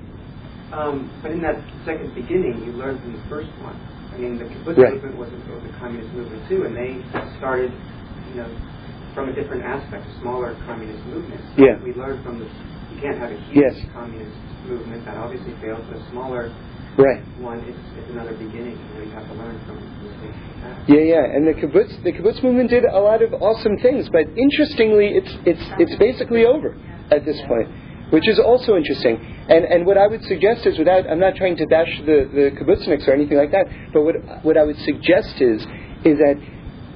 Um, 0.72 1.12
but 1.22 1.32
in 1.32 1.42
that 1.42 1.60
second 1.84 2.16
beginning, 2.16 2.64
you 2.64 2.72
learned 2.72 3.02
from 3.02 3.12
the 3.12 3.24
first 3.28 3.52
one. 3.60 3.76
I 4.14 4.18
mean, 4.18 4.40
the 4.40 4.46
kibbutz 4.46 4.78
right. 4.78 4.94
movement 4.94 5.18
was 5.18 5.30
a, 5.32 5.80
communist 5.80 6.14
movement 6.14 6.48
too, 6.48 6.64
and 6.64 6.76
they 6.78 7.02
started, 7.40 7.72
you 8.30 8.36
know, 8.36 8.48
from 9.14 9.30
a 9.30 9.34
different 9.34 9.64
aspect, 9.64 10.08
a 10.08 10.14
smaller 10.22 10.56
communist 10.66 11.04
movement. 11.08 11.42
So 11.56 11.66
yeah. 11.66 11.82
We 11.84 11.94
learned 11.94 12.24
from 12.24 12.40
the. 12.40 12.46
You 12.46 13.00
can't 13.00 13.18
have 13.18 13.32
a 13.32 13.40
huge 13.50 13.64
yes. 13.64 13.76
communist 13.94 14.36
movement 14.68 15.06
that 15.06 15.18
obviously 15.18 15.56
failed, 15.62 15.84
but 15.88 15.98
a 15.98 16.04
smaller 16.12 16.54
right. 16.98 17.24
one, 17.40 17.60
it's, 17.64 17.80
it's 17.98 18.12
another 18.12 18.36
beginning. 18.36 18.78
You 18.78 18.94
know, 18.94 19.04
you 19.08 19.12
have 19.16 19.28
to 19.28 19.34
learn 19.34 19.58
from 19.66 19.80
mistakes. 20.04 20.38
Yeah, 20.88 21.18
yeah, 21.18 21.36
and 21.36 21.48
the 21.48 21.56
kibbutz, 21.56 22.04
the 22.04 22.12
kibbutz 22.12 22.44
movement 22.44 22.70
did 22.70 22.86
a 22.86 23.00
lot 23.00 23.24
of 23.24 23.34
awesome 23.34 23.80
things, 23.80 24.10
but 24.12 24.28
interestingly, 24.38 25.18
it's 25.18 25.32
it's 25.48 25.66
it's 25.80 25.96
basically 25.98 26.46
over 26.46 26.78
at 27.10 27.26
this 27.26 27.40
point 27.48 27.72
which 28.12 28.28
is 28.28 28.40
also 28.40 28.76
interesting. 28.76 29.18
And, 29.50 29.66
and 29.66 29.86
what 29.86 29.98
I 29.98 30.06
would 30.06 30.22
suggest 30.24 30.68
is, 30.68 30.78
without, 30.78 31.10
I'm 31.10 31.20
not 31.20 31.36
trying 31.36 31.56
to 31.58 31.66
bash 31.66 31.90
the, 32.06 32.28
the 32.28 32.52
kibbutzniks 32.60 33.08
or 33.08 33.14
anything 33.14 33.38
like 33.38 33.52
that, 33.52 33.66
but 33.94 34.04
what, 34.04 34.16
what 34.44 34.58
I 34.58 34.64
would 34.64 34.78
suggest 34.84 35.40
is, 35.40 35.64
is 36.04 36.20
that, 36.20 36.36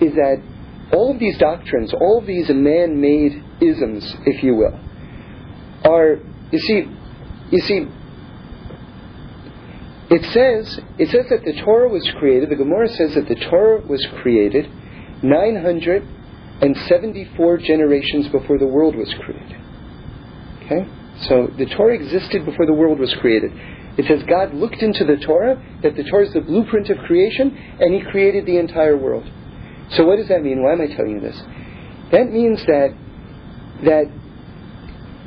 is 0.03 0.13
that 0.19 0.43
all 0.91 1.11
of 1.11 1.19
these 1.19 1.37
doctrines, 1.37 1.93
all 1.93 2.17
of 2.19 2.25
these 2.25 2.49
man-made 2.49 3.41
isms, 3.61 4.13
if 4.25 4.43
you 4.43 4.55
will, 4.55 4.77
are, 5.83 6.17
you 6.51 6.59
see, 6.59 6.89
you 7.51 7.61
see, 7.61 7.87
it 10.09 10.23
says, 10.31 10.79
it 10.99 11.09
says 11.09 11.27
that 11.29 11.43
the 11.43 11.53
Torah 11.61 11.89
was 11.89 12.07
created, 12.19 12.49
the 12.49 12.55
Gemara 12.55 12.87
says 12.89 13.15
that 13.15 13.27
the 13.27 13.35
Torah 13.35 13.81
was 13.85 14.05
created 14.21 14.69
974 15.23 17.57
generations 17.57 18.27
before 18.29 18.59
the 18.59 18.67
world 18.67 18.95
was 18.95 19.11
created. 19.15 19.57
Okay? 20.63 20.87
So 21.21 21.47
the 21.57 21.65
Torah 21.65 21.95
existed 21.95 22.45
before 22.45 22.65
the 22.65 22.73
world 22.73 22.99
was 22.99 23.13
created. 23.15 23.51
It 23.97 24.05
says 24.05 24.21
God 24.23 24.53
looked 24.53 24.83
into 24.83 25.05
the 25.05 25.15
Torah, 25.17 25.57
that 25.81 25.95
the 25.95 26.03
Torah 26.03 26.27
is 26.27 26.33
the 26.33 26.41
blueprint 26.41 26.89
of 26.89 26.97
creation, 26.99 27.57
and 27.79 27.93
He 27.93 28.01
created 28.01 28.45
the 28.45 28.57
entire 28.57 28.97
world. 28.97 29.25
So 29.91 30.05
what 30.05 30.17
does 30.17 30.27
that 30.29 30.41
mean? 30.41 30.63
Why 30.63 30.73
am 30.73 30.81
I 30.81 30.87
telling 30.87 31.11
you 31.11 31.19
this? 31.19 31.39
That 32.11 32.31
means 32.31 32.63
that 32.65 32.95
that 33.83 34.05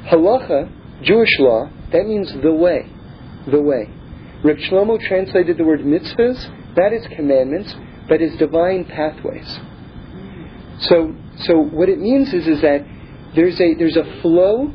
halacha, 0.07 1.03
Jewish 1.03 1.39
law, 1.39 1.71
that 1.93 2.07
means 2.07 2.33
the 2.43 2.53
way, 2.53 2.91
the 3.51 3.61
way. 3.61 3.89
Reb 4.43 4.57
Shlomo 4.59 5.01
translated 5.01 5.59
the 5.59 5.65
word 5.65 5.81
mitzvahs, 5.81 6.75
that 6.77 6.93
is 6.93 7.07
commandments, 7.17 7.75
but 8.09 8.23
is 8.23 8.37
divine 8.37 8.85
pathways. 8.85 9.59
So, 10.81 11.15
so 11.41 11.59
what 11.59 11.89
it 11.89 11.99
means 11.99 12.33
is, 12.33 12.47
is 12.47 12.61
that 12.63 12.87
there's 13.35 13.61
a 13.61 13.75
there's 13.75 13.97
a 13.97 14.21
flow 14.23 14.73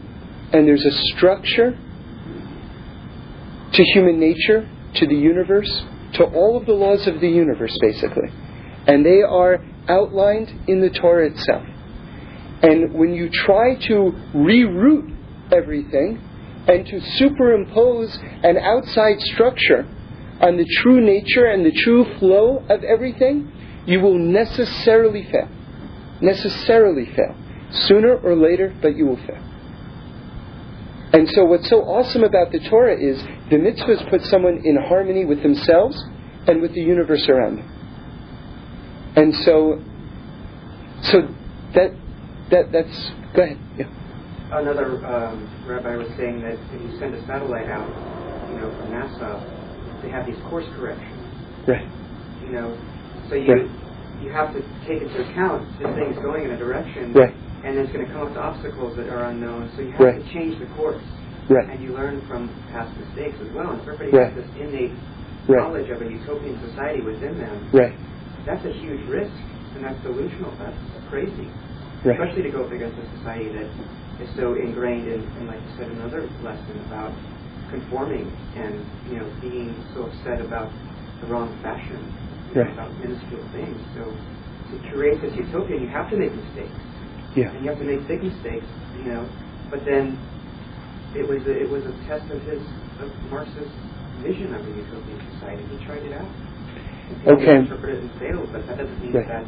and 0.52 0.68
there's 0.68 0.86
a 0.86 0.92
structure 1.16 1.78
to 3.74 3.84
human 3.84 4.20
nature, 4.20 4.70
to 4.96 5.08
the 5.08 5.16
universe, 5.16 5.84
to 6.14 6.26
all 6.26 6.58
of 6.58 6.66
the 6.66 6.74
laws 6.74 7.08
of 7.08 7.20
the 7.22 7.30
universe, 7.30 7.76
basically. 7.82 8.30
And 8.86 9.04
they 9.06 9.22
are 9.22 9.66
outlined 9.88 10.50
in 10.68 10.82
the 10.82 10.90
Torah 10.90 11.30
itself. 11.30 11.64
And 12.62 12.94
when 12.94 13.14
you 13.14 13.30
try 13.30 13.76
to 13.88 14.14
reroute 14.34 15.16
everything 15.52 16.22
and 16.68 16.86
to 16.86 17.02
superimpose 17.18 18.18
an 18.44 18.58
outside 18.58 19.20
structure 19.20 19.86
on 20.40 20.58
the 20.58 20.66
true 20.82 21.02
nature 21.02 21.46
and 21.46 21.66
the 21.66 21.78
true 21.84 22.06
flow 22.20 22.64
of 22.70 22.84
everything, 22.84 23.52
you 23.86 24.00
will 24.00 24.18
necessarily 24.18 25.24
fail. 25.30 25.50
Necessarily 26.22 27.06
fail. 27.06 27.36
Sooner 27.72 28.16
or 28.18 28.36
later, 28.36 28.74
but 28.82 28.96
you 28.96 29.06
will 29.08 29.18
fail. 29.18 29.44
And 31.14 31.30
so, 31.30 31.44
what's 31.46 31.70
so 31.70 31.82
awesome 31.82 32.24
about 32.24 32.52
the 32.52 32.60
Torah 32.70 32.98
is 32.98 33.22
the 33.50 33.58
mitzvahs 33.58 34.10
put 34.10 34.22
someone 34.24 34.62
in 34.64 34.78
harmony 34.78 35.26
with 35.26 35.44
themselves 35.44 36.02
and 36.48 36.62
with 36.62 36.74
the 36.74 36.82
universe 36.82 37.28
around 37.30 37.58
them. 37.58 37.83
And 39.16 39.34
so, 39.46 39.82
so 41.04 41.28
that 41.76 41.92
that 42.52 42.72
that's 42.72 43.12
go 43.36 43.44
ahead. 43.44 43.60
Yeah. 43.78 43.90
Another 44.52 45.06
um, 45.06 45.50
rabbi 45.68 45.96
was 45.98 46.08
saying 46.18 46.42
that 46.42 46.58
if 46.58 46.82
you 46.82 47.00
send 47.00 47.16
a 47.16 47.26
satellite 47.26 47.68
out, 47.70 47.90
you 48.50 48.62
know, 48.62 48.70
from 48.78 48.94
NASA, 48.94 50.02
they 50.02 50.10
have 50.10 50.26
these 50.26 50.38
course 50.50 50.66
corrections. 50.76 51.10
Right. 51.68 51.90
You 52.46 52.52
know, 52.52 52.78
so 53.30 53.36
you 53.36 53.54
right. 53.54 54.22
you 54.22 54.30
have 54.32 54.54
to 54.54 54.62
take 54.86 55.02
into 55.02 55.30
account 55.30 55.66
this 55.80 55.90
thing's 55.96 56.18
going 56.22 56.46
in 56.46 56.52
a 56.52 56.58
direction. 56.58 57.14
Right 57.14 57.34
and 57.64 57.80
it's 57.80 57.92
going 57.94 58.06
to 58.06 58.12
come 58.12 58.28
up 58.28 58.34
to 58.34 58.40
obstacles 58.40 58.96
that 58.98 59.08
are 59.08 59.32
unknown. 59.32 59.72
So 59.76 59.82
you 59.82 59.92
have 59.92 60.00
right. 60.00 60.20
to 60.20 60.34
change 60.34 60.60
the 60.60 60.68
course. 60.76 61.02
Right. 61.50 61.70
And 61.72 61.82
you 61.82 61.96
learn 61.96 62.26
from 62.28 62.52
past 62.72 62.92
mistakes 63.00 63.36
as 63.40 63.52
well. 63.56 63.72
And 63.72 63.82
everybody 63.82 64.12
right. 64.12 64.32
has 64.32 64.44
this 64.44 64.52
innate 64.60 64.92
right. 65.48 65.64
knowledge 65.64 65.90
of 65.90 66.02
a 66.02 66.08
utopian 66.08 66.60
society 66.70 67.02
within 67.02 67.40
them, 67.40 67.72
right. 67.72 67.96
That's 68.46 68.66
a 68.66 68.74
huge 68.74 69.08
risk, 69.08 69.34
and 69.76 69.84
that's 69.84 70.00
delusional. 70.04 70.52
That's 70.60 70.78
crazy. 71.10 71.48
Right. 72.04 72.20
Especially 72.20 72.44
to 72.44 72.52
go 72.52 72.66
up 72.66 72.72
against 72.72 73.00
a 73.00 73.06
society 73.18 73.48
that 73.56 73.70
is 74.20 74.30
so 74.36 74.56
ingrained 74.56 75.08
in, 75.08 75.24
in, 75.40 75.48
like 75.48 75.62
you 75.64 75.72
said, 75.78 75.88
another 75.92 76.28
lesson 76.44 76.76
about 76.88 77.16
conforming 77.72 78.30
and 78.56 78.86
you 79.10 79.18
know 79.18 79.28
being 79.42 79.74
so 79.96 80.06
upset 80.06 80.44
about 80.44 80.70
the 81.22 81.28
wrong 81.28 81.50
fashion, 81.64 81.98
right. 82.54 82.68
know, 82.68 82.74
about 82.74 82.92
minuscule 83.00 83.48
things. 83.56 83.80
So 83.96 84.12
to 84.12 84.76
create 84.92 85.22
this 85.22 85.34
utopia, 85.36 85.80
you 85.80 85.88
have 85.88 86.10
to 86.12 86.18
make 86.18 86.36
mistakes. 86.36 86.76
Yeah. 87.36 87.50
And 87.50 87.64
you 87.64 87.70
have 87.72 87.80
to 87.80 87.88
make 87.88 88.06
big 88.08 88.22
mistakes, 88.22 88.68
you 89.00 89.10
know. 89.10 89.26
But 89.72 89.86
then 89.86 90.20
it 91.16 91.26
was 91.26 91.42
a, 91.48 91.56
it 91.56 91.70
was 91.70 91.82
a 91.86 91.94
test 92.06 92.30
of 92.30 92.42
his 92.44 92.62
of 93.02 93.10
Marxist 93.32 93.72
vision 94.22 94.54
of 94.54 94.62
a 94.62 94.70
utopian 94.70 95.20
society. 95.34 95.64
He 95.72 95.86
tried 95.86 96.04
it 96.04 96.14
out. 96.14 96.30
Okay. 97.28 97.58
Interpreted 97.58 98.04
and 98.04 98.12
failed, 98.20 98.50
but 98.52 98.66
that 98.68 98.78
doesn't 98.78 99.02
mean 99.02 99.14
right. 99.14 99.28
that 99.28 99.46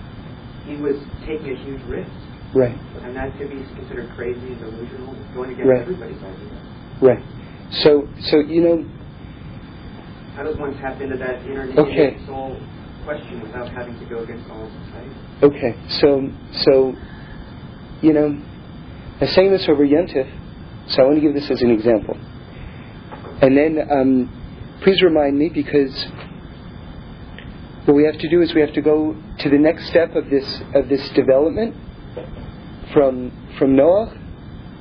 he 0.66 0.78
was 0.78 0.96
taking 1.26 1.52
a 1.52 1.60
huge 1.64 1.82
risk. 1.84 2.12
Right. 2.54 2.78
And 3.04 3.16
that 3.16 3.38
could 3.38 3.50
be 3.50 3.64
considered 3.76 4.10
crazy 4.16 4.54
and 4.54 4.60
delusional, 4.60 5.14
going 5.34 5.52
against 5.52 5.70
right. 5.70 5.82
everybody's 5.82 6.24
ideas. 6.24 7.02
Right. 7.02 7.24
So, 7.84 8.08
so 8.32 8.40
you 8.40 8.62
know, 8.62 8.86
How 10.36 10.44
does 10.44 10.58
one 10.58 10.78
tap 10.80 11.02
into 11.02 11.18
that 11.18 11.46
inner 11.46 11.68
Okay. 11.78 12.18
soul 12.26 12.60
question 13.04 13.42
without 13.42 13.70
having 13.70 13.98
to 14.00 14.06
go 14.06 14.24
against 14.24 14.50
all 14.50 14.70
society? 14.86 15.12
Okay, 15.44 15.76
so 16.00 16.30
so 16.64 16.94
you 18.02 18.14
know, 18.14 18.42
I 19.22 19.26
sang 19.28 19.52
this 19.52 19.68
over 19.68 19.86
Yentif, 19.86 20.30
so 20.90 21.02
I 21.02 21.06
want 21.06 21.16
to 21.16 21.22
give 21.22 21.34
this 21.34 21.50
as 21.52 21.62
an 21.62 21.72
example. 21.72 22.16
And 23.42 23.58
then 23.58 23.80
um, 23.92 24.80
please 24.84 25.02
remind 25.02 25.38
me 25.38 25.50
because 25.54 26.06
what 27.86 27.96
we 27.96 28.04
have 28.06 28.18
to 28.18 28.30
do 28.30 28.42
is 28.42 28.54
we 28.54 28.62
have 28.62 28.74
to 28.74 28.82
go 28.82 29.16
to 29.40 29.50
the 29.50 29.58
next 29.58 29.88
step 29.90 30.16
of 30.16 30.30
this 30.30 30.62
of 30.74 30.90
this 30.90 31.08
development 31.10 31.76
from 32.94 33.32
from 33.60 33.76
Noah 33.76 34.12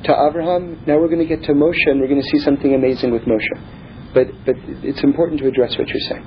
to 0.04 0.12
Abraham. 0.28 0.82
Now 0.86 0.98
we're 0.98 1.08
going 1.08 1.26
to 1.26 1.26
get 1.26 1.42
to 1.44 1.52
Moshe, 1.52 1.86
and 1.86 2.00
we're 2.00 2.08
going 2.08 2.22
to 2.22 2.28
see 2.28 2.38
something 2.38 2.74
amazing 2.74 3.12
with 3.12 3.22
Moshe. 3.22 4.12
But 4.14 4.28
but 4.46 4.56
it's 4.82 5.02
important 5.02 5.40
to 5.40 5.48
address 5.48 5.76
what 5.76 5.88
you're 5.88 6.00
saying. 6.08 6.26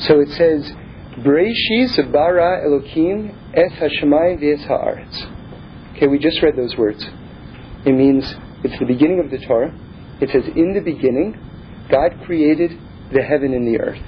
So 0.00 0.20
it 0.20 0.28
says, 0.30 0.70
"Breishis 1.24 2.12
bara 2.12 2.60
Elokim 2.66 3.34
es 3.54 3.72
hashemayim 3.72 4.42
v'es 4.42 4.66
haaretz." 4.66 5.96
Okay, 5.96 6.06
we 6.06 6.18
just 6.18 6.42
read 6.42 6.54
those 6.54 6.76
words. 6.76 7.02
It 7.86 7.94
means 7.94 8.24
it's 8.62 8.78
the 8.78 8.86
beginning 8.86 9.20
of 9.20 9.30
the 9.30 9.38
Torah. 9.38 9.74
It 10.20 10.28
says, 10.30 10.44
"In 10.54 10.74
the 10.74 10.82
beginning, 10.82 11.38
God 11.88 12.20
created 12.26 12.78
the 13.10 13.22
heaven 13.22 13.54
and 13.54 13.66
the 13.66 13.80
earth." 13.80 14.02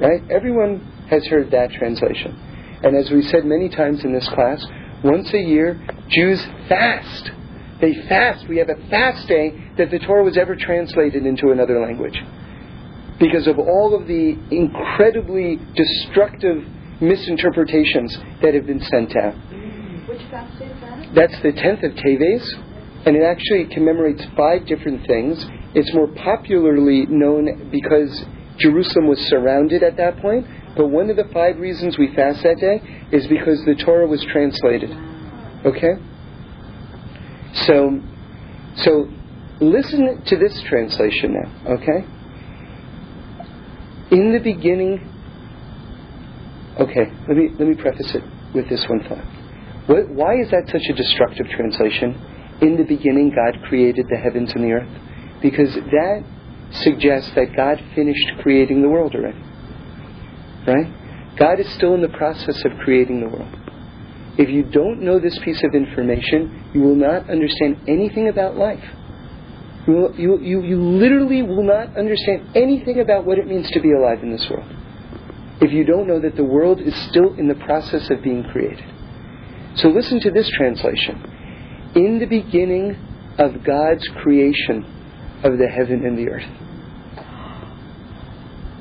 Right? 0.00 0.22
Everyone 0.30 0.86
has 1.10 1.26
heard 1.26 1.50
that 1.50 1.70
translation. 1.72 2.36
And 2.82 2.96
as 2.96 3.10
we 3.10 3.22
said 3.22 3.44
many 3.44 3.68
times 3.68 4.04
in 4.04 4.12
this 4.12 4.28
class, 4.28 4.64
once 5.02 5.32
a 5.32 5.38
year, 5.38 5.80
Jews 6.08 6.44
fast. 6.68 7.30
They 7.80 7.94
fast. 8.08 8.48
We 8.48 8.58
have 8.58 8.68
a 8.68 8.88
fast 8.88 9.28
day 9.28 9.70
that 9.78 9.90
the 9.90 9.98
Torah 10.00 10.24
was 10.24 10.36
ever 10.36 10.56
translated 10.56 11.24
into 11.24 11.50
another 11.50 11.80
language. 11.80 12.18
Because 13.20 13.46
of 13.46 13.58
all 13.58 13.98
of 14.00 14.06
the 14.06 14.36
incredibly 14.50 15.58
destructive 15.74 16.64
misinterpretations 17.00 18.16
that 18.42 18.54
have 18.54 18.66
been 18.66 18.80
sent 18.80 19.16
out. 19.16 19.34
Which 20.08 20.22
fast 20.30 20.60
is 20.60 20.70
that? 20.80 21.14
That's 21.14 21.42
the 21.42 21.52
10th 21.52 21.84
of 21.84 21.92
Teves, 21.92 23.06
and 23.06 23.16
it 23.16 23.22
actually 23.22 23.66
commemorates 23.72 24.24
five 24.36 24.66
different 24.66 25.06
things. 25.06 25.44
It's 25.74 25.92
more 25.94 26.08
popularly 26.08 27.06
known 27.06 27.70
because 27.70 28.24
Jerusalem 28.58 29.06
was 29.06 29.18
surrounded 29.28 29.82
at 29.82 29.96
that 29.96 30.18
point, 30.20 30.46
but 30.76 30.88
one 30.88 31.10
of 31.10 31.16
the 31.16 31.28
five 31.32 31.58
reasons 31.58 31.96
we 31.98 32.14
fast 32.14 32.42
that 32.42 32.58
day 32.58 32.80
is 33.12 33.26
because 33.26 33.64
the 33.64 33.74
Torah 33.74 34.06
was 34.06 34.24
translated. 34.32 34.90
Okay? 35.64 35.94
So, 37.66 38.00
so 38.76 39.08
listen 39.60 40.22
to 40.26 40.36
this 40.36 40.60
translation 40.62 41.34
now, 41.34 41.72
okay? 41.74 42.04
In 44.10 44.32
the 44.32 44.40
beginning, 44.40 45.00
okay, 46.78 47.12
let 47.26 47.36
me, 47.36 47.48
let 47.58 47.68
me 47.68 47.74
preface 47.74 48.14
it 48.14 48.22
with 48.54 48.68
this 48.68 48.86
one 48.88 49.00
thought. 49.08 49.24
What, 49.88 50.08
why 50.10 50.40
is 50.40 50.50
that 50.50 50.64
such 50.66 50.82
a 50.88 50.92
destructive 50.92 51.46
translation? 51.48 52.14
In 52.60 52.76
the 52.76 52.84
beginning, 52.84 53.30
God 53.34 53.62
created 53.68 54.06
the 54.10 54.16
heavens 54.16 54.52
and 54.54 54.64
the 54.64 54.72
earth. 54.72 55.40
Because 55.40 55.74
that 55.74 56.24
suggests 56.70 57.30
that 57.34 57.56
God 57.56 57.82
finished 57.94 58.32
creating 58.42 58.82
the 58.82 58.88
world 58.88 59.14
already. 59.14 59.42
Right? 60.66 61.36
God 61.38 61.60
is 61.60 61.68
still 61.74 61.94
in 61.94 62.02
the 62.02 62.08
process 62.08 62.64
of 62.64 62.72
creating 62.84 63.20
the 63.20 63.28
world. 63.28 63.54
If 64.38 64.50
you 64.50 64.62
don't 64.62 65.02
know 65.02 65.18
this 65.18 65.38
piece 65.40 65.62
of 65.64 65.74
information, 65.74 66.70
you 66.74 66.82
will 66.82 66.94
not 66.94 67.28
understand 67.30 67.78
anything 67.88 68.28
about 68.28 68.56
life. 68.56 68.84
You, 69.86 70.14
you, 70.16 70.38
you, 70.40 70.62
you 70.62 70.80
literally 70.80 71.42
will 71.42 71.64
not 71.64 71.96
understand 71.96 72.50
anything 72.54 73.00
about 73.00 73.24
what 73.24 73.38
it 73.38 73.46
means 73.46 73.70
to 73.70 73.80
be 73.80 73.92
alive 73.92 74.22
in 74.22 74.30
this 74.30 74.48
world. 74.50 74.70
If 75.60 75.72
you 75.72 75.84
don't 75.84 76.06
know 76.06 76.20
that 76.20 76.36
the 76.36 76.44
world 76.44 76.80
is 76.80 76.94
still 77.08 77.34
in 77.34 77.48
the 77.48 77.54
process 77.54 78.10
of 78.10 78.22
being 78.22 78.44
created. 78.44 78.84
So 79.76 79.88
listen 79.88 80.20
to 80.20 80.30
this 80.30 80.48
translation. 80.50 81.92
In 81.94 82.18
the 82.18 82.26
beginning 82.26 82.96
of 83.38 83.64
God's 83.64 84.06
creation 84.22 84.97
of 85.44 85.58
the 85.58 85.68
heaven 85.68 86.04
and 86.04 86.18
the 86.18 86.28
earth. 86.28 86.48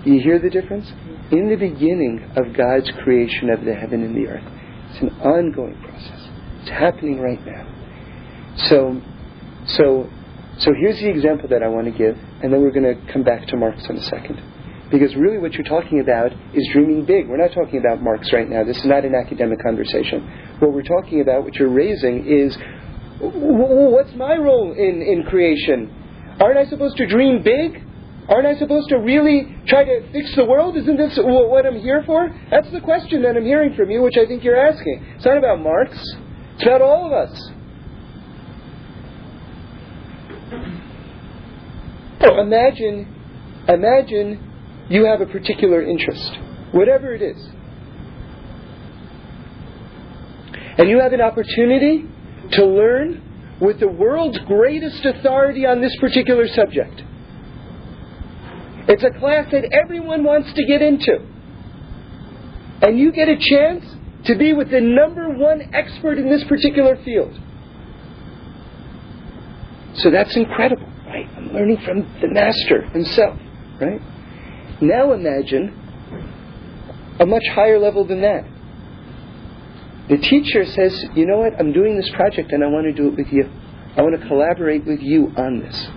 You 0.05 0.21
hear 0.21 0.39
the 0.39 0.49
difference? 0.49 0.91
In 1.31 1.49
the 1.49 1.57
beginning 1.57 2.31
of 2.35 2.55
God's 2.55 2.89
creation 3.03 3.49
of 3.49 3.65
the 3.65 3.73
heaven 3.73 4.03
and 4.03 4.15
the 4.15 4.29
earth. 4.29 4.43
It's 4.91 5.01
an 5.01 5.09
ongoing 5.21 5.77
process. 5.81 6.29
It's 6.61 6.69
happening 6.69 7.19
right 7.19 7.45
now. 7.45 7.67
So, 8.69 9.01
so, 9.65 10.09
so 10.59 10.71
here's 10.79 10.99
the 10.99 11.09
example 11.09 11.49
that 11.49 11.61
I 11.61 11.67
want 11.67 11.85
to 11.85 11.91
give, 11.91 12.17
and 12.41 12.53
then 12.53 12.61
we're 12.61 12.71
going 12.71 12.87
to 12.87 13.11
come 13.11 13.23
back 13.23 13.47
to 13.47 13.57
Marx 13.57 13.85
in 13.89 13.97
a 13.97 14.03
second. 14.03 14.41
Because 14.89 15.13
really 15.17 15.37
what 15.37 15.53
you're 15.53 15.67
talking 15.67 15.99
about 15.99 16.31
is 16.53 16.67
dreaming 16.71 17.03
big. 17.03 17.27
We're 17.27 17.43
not 17.43 17.51
talking 17.53 17.79
about 17.79 18.01
Marx 18.01 18.31
right 18.31 18.47
now. 18.49 18.63
This 18.63 18.77
is 18.77 18.85
not 18.85 19.03
an 19.03 19.13
academic 19.13 19.61
conversation. 19.61 20.21
What 20.59 20.71
we're 20.71 20.83
talking 20.83 21.19
about, 21.19 21.43
what 21.43 21.55
you're 21.55 21.67
raising, 21.67 22.25
is 22.25 22.57
what's 23.19 24.13
my 24.15 24.37
role 24.37 24.71
in, 24.71 25.01
in 25.01 25.23
creation? 25.23 25.91
Aren't 26.39 26.57
I 26.57 26.65
supposed 26.65 26.97
to 26.97 27.07
dream 27.07 27.41
big? 27.43 27.83
Aren't 28.29 28.45
I 28.45 28.55
supposed 28.57 28.89
to 28.89 28.97
really 28.97 29.55
try 29.67 29.85
to 29.85 30.11
fix 30.11 30.35
the 30.35 30.45
world? 30.45 30.75
Isn't 30.75 30.97
this 30.97 31.17
what 31.17 31.65
I'm 31.65 31.79
here 31.79 32.03
for? 32.05 32.29
That's 32.51 32.69
the 32.71 32.81
question 32.81 33.21
that 33.23 33.37
I'm 33.37 33.45
hearing 33.45 33.73
from 33.75 33.89
you, 33.89 34.01
which 34.01 34.17
I 34.17 34.25
think 34.25 34.43
you're 34.43 34.59
asking. 34.59 35.05
It's 35.15 35.25
not 35.25 35.37
about 35.37 35.61
Marx. 35.61 35.97
It's 36.55 36.63
about 36.63 36.81
all 36.81 37.07
of 37.07 37.13
us. 37.13 37.51
Imagine, 42.21 43.15
imagine 43.67 44.85
you 44.89 45.05
have 45.05 45.21
a 45.21 45.25
particular 45.25 45.81
interest, 45.81 46.37
whatever 46.71 47.13
it 47.13 47.21
is. 47.21 47.49
And 50.77 50.89
you 50.89 50.99
have 50.99 51.13
an 51.13 51.21
opportunity 51.21 52.05
to 52.51 52.65
learn 52.65 53.26
with 53.59 53.79
the 53.79 53.87
world's 53.87 54.37
greatest 54.39 55.03
authority 55.05 55.65
on 55.65 55.81
this 55.81 55.95
particular 55.97 56.47
subject. 56.47 57.03
It's 58.87 59.03
a 59.03 59.19
class 59.19 59.51
that 59.51 59.65
everyone 59.73 60.23
wants 60.23 60.53
to 60.53 60.65
get 60.65 60.81
into. 60.81 61.19
And 62.81 62.97
you 62.97 63.11
get 63.11 63.27
a 63.27 63.37
chance 63.37 63.83
to 64.25 64.35
be 64.35 64.53
with 64.53 64.69
the 64.69 64.81
number 64.81 65.29
one 65.29 65.73
expert 65.73 66.17
in 66.17 66.29
this 66.29 66.43
particular 66.43 66.95
field. 67.03 67.37
So 69.95 70.11
that's 70.11 70.35
incredible, 70.35 70.87
right? 71.07 71.27
I'm 71.35 71.51
learning 71.53 71.77
from 71.83 72.01
the 72.21 72.27
master 72.27 72.83
himself, 72.89 73.39
right? 73.81 73.99
Now 74.79 75.13
imagine 75.13 75.73
a 77.19 77.25
much 77.25 77.43
higher 77.53 77.79
level 77.79 78.05
than 78.05 78.21
that. 78.21 78.45
The 80.09 80.17
teacher 80.17 80.65
says, 80.65 81.05
you 81.15 81.25
know 81.25 81.37
what, 81.39 81.59
I'm 81.59 81.73
doing 81.73 81.97
this 81.97 82.09
project 82.11 82.51
and 82.53 82.63
I 82.63 82.67
want 82.67 82.85
to 82.85 82.93
do 82.93 83.09
it 83.09 83.17
with 83.17 83.27
you. 83.31 83.49
I 83.97 84.01
want 84.01 84.19
to 84.19 84.27
collaborate 84.27 84.85
with 84.85 85.01
you 85.01 85.33
on 85.35 85.59
this. 85.59 85.87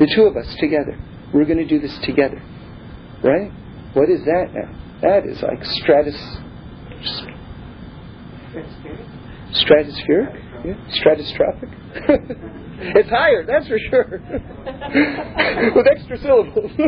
The 0.00 0.06
two 0.14 0.22
of 0.22 0.36
us 0.36 0.52
together. 0.58 0.98
We're 1.32 1.44
going 1.44 1.58
to 1.58 1.66
do 1.66 1.78
this 1.78 1.96
together. 2.02 2.42
Right? 3.22 3.52
What 3.92 4.08
is 4.08 4.24
that 4.24 4.52
now? 4.52 4.74
That 5.02 5.26
is 5.26 5.42
like 5.42 5.64
stratus. 5.64 6.16
Stratospheric? 9.52 10.64
Yeah? 10.64 10.74
Stratostrophic? 11.04 11.70
it's 12.96 13.10
higher, 13.10 13.44
that's 13.46 13.68
for 13.68 13.78
sure. 13.78 14.20
With 15.74 15.86
extra 15.86 16.18
syllables. 16.18 16.70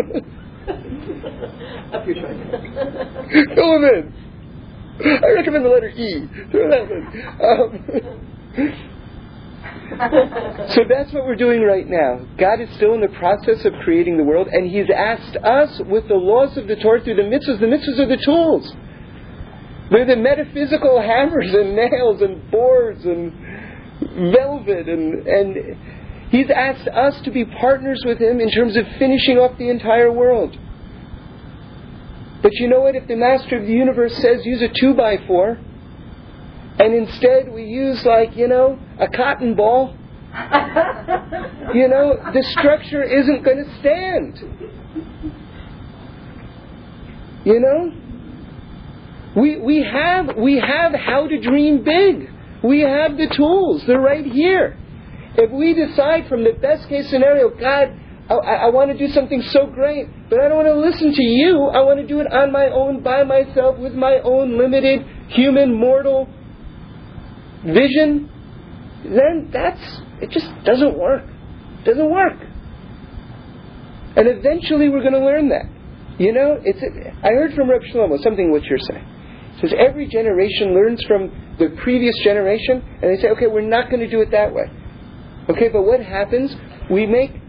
Fill 3.54 3.80
them 3.80 3.84
in. 3.84 4.31
I 5.00 5.30
recommend 5.34 5.64
the 5.64 5.70
letter 5.70 5.88
E. 5.88 6.28
Throw 6.50 6.68
that 6.70 6.90
in. 6.90 7.06
Um, 7.40 8.88
so 10.74 10.82
that's 10.88 11.12
what 11.12 11.24
we're 11.24 11.36
doing 11.36 11.62
right 11.62 11.86
now. 11.88 12.26
God 12.38 12.60
is 12.60 12.68
still 12.76 12.94
in 12.94 13.00
the 13.00 13.08
process 13.18 13.64
of 13.64 13.72
creating 13.84 14.16
the 14.16 14.24
world, 14.24 14.48
and 14.48 14.70
He's 14.70 14.90
asked 14.94 15.36
us 15.36 15.80
with 15.86 16.08
the 16.08 16.14
laws 16.14 16.56
of 16.56 16.68
the 16.68 16.76
Torah 16.76 17.02
through 17.02 17.16
the 17.16 17.22
mitzvahs. 17.22 17.60
The 17.60 17.66
mitzvahs 17.66 17.98
are 17.98 18.08
the 18.08 18.22
tools. 18.24 18.72
They're 19.90 20.06
the 20.06 20.16
metaphysical 20.16 21.00
hammers 21.00 21.52
and 21.52 21.76
nails 21.76 22.22
and 22.22 22.50
boards 22.50 23.04
and 23.04 23.32
velvet 24.32 24.88
and 24.88 25.26
and 25.26 25.76
He's 26.30 26.48
asked 26.48 26.88
us 26.88 27.20
to 27.24 27.30
be 27.30 27.44
partners 27.44 28.02
with 28.06 28.18
Him 28.18 28.40
in 28.40 28.50
terms 28.50 28.74
of 28.76 28.86
finishing 28.98 29.36
off 29.36 29.58
the 29.58 29.68
entire 29.68 30.10
world. 30.10 30.56
But 32.42 32.52
you 32.54 32.68
know 32.68 32.80
what? 32.80 32.96
If 32.96 33.06
the 33.06 33.16
Master 33.16 33.58
of 33.58 33.66
the 33.66 33.72
Universe 33.72 34.14
says 34.16 34.44
use 34.44 34.62
a 34.62 34.68
two 34.68 34.94
by 34.94 35.18
four, 35.26 35.58
and 36.78 36.94
instead 36.94 37.52
we 37.52 37.64
use 37.64 38.04
like 38.04 38.36
you 38.36 38.48
know 38.48 38.78
a 38.98 39.08
cotton 39.08 39.54
ball 39.54 39.94
you 41.74 41.88
know 41.88 42.16
the 42.32 42.42
structure 42.58 43.02
isn't 43.02 43.44
going 43.44 43.64
to 43.64 43.78
stand. 43.80 44.38
You 47.44 47.60
know? 47.60 47.92
We 49.36 49.58
we 49.58 49.82
have 49.82 50.36
we 50.36 50.58
have 50.58 50.94
how 50.94 51.26
to 51.26 51.40
dream 51.40 51.84
big. 51.84 52.30
We 52.62 52.80
have 52.80 53.16
the 53.16 53.28
tools. 53.34 53.82
They're 53.86 54.00
right 54.00 54.24
here. 54.24 54.78
If 55.34 55.50
we 55.50 55.74
decide 55.74 56.28
from 56.28 56.44
the 56.44 56.52
best 56.52 56.88
case 56.88 57.10
scenario 57.10 57.50
god 57.50 57.98
Oh, 58.32 58.38
I, 58.40 58.64
I 58.64 58.70
want 58.70 58.90
to 58.90 58.96
do 58.96 59.12
something 59.12 59.42
so 59.42 59.66
great, 59.66 60.08
but 60.30 60.40
I 60.40 60.48
don't 60.48 60.56
want 60.56 60.68
to 60.68 60.80
listen 60.80 61.12
to 61.12 61.22
you. 61.22 61.66
I 61.66 61.82
want 61.82 62.00
to 62.00 62.06
do 62.06 62.20
it 62.20 62.32
on 62.32 62.50
my 62.50 62.68
own, 62.68 63.02
by 63.02 63.24
myself, 63.24 63.76
with 63.78 63.92
my 63.92 64.20
own 64.24 64.56
limited, 64.56 65.04
human, 65.28 65.78
mortal 65.78 66.26
vision. 67.62 68.32
Then 69.04 69.50
that's, 69.52 70.00
it 70.22 70.30
just 70.30 70.48
doesn't 70.64 70.96
work. 70.96 71.26
Doesn't 71.84 72.10
work. 72.10 72.40
And 74.16 74.26
eventually 74.26 74.88
we're 74.88 75.02
going 75.02 75.12
to 75.12 75.26
learn 75.26 75.50
that. 75.50 75.66
You 76.18 76.32
know, 76.32 76.56
it's. 76.64 76.80
I 77.22 77.36
heard 77.36 77.52
from 77.52 77.68
Reb 77.68 77.82
Shlomo 77.82 78.16
something 78.22 78.50
what 78.50 78.64
you're 78.64 78.78
saying. 78.78 79.04
It 79.56 79.60
says 79.60 79.74
every 79.78 80.08
generation 80.08 80.72
learns 80.72 81.04
from 81.04 81.56
the 81.58 81.76
previous 81.82 82.14
generation, 82.24 82.82
and 83.02 83.12
they 83.12 83.20
say, 83.20 83.28
okay, 83.28 83.46
we're 83.46 83.60
not 83.60 83.90
going 83.90 84.00
to 84.00 84.08
do 84.08 84.22
it 84.22 84.30
that 84.30 84.54
way. 84.54 84.64
Okay, 85.50 85.68
but 85.68 85.82
what 85.82 86.00
happens? 86.00 86.56
We 86.90 87.04
make 87.04 87.41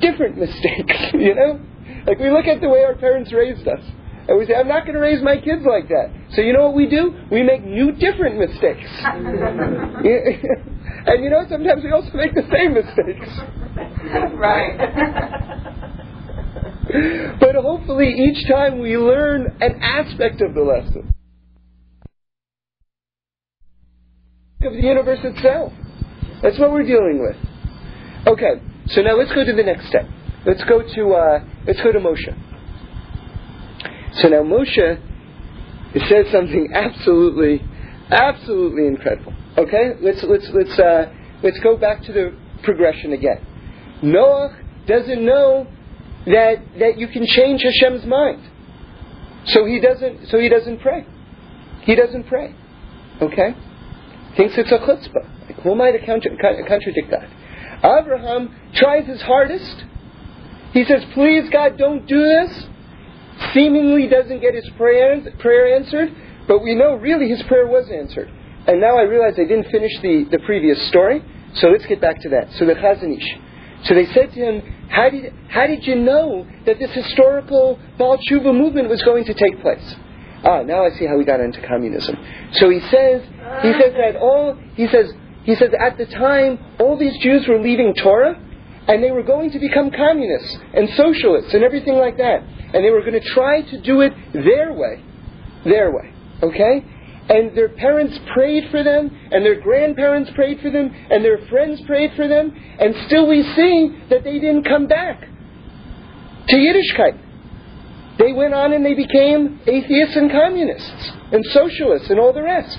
different 0.00 0.38
mistakes. 0.38 0.94
You 1.14 1.34
know, 1.34 1.60
like 2.06 2.18
we 2.18 2.30
look 2.30 2.46
at 2.46 2.60
the 2.60 2.68
way 2.68 2.84
our 2.84 2.94
parents 2.94 3.32
raised 3.32 3.66
us, 3.66 3.80
and 4.28 4.38
we 4.38 4.46
say, 4.46 4.54
I'm 4.54 4.68
not 4.68 4.84
going 4.84 4.94
to 4.94 5.00
raise 5.00 5.22
my 5.22 5.36
kids 5.36 5.62
like 5.66 5.88
that. 5.88 6.12
So 6.32 6.42
you 6.42 6.52
know 6.52 6.66
what 6.66 6.74
we 6.74 6.86
do? 6.86 7.14
We 7.30 7.42
make 7.42 7.64
new, 7.64 7.92
different 7.92 8.38
mistakes. 8.38 8.88
and 11.06 11.24
you 11.24 11.30
know, 11.30 11.44
sometimes 11.48 11.82
we 11.82 11.90
also 11.90 12.10
make 12.14 12.34
the 12.34 12.46
same 12.52 12.74
mistakes. 12.74 13.28
right. 14.36 14.76
but 17.40 17.54
hopefully 17.54 18.08
each 18.08 18.46
time 18.48 18.78
we 18.80 18.96
learn 18.96 19.56
an 19.60 19.80
aspect 19.82 20.40
of 20.42 20.54
the 20.54 20.62
lesson. 20.62 21.14
Of 24.60 24.72
the 24.72 24.82
universe 24.82 25.20
itself. 25.22 25.72
That's 26.42 26.58
what 26.58 26.70
we're 26.70 26.84
dealing 26.84 27.20
with. 27.22 27.36
Okay, 28.26 28.60
so 28.90 29.02
now 29.02 29.16
let's 29.16 29.32
go 29.32 29.44
to 29.44 29.52
the 29.52 29.62
next 29.62 29.88
step. 29.88 30.08
Let's 30.46 30.64
go 30.64 30.82
to 30.82 31.10
uh, 31.14 31.44
let's 31.66 31.80
go 31.82 31.92
to 31.92 31.98
Moshe. 31.98 32.32
So 34.20 34.28
now 34.28 34.42
Moshe 34.42 35.00
says 36.08 36.26
something 36.32 36.68
absolutely, 36.74 37.64
absolutely 38.10 38.86
incredible. 38.86 39.34
Okay, 39.56 39.92
let's 40.00 40.22
let's 40.24 40.48
let's 40.52 40.78
uh, 40.78 41.12
let's 41.42 41.58
go 41.60 41.76
back 41.76 42.02
to 42.04 42.12
the 42.12 42.36
progression 42.62 43.12
again. 43.12 43.44
Noah 44.02 44.56
doesn't 44.86 45.24
know 45.24 45.66
that, 46.26 46.56
that 46.78 46.98
you 46.98 47.08
can 47.08 47.26
change 47.26 47.62
Hashem's 47.62 48.06
mind. 48.06 48.42
So 49.46 49.64
he 49.64 49.80
doesn't 49.80 50.28
so 50.28 50.38
he 50.38 50.48
doesn't 50.48 50.80
pray. 50.80 51.06
He 51.82 51.94
doesn't 51.94 52.24
pray. 52.24 52.54
Okay? 53.20 53.54
Thinks 54.36 54.54
it's 54.56 54.70
a 54.70 54.78
chutzpah. 54.78 55.62
Who 55.62 55.72
am 55.72 55.80
I 55.80 55.92
to 55.92 56.04
contra- 56.04 56.36
contradict 56.68 57.10
that? 57.10 57.28
Abraham 57.84 58.54
tries 58.74 59.06
his 59.06 59.22
hardest. 59.22 59.84
He 60.72 60.84
says, 60.84 61.04
Please 61.14 61.48
God, 61.50 61.78
don't 61.78 62.06
do 62.06 62.22
this. 62.22 62.66
Seemingly 63.54 64.08
doesn't 64.08 64.40
get 64.40 64.54
his 64.54 64.68
prayer, 64.76 65.20
prayer 65.38 65.76
answered, 65.76 66.14
but 66.48 66.62
we 66.62 66.74
know 66.74 66.94
really 66.94 67.28
his 67.28 67.42
prayer 67.44 67.66
was 67.66 67.88
answered. 67.90 68.28
And 68.66 68.80
now 68.80 68.98
I 68.98 69.02
realize 69.02 69.34
I 69.34 69.44
didn't 69.44 69.70
finish 69.70 69.92
the, 70.02 70.26
the 70.30 70.40
previous 70.40 70.80
story, 70.88 71.24
so 71.54 71.68
let's 71.68 71.86
get 71.86 72.00
back 72.00 72.20
to 72.22 72.28
that. 72.30 72.52
So 72.54 72.66
the 72.66 72.74
Chazon 72.74 73.16
Ish. 73.16 73.38
So 73.84 73.94
they 73.94 74.06
said 74.06 74.32
to 74.32 74.40
him, 74.40 74.88
how 74.88 75.08
did, 75.08 75.32
how 75.48 75.66
did 75.66 75.86
you 75.86 75.94
know 75.94 76.46
that 76.66 76.78
this 76.78 76.90
historical 76.90 77.78
Baal 77.96 78.18
Tshuva 78.18 78.52
movement 78.52 78.88
was 78.88 79.00
going 79.02 79.24
to 79.24 79.34
take 79.34 79.60
place? 79.62 79.94
Ah, 80.44 80.62
now 80.62 80.84
I 80.84 80.90
see 80.98 81.06
how 81.06 81.16
we 81.16 81.24
got 81.24 81.40
into 81.40 81.64
communism. 81.66 82.16
So 82.52 82.70
he 82.70 82.80
says, 82.80 83.22
he 83.62 83.72
says 83.72 83.92
that 83.96 84.16
all, 84.20 84.58
he 84.74 84.88
says, 84.88 85.12
he 85.48 85.54
says 85.54 85.70
at 85.80 85.96
the 85.96 86.04
time, 86.04 86.58
all 86.78 86.98
these 86.98 87.16
Jews 87.22 87.48
were 87.48 87.58
leaving 87.58 87.94
Torah, 87.94 88.38
and 88.86 89.02
they 89.02 89.10
were 89.10 89.22
going 89.22 89.50
to 89.52 89.58
become 89.58 89.90
communists 89.90 90.58
and 90.74 90.90
socialists 90.90 91.54
and 91.54 91.64
everything 91.64 91.94
like 91.94 92.18
that. 92.18 92.42
And 92.42 92.84
they 92.84 92.90
were 92.90 93.00
going 93.00 93.14
to 93.14 93.28
try 93.30 93.62
to 93.62 93.80
do 93.80 94.02
it 94.02 94.12
their 94.34 94.74
way. 94.74 95.02
Their 95.64 95.90
way. 95.90 96.12
Okay? 96.42 96.84
and 97.30 97.54
their 97.54 97.68
parents 97.68 98.18
prayed 98.32 98.70
for 98.70 98.82
them, 98.82 99.10
and 99.30 99.44
their 99.44 99.60
grandparents 99.60 100.30
prayed 100.30 100.60
for 100.60 100.70
them, 100.70 100.90
and 101.10 101.22
their 101.22 101.46
friends 101.48 101.78
prayed 101.82 102.10
for 102.14 102.26
them, 102.26 102.54
and 102.78 102.94
still 103.06 103.26
we 103.26 103.42
see 103.54 103.94
that 104.08 104.24
they 104.24 104.38
didn't 104.38 104.64
come 104.64 104.86
back 104.86 105.28
to 106.48 106.56
Yiddishkeit. 106.56 107.18
They 108.18 108.32
went 108.32 108.54
on 108.54 108.72
and 108.72 108.84
they 108.84 108.94
became 108.94 109.60
atheists 109.66 110.16
and 110.16 110.30
communists 110.30 111.12
and 111.30 111.44
socialists 111.52 112.08
and 112.08 112.18
all 112.18 112.32
the 112.32 112.42
rest. 112.42 112.78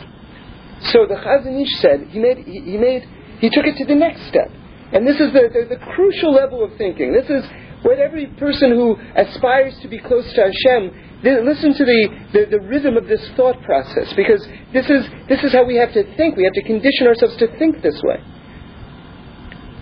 So 0.91 1.05
the 1.05 1.15
Chazon 1.15 1.61
Ish 1.61 1.81
said 1.81 2.07
he 2.09 2.19
made 2.19 2.37
he, 2.39 2.61
he 2.61 2.77
made 2.77 3.03
he 3.39 3.49
took 3.49 3.65
it 3.65 3.75
to 3.77 3.85
the 3.85 3.95
next 3.95 4.27
step, 4.27 4.51
and 4.93 5.07
this 5.07 5.19
is 5.19 5.31
the, 5.33 5.49
the, 5.51 5.75
the 5.75 5.85
crucial 5.93 6.33
level 6.33 6.63
of 6.63 6.77
thinking. 6.77 7.13
This 7.13 7.29
is 7.29 7.43
what 7.83 7.99
every 7.99 8.27
person 8.39 8.71
who 8.71 8.97
aspires 9.15 9.77
to 9.81 9.87
be 9.87 9.99
close 9.99 10.31
to 10.33 10.51
Hashem 10.51 10.91
listen 11.23 11.73
to 11.73 11.85
the, 11.85 12.07
the, 12.33 12.45
the, 12.57 12.59
rhythm 12.61 12.95
of 12.95 13.07
this 13.07 13.29
thought 13.35 13.61
process 13.63 14.13
because 14.15 14.45
this 14.71 14.89
is, 14.89 15.05
this 15.27 15.43
is 15.43 15.51
how 15.51 15.65
we 15.65 15.75
have 15.75 15.93
to 15.93 16.03
think. 16.15 16.37
We 16.37 16.45
have 16.45 16.53
to 16.53 16.63
condition 16.63 17.07
ourselves 17.07 17.35
to 17.37 17.47
think 17.57 17.81
this 17.81 17.99
way. 18.03 18.23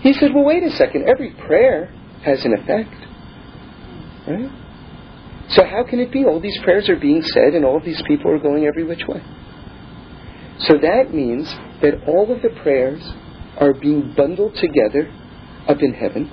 He 0.00 0.12
said, 0.14 0.34
Well, 0.34 0.44
wait 0.44 0.62
a 0.62 0.70
second. 0.70 1.08
Every 1.08 1.30
prayer 1.30 1.92
has 2.24 2.44
an 2.44 2.54
effect. 2.54 2.94
Right? 4.26 4.50
So, 5.50 5.64
how 5.64 5.84
can 5.88 5.98
it 5.98 6.12
be 6.12 6.24
all 6.24 6.40
these 6.40 6.58
prayers 6.62 6.88
are 6.88 6.96
being 6.96 7.22
said 7.22 7.54
and 7.54 7.64
all 7.64 7.80
these 7.80 8.02
people 8.06 8.30
are 8.30 8.38
going 8.38 8.66
every 8.66 8.84
which 8.84 9.06
way? 9.08 9.22
So, 10.60 10.74
that 10.78 11.14
means 11.14 11.46
that 11.82 12.02
all 12.06 12.32
of 12.32 12.42
the 12.42 12.50
prayers 12.62 13.02
are 13.58 13.72
being 13.74 14.12
bundled 14.16 14.54
together 14.56 15.12
up 15.68 15.80
in 15.80 15.94
heaven. 15.94 16.30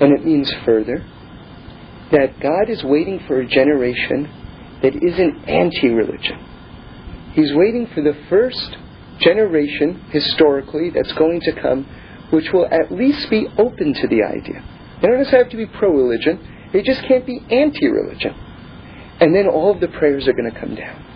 And 0.00 0.12
it 0.12 0.24
means 0.24 0.52
further 0.64 1.04
that 2.12 2.38
God 2.40 2.68
is 2.68 2.84
waiting 2.84 3.20
for 3.26 3.40
a 3.40 3.46
generation 3.46 4.30
that 4.82 4.94
isn't 4.94 5.48
anti 5.48 5.88
religion. 5.88 6.38
He's 7.32 7.52
waiting 7.54 7.88
for 7.94 8.02
the 8.02 8.16
first 8.28 8.76
generation, 9.20 10.04
historically, 10.10 10.90
that's 10.90 11.12
going 11.12 11.40
to 11.40 11.52
come, 11.60 11.84
which 12.30 12.52
will 12.52 12.66
at 12.66 12.92
least 12.92 13.30
be 13.30 13.46
open 13.58 13.94
to 13.94 14.08
the 14.08 14.22
idea. 14.22 14.62
They 15.00 15.08
don't 15.08 15.18
necessarily 15.18 15.44
have 15.44 15.50
to 15.52 15.56
be 15.56 15.66
pro 15.66 15.90
religion, 15.90 16.68
they 16.72 16.82
just 16.82 17.02
can't 17.02 17.26
be 17.26 17.40
anti 17.50 17.86
religion. 17.86 18.34
And 19.20 19.34
then 19.34 19.46
all 19.48 19.72
of 19.72 19.80
the 19.80 19.88
prayers 19.88 20.28
are 20.28 20.32
going 20.32 20.52
to 20.52 20.60
come 20.60 20.74
down. 20.74 21.15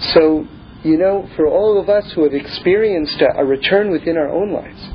So, 0.00 0.46
you 0.82 0.96
know, 0.96 1.28
for 1.36 1.46
all 1.46 1.78
of 1.80 1.88
us 1.88 2.10
who 2.12 2.24
have 2.24 2.32
experienced 2.32 3.20
a, 3.20 3.40
a 3.40 3.44
return 3.44 3.90
within 3.90 4.16
our 4.16 4.32
own 4.32 4.52
lives, 4.52 4.88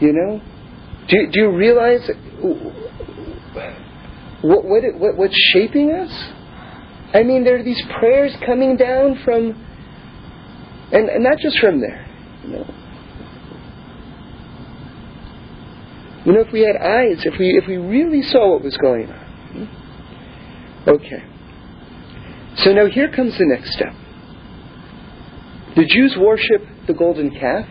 you 0.00 0.12
know, 0.12 0.40
do, 1.08 1.30
do 1.30 1.40
you 1.40 1.50
realize 1.50 2.08
what, 4.42 4.64
what, 4.64 4.82
what, 4.94 5.16
what's 5.16 5.36
shaping 5.52 5.92
us? 5.92 6.10
I 7.14 7.22
mean, 7.22 7.44
there 7.44 7.58
are 7.58 7.62
these 7.62 7.82
prayers 7.98 8.34
coming 8.46 8.76
down 8.76 9.20
from, 9.24 9.50
and, 10.92 11.08
and 11.10 11.22
not 11.22 11.38
just 11.38 11.58
from 11.58 11.80
there, 11.80 12.08
you 12.44 12.50
know. 12.50 12.74
You 16.24 16.32
know, 16.32 16.40
if 16.40 16.52
we 16.52 16.60
had 16.60 16.76
eyes, 16.76 17.24
if 17.26 17.36
we 17.36 17.58
if 17.58 17.66
we 17.66 17.76
really 17.76 18.22
saw 18.22 18.52
what 18.52 18.62
was 18.62 18.76
going 18.76 19.10
on. 19.10 19.26
Hmm? 19.52 20.88
Okay. 20.88 21.24
So 22.56 22.72
now 22.72 22.86
here 22.86 23.10
comes 23.10 23.36
the 23.38 23.46
next 23.46 23.72
step. 23.72 23.92
The 25.76 25.86
Jews 25.86 26.16
worship 26.18 26.62
the 26.86 26.92
golden 26.92 27.30
calf, 27.30 27.66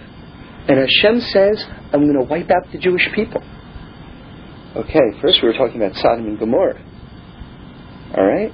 and 0.67 0.80
Hashem 0.80 1.22
says, 1.22 1.65
I'm 1.94 2.02
going 2.08 2.20
to 2.20 2.28
wipe 2.28 2.50
out 2.50 2.72
the 2.72 2.80
Jewish 2.80 3.08
people. 3.13 3.41
Okay, 4.76 5.22
first 5.22 5.39
we 5.41 5.50
were 5.50 5.54
talking 5.54 5.82
about 5.82 5.96
Sodom 5.98 6.26
and 6.26 6.39
Gomorrah. 6.39 6.82
All 8.15 8.26
right? 8.26 8.52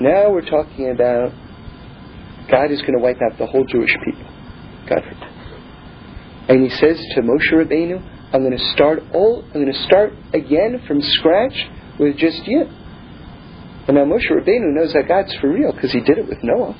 Now 0.00 0.30
we're 0.30 0.48
talking 0.48 0.90
about 0.90 1.32
God 2.50 2.70
is 2.70 2.80
going 2.82 2.94
to 2.94 3.00
wipe 3.00 3.18
out 3.22 3.38
the 3.38 3.46
whole 3.46 3.64
Jewish 3.64 3.94
people. 4.04 4.26
God 4.88 5.02
forbid. 5.02 5.30
And 6.48 6.64
he 6.64 6.70
says 6.70 6.98
to 7.14 7.22
Moshe 7.22 7.52
Rabbeinu, 7.52 8.02
I'm 8.32 8.42
going 8.42 8.56
to 8.56 8.72
start 8.72 9.00
all 9.12 9.44
I'm 9.46 9.62
going 9.62 9.72
to 9.72 9.82
start 9.84 10.12
again 10.34 10.82
from 10.86 11.00
scratch 11.00 11.68
with 11.98 12.16
just 12.16 12.46
you. 12.46 12.64
And 13.90 13.96
now 13.96 14.04
Moshe 14.04 14.30
Rabbeinu 14.30 14.72
knows 14.72 14.92
that 14.92 15.08
God's 15.08 15.34
for 15.40 15.52
real 15.52 15.72
because 15.72 15.90
he 15.90 15.98
did 15.98 16.16
it 16.16 16.28
with 16.28 16.38
Noah. 16.44 16.76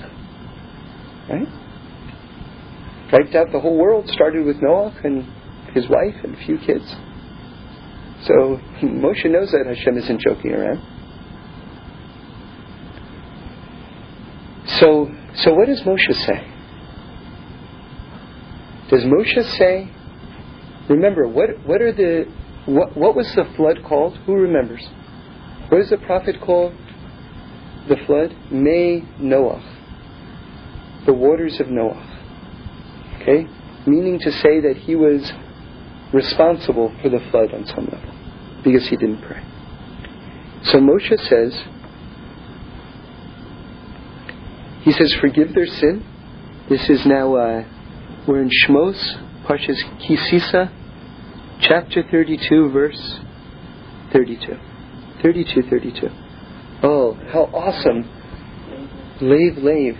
Right? 1.28 1.48
Wiped 3.12 3.34
out 3.34 3.50
the 3.50 3.58
whole 3.58 3.76
world, 3.76 4.08
started 4.10 4.46
with 4.46 4.62
Noah 4.62 4.96
and 5.02 5.26
his 5.74 5.88
wife 5.88 6.14
and 6.22 6.36
a 6.36 6.38
few 6.44 6.56
kids. 6.58 6.88
So 8.22 8.60
Moshe 8.80 9.28
knows 9.28 9.50
that 9.50 9.64
Hashem 9.66 9.98
isn't 9.98 10.20
joking 10.20 10.52
around. 10.52 10.78
So, 14.78 15.10
so 15.34 15.52
what 15.52 15.66
does 15.66 15.80
Moshe 15.80 16.14
say? 16.14 16.46
Does 18.88 19.02
Moshe 19.02 19.58
say, 19.58 19.90
remember, 20.88 21.26
what, 21.26 21.58
what 21.66 21.82
are 21.82 21.90
the, 21.90 22.32
what, 22.66 22.96
what 22.96 23.16
was 23.16 23.26
the 23.34 23.46
flood 23.56 23.82
called? 23.82 24.16
Who 24.26 24.34
remembers? 24.34 24.88
What 25.70 25.80
is 25.80 25.90
the 25.90 25.98
prophet 25.98 26.36
called? 26.40 26.72
The 27.88 27.96
flood? 28.06 28.36
Mei 28.50 29.02
Noah. 29.18 29.62
The 31.06 31.12
waters 31.12 31.60
of 31.60 31.68
Noah. 31.68 32.06
Okay? 33.20 33.46
Meaning 33.86 34.18
to 34.20 34.32
say 34.32 34.60
that 34.60 34.76
he 34.76 34.94
was 34.94 35.32
responsible 36.12 36.94
for 37.02 37.08
the 37.08 37.20
flood 37.30 37.54
on 37.54 37.66
some 37.66 37.86
level 37.86 38.14
because 38.62 38.86
he 38.88 38.96
didn't 38.96 39.22
pray. 39.22 39.42
So 40.64 40.78
Moshe 40.78 41.18
says, 41.28 41.64
he 44.82 44.92
says, 44.92 45.14
forgive 45.20 45.54
their 45.54 45.66
sin. 45.66 46.04
This 46.68 46.88
is 46.90 47.06
now, 47.06 47.34
uh, 47.34 47.64
we're 48.26 48.42
in 48.42 48.50
Shmos, 48.50 49.44
Parshas 49.44 49.80
Ki 50.00 50.16
Sisa, 50.16 50.70
chapter 51.60 52.02
32, 52.10 52.70
verse 52.70 53.20
32. 54.12 54.56
32, 55.22 55.62
32. 55.62 56.08
How 57.32 57.44
awesome. 57.44 58.08
Lave, 59.20 59.58
lave. 59.58 59.98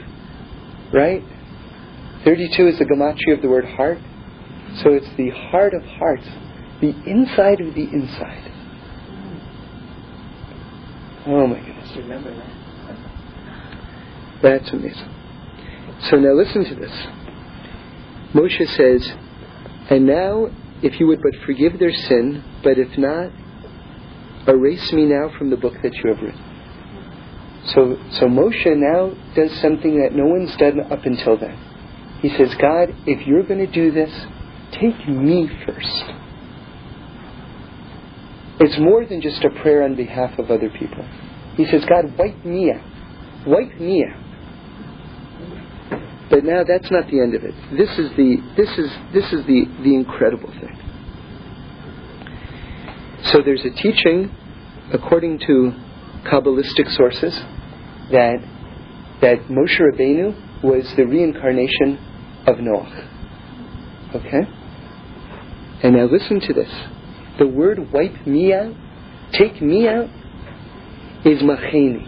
Right? 0.93 1.23
32 2.25 2.67
is 2.67 2.79
the 2.79 2.85
gematria 2.85 3.37
of 3.37 3.43
the 3.43 3.49
word 3.49 3.65
heart. 3.65 3.99
So 4.83 4.91
it's 4.91 5.09
the 5.17 5.31
heart 5.31 5.75
of 5.75 5.83
hearts, 5.85 6.27
the 6.81 6.95
inside 7.07 7.61
of 7.61 7.75
the 7.75 7.83
inside. 7.83 8.53
Oh 11.27 11.47
my 11.47 11.59
goodness. 11.59 11.97
Remember 11.97 12.35
that. 12.35 12.61
That's 14.43 14.71
amazing. 14.71 15.09
So 16.11 16.17
now 16.17 16.33
listen 16.33 16.65
to 16.65 16.75
this. 16.75 17.07
Moshe 18.33 18.67
says, 18.77 19.13
And 19.91 20.07
now, 20.07 20.47
if 20.83 20.99
you 20.99 21.07
would 21.09 21.21
but 21.23 21.35
forgive 21.45 21.79
their 21.79 21.93
sin, 21.93 22.43
but 22.65 22.79
if 22.79 22.97
not, 22.97 23.33
erase 24.49 24.93
me 24.93 25.05
now 25.05 25.31
from 25.37 25.51
the 25.51 25.57
book 25.57 25.75
that 25.83 25.95
you 25.95 26.15
have 26.15 26.23
written. 26.23 26.50
So, 27.75 27.97
so 28.13 28.27
Moshe 28.27 28.67
now 28.67 29.15
does 29.35 29.53
something 29.61 30.01
that 30.03 30.15
no 30.15 30.27
one's 30.27 30.57
done 30.57 30.81
up 30.91 31.05
until 31.05 31.39
then. 31.39 31.57
He 32.21 32.29
says, 32.31 32.55
God, 32.61 32.89
if 33.07 33.27
you're 33.27 33.45
going 33.45 33.65
to 33.65 33.73
do 33.73 33.91
this, 33.93 34.11
take 34.73 35.09
me 35.09 35.49
first. 35.67 36.05
It's 38.61 38.79
more 38.79 39.07
than 39.07 39.23
just 39.23 39.43
a 39.45 39.51
prayer 39.63 39.85
on 39.85 39.95
behalf 39.95 40.39
of 40.39 40.51
other 40.51 40.69
people. 40.69 41.07
He 41.57 41.65
says, 41.67 41.85
God, 41.89 42.17
wipe 42.19 42.45
me 42.45 42.73
out. 42.73 43.47
Wipe 43.47 43.81
me 43.81 44.05
out. 44.05 44.21
But 46.29 46.45
now 46.45 46.63
that's 46.63 46.91
not 46.91 47.07
the 47.11 47.21
end 47.21 47.35
of 47.35 47.43
it. 47.43 47.55
This 47.77 47.91
is 47.99 48.11
the 48.17 48.37
this 48.57 48.71
is 48.79 48.91
this 49.13 49.33
is 49.33 49.45
the, 49.47 49.65
the 49.83 49.95
incredible 49.95 50.51
thing. 50.53 50.79
So 53.33 53.43
there's 53.43 53.65
a 53.65 53.71
teaching, 53.71 54.31
according 54.93 55.41
to 55.41 55.73
Kabbalistic 56.25 56.89
sources, 56.93 57.37
that 58.11 58.39
that 59.21 59.39
Moshe 59.49 59.79
Rabbeinu 59.79 60.63
was 60.63 60.93
the 60.97 61.07
reincarnation 61.07 61.99
of 62.47 62.57
Noach. 62.57 63.09
Okay? 64.15 64.49
And 65.83 65.95
now 65.95 66.07
listen 66.07 66.41
to 66.41 66.53
this. 66.53 66.71
The 67.39 67.47
word 67.47 67.93
wipe 67.93 68.27
me 68.27 68.53
out, 68.53 68.75
take 69.33 69.63
me 69.63 69.89
out, 69.89 70.09
is 71.25 71.43
macheni. 71.43 72.07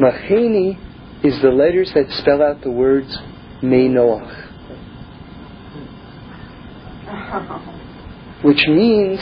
Macheni 0.00 0.76
is 1.24 1.40
the 1.40 1.50
letters 1.50 1.92
that 1.94 2.10
spell 2.10 2.42
out 2.42 2.62
the 2.62 2.70
words 2.70 3.16
Mei 3.62 3.88
Noach. 3.88 4.50
Which 8.44 8.66
means 8.68 9.20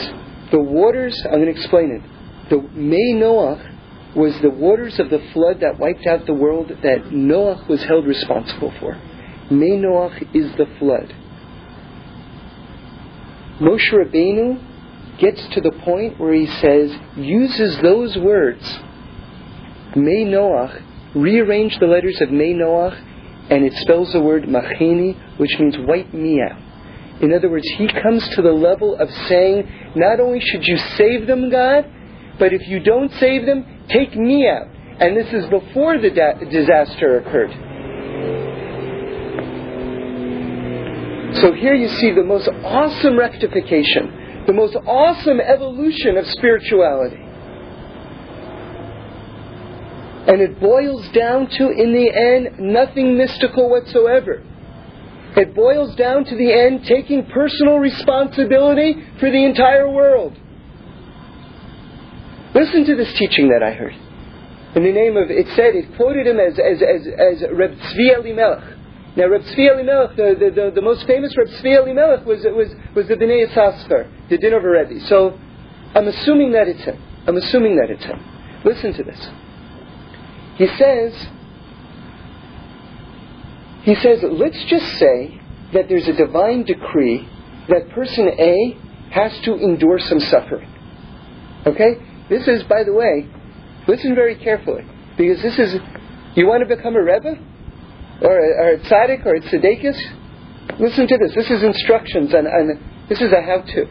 the 0.51 0.59
waters, 0.59 1.19
I'm 1.25 1.39
going 1.39 1.45
to 1.45 1.51
explain 1.51 1.91
it. 1.91 2.49
The 2.49 2.61
Mei 2.73 3.13
Noach 3.13 3.70
was 4.15 4.39
the 4.41 4.49
waters 4.49 4.99
of 4.99 5.09
the 5.09 5.19
flood 5.33 5.61
that 5.61 5.79
wiped 5.79 6.05
out 6.05 6.25
the 6.25 6.33
world 6.33 6.69
that 6.83 7.05
Noach 7.11 7.67
was 7.67 7.83
held 7.83 8.05
responsible 8.05 8.73
for. 8.79 8.95
Mei 9.49 9.77
Noach 9.77 10.35
is 10.35 10.51
the 10.57 10.65
flood. 10.79 11.13
Moshe 13.59 13.91
Rabbeinu 13.91 15.19
gets 15.19 15.47
to 15.49 15.61
the 15.61 15.71
point 15.83 16.19
where 16.19 16.33
he 16.33 16.47
says, 16.47 16.97
uses 17.15 17.77
those 17.81 18.17
words, 18.17 18.63
Mei 19.95 20.25
Noach, 20.25 20.81
rearrange 21.15 21.77
the 21.79 21.85
letters 21.85 22.19
of 22.21 22.31
Mei 22.31 22.53
Noach, 22.53 22.99
and 23.49 23.65
it 23.65 23.73
spells 23.73 24.11
the 24.13 24.21
word 24.21 24.43
Macheni, 24.43 25.37
which 25.37 25.59
means 25.59 25.75
wipe 25.79 26.13
me 26.13 26.41
out. 26.41 26.59
In 27.21 27.33
other 27.33 27.49
words, 27.49 27.67
he 27.77 27.87
comes 27.87 28.27
to 28.29 28.41
the 28.41 28.51
level 28.51 28.95
of 28.95 29.11
saying, 29.27 29.93
not 29.95 30.19
only 30.19 30.39
should 30.39 30.65
you 30.65 30.77
save 30.97 31.27
them, 31.27 31.51
God, 31.51 31.85
but 32.39 32.53
if 32.53 32.67
you 32.67 32.79
don't 32.79 33.11
save 33.13 33.45
them, 33.45 33.80
take 33.91 34.15
me 34.15 34.47
out. 34.47 34.67
And 34.99 35.17
this 35.17 35.33
is 35.33 35.49
before 35.49 35.97
the 35.97 36.11
da- 36.11 36.37
disaster 36.49 37.17
occurred. 37.17 37.51
So 41.41 41.53
here 41.53 41.73
you 41.73 41.87
see 41.87 42.11
the 42.11 42.23
most 42.23 42.49
awesome 42.63 43.17
rectification, 43.17 44.43
the 44.45 44.53
most 44.53 44.75
awesome 44.85 45.39
evolution 45.39 46.17
of 46.17 46.25
spirituality. 46.27 47.17
And 50.27 50.39
it 50.41 50.59
boils 50.59 51.07
down 51.09 51.47
to, 51.57 51.69
in 51.71 51.93
the 51.93 52.11
end, 52.13 52.59
nothing 52.59 53.17
mystical 53.17 53.69
whatsoever. 53.69 54.43
It 55.35 55.55
boils 55.55 55.95
down 55.95 56.25
to 56.25 56.35
the 56.35 56.53
end 56.53 56.85
taking 56.85 57.25
personal 57.25 57.77
responsibility 57.79 58.95
for 59.19 59.31
the 59.31 59.43
entire 59.45 59.89
world. 59.89 60.37
Listen 62.53 62.85
to 62.85 62.95
this 62.95 63.13
teaching 63.13 63.49
that 63.49 63.63
I 63.63 63.73
heard. 63.73 63.95
In 64.75 64.83
the 64.83 64.91
name 64.91 65.17
of, 65.17 65.29
it 65.29 65.47
said, 65.55 65.75
it 65.75 65.95
quoted 65.95 66.27
him 66.27 66.39
as, 66.39 66.57
as, 66.59 66.81
as, 66.81 67.07
as 67.07 67.49
Reb 67.51 67.71
Tzvi 67.71 68.15
Elimelech. 68.15 68.77
Now, 69.17 69.27
Reb 69.27 69.41
Tzvi 69.41 69.69
Elimelech, 69.69 70.15
the, 70.15 70.35
the, 70.39 70.51
the, 70.51 70.71
the, 70.75 70.81
most 70.81 71.05
famous 71.07 71.35
Reb 71.37 71.47
Tzvi 71.47 71.77
Elimelech 71.77 72.25
was, 72.25 72.43
was, 72.45 72.69
was 72.95 73.07
the 73.07 73.15
Bnei 73.15 73.47
Yissaschar, 73.47 74.29
the 74.29 74.37
Dinover 74.37 74.71
Rebbe. 74.71 75.05
So, 75.07 75.37
I'm 75.93 76.07
assuming 76.07 76.53
that 76.53 76.67
it's 76.67 76.83
him. 76.83 77.01
I'm 77.27 77.35
assuming 77.35 77.75
that 77.75 77.89
it's 77.89 78.03
him. 78.03 78.19
Listen 78.63 78.93
to 78.93 79.03
this. 79.03 79.29
He 80.55 80.67
says, 80.77 81.27
he 83.83 83.95
says, 83.95 84.23
let's 84.23 84.63
just 84.65 84.85
say 84.97 85.41
that 85.73 85.89
there's 85.89 86.07
a 86.07 86.13
divine 86.13 86.63
decree 86.63 87.27
that 87.67 87.89
person 87.89 88.27
A 88.27 88.77
has 89.11 89.37
to 89.41 89.55
endure 89.55 89.99
some 89.99 90.19
suffering. 90.19 90.69
Okay? 91.65 91.97
This 92.31 92.47
is, 92.47 92.63
by 92.63 92.85
the 92.85 92.93
way, 92.93 93.27
listen 93.89 94.15
very 94.15 94.35
carefully, 94.35 94.85
because 95.17 95.41
this 95.43 95.59
is, 95.59 95.75
you 96.33 96.47
want 96.47 96.65
to 96.65 96.75
become 96.75 96.95
a 96.95 97.03
Rebbe? 97.03 97.35
Or 98.21 98.39
a, 98.39 98.63
or 98.63 98.69
a 98.75 98.79
tzaddik 98.79 99.25
or 99.25 99.35
a 99.35 99.41
tzaddikus? 99.41 99.99
Listen 100.79 101.07
to 101.07 101.17
this. 101.17 101.35
This 101.35 101.51
is 101.51 101.61
instructions 101.61 102.33
and, 102.33 102.47
and 102.47 102.79
this 103.09 103.19
is 103.19 103.33
a 103.33 103.41
how-to. 103.41 103.81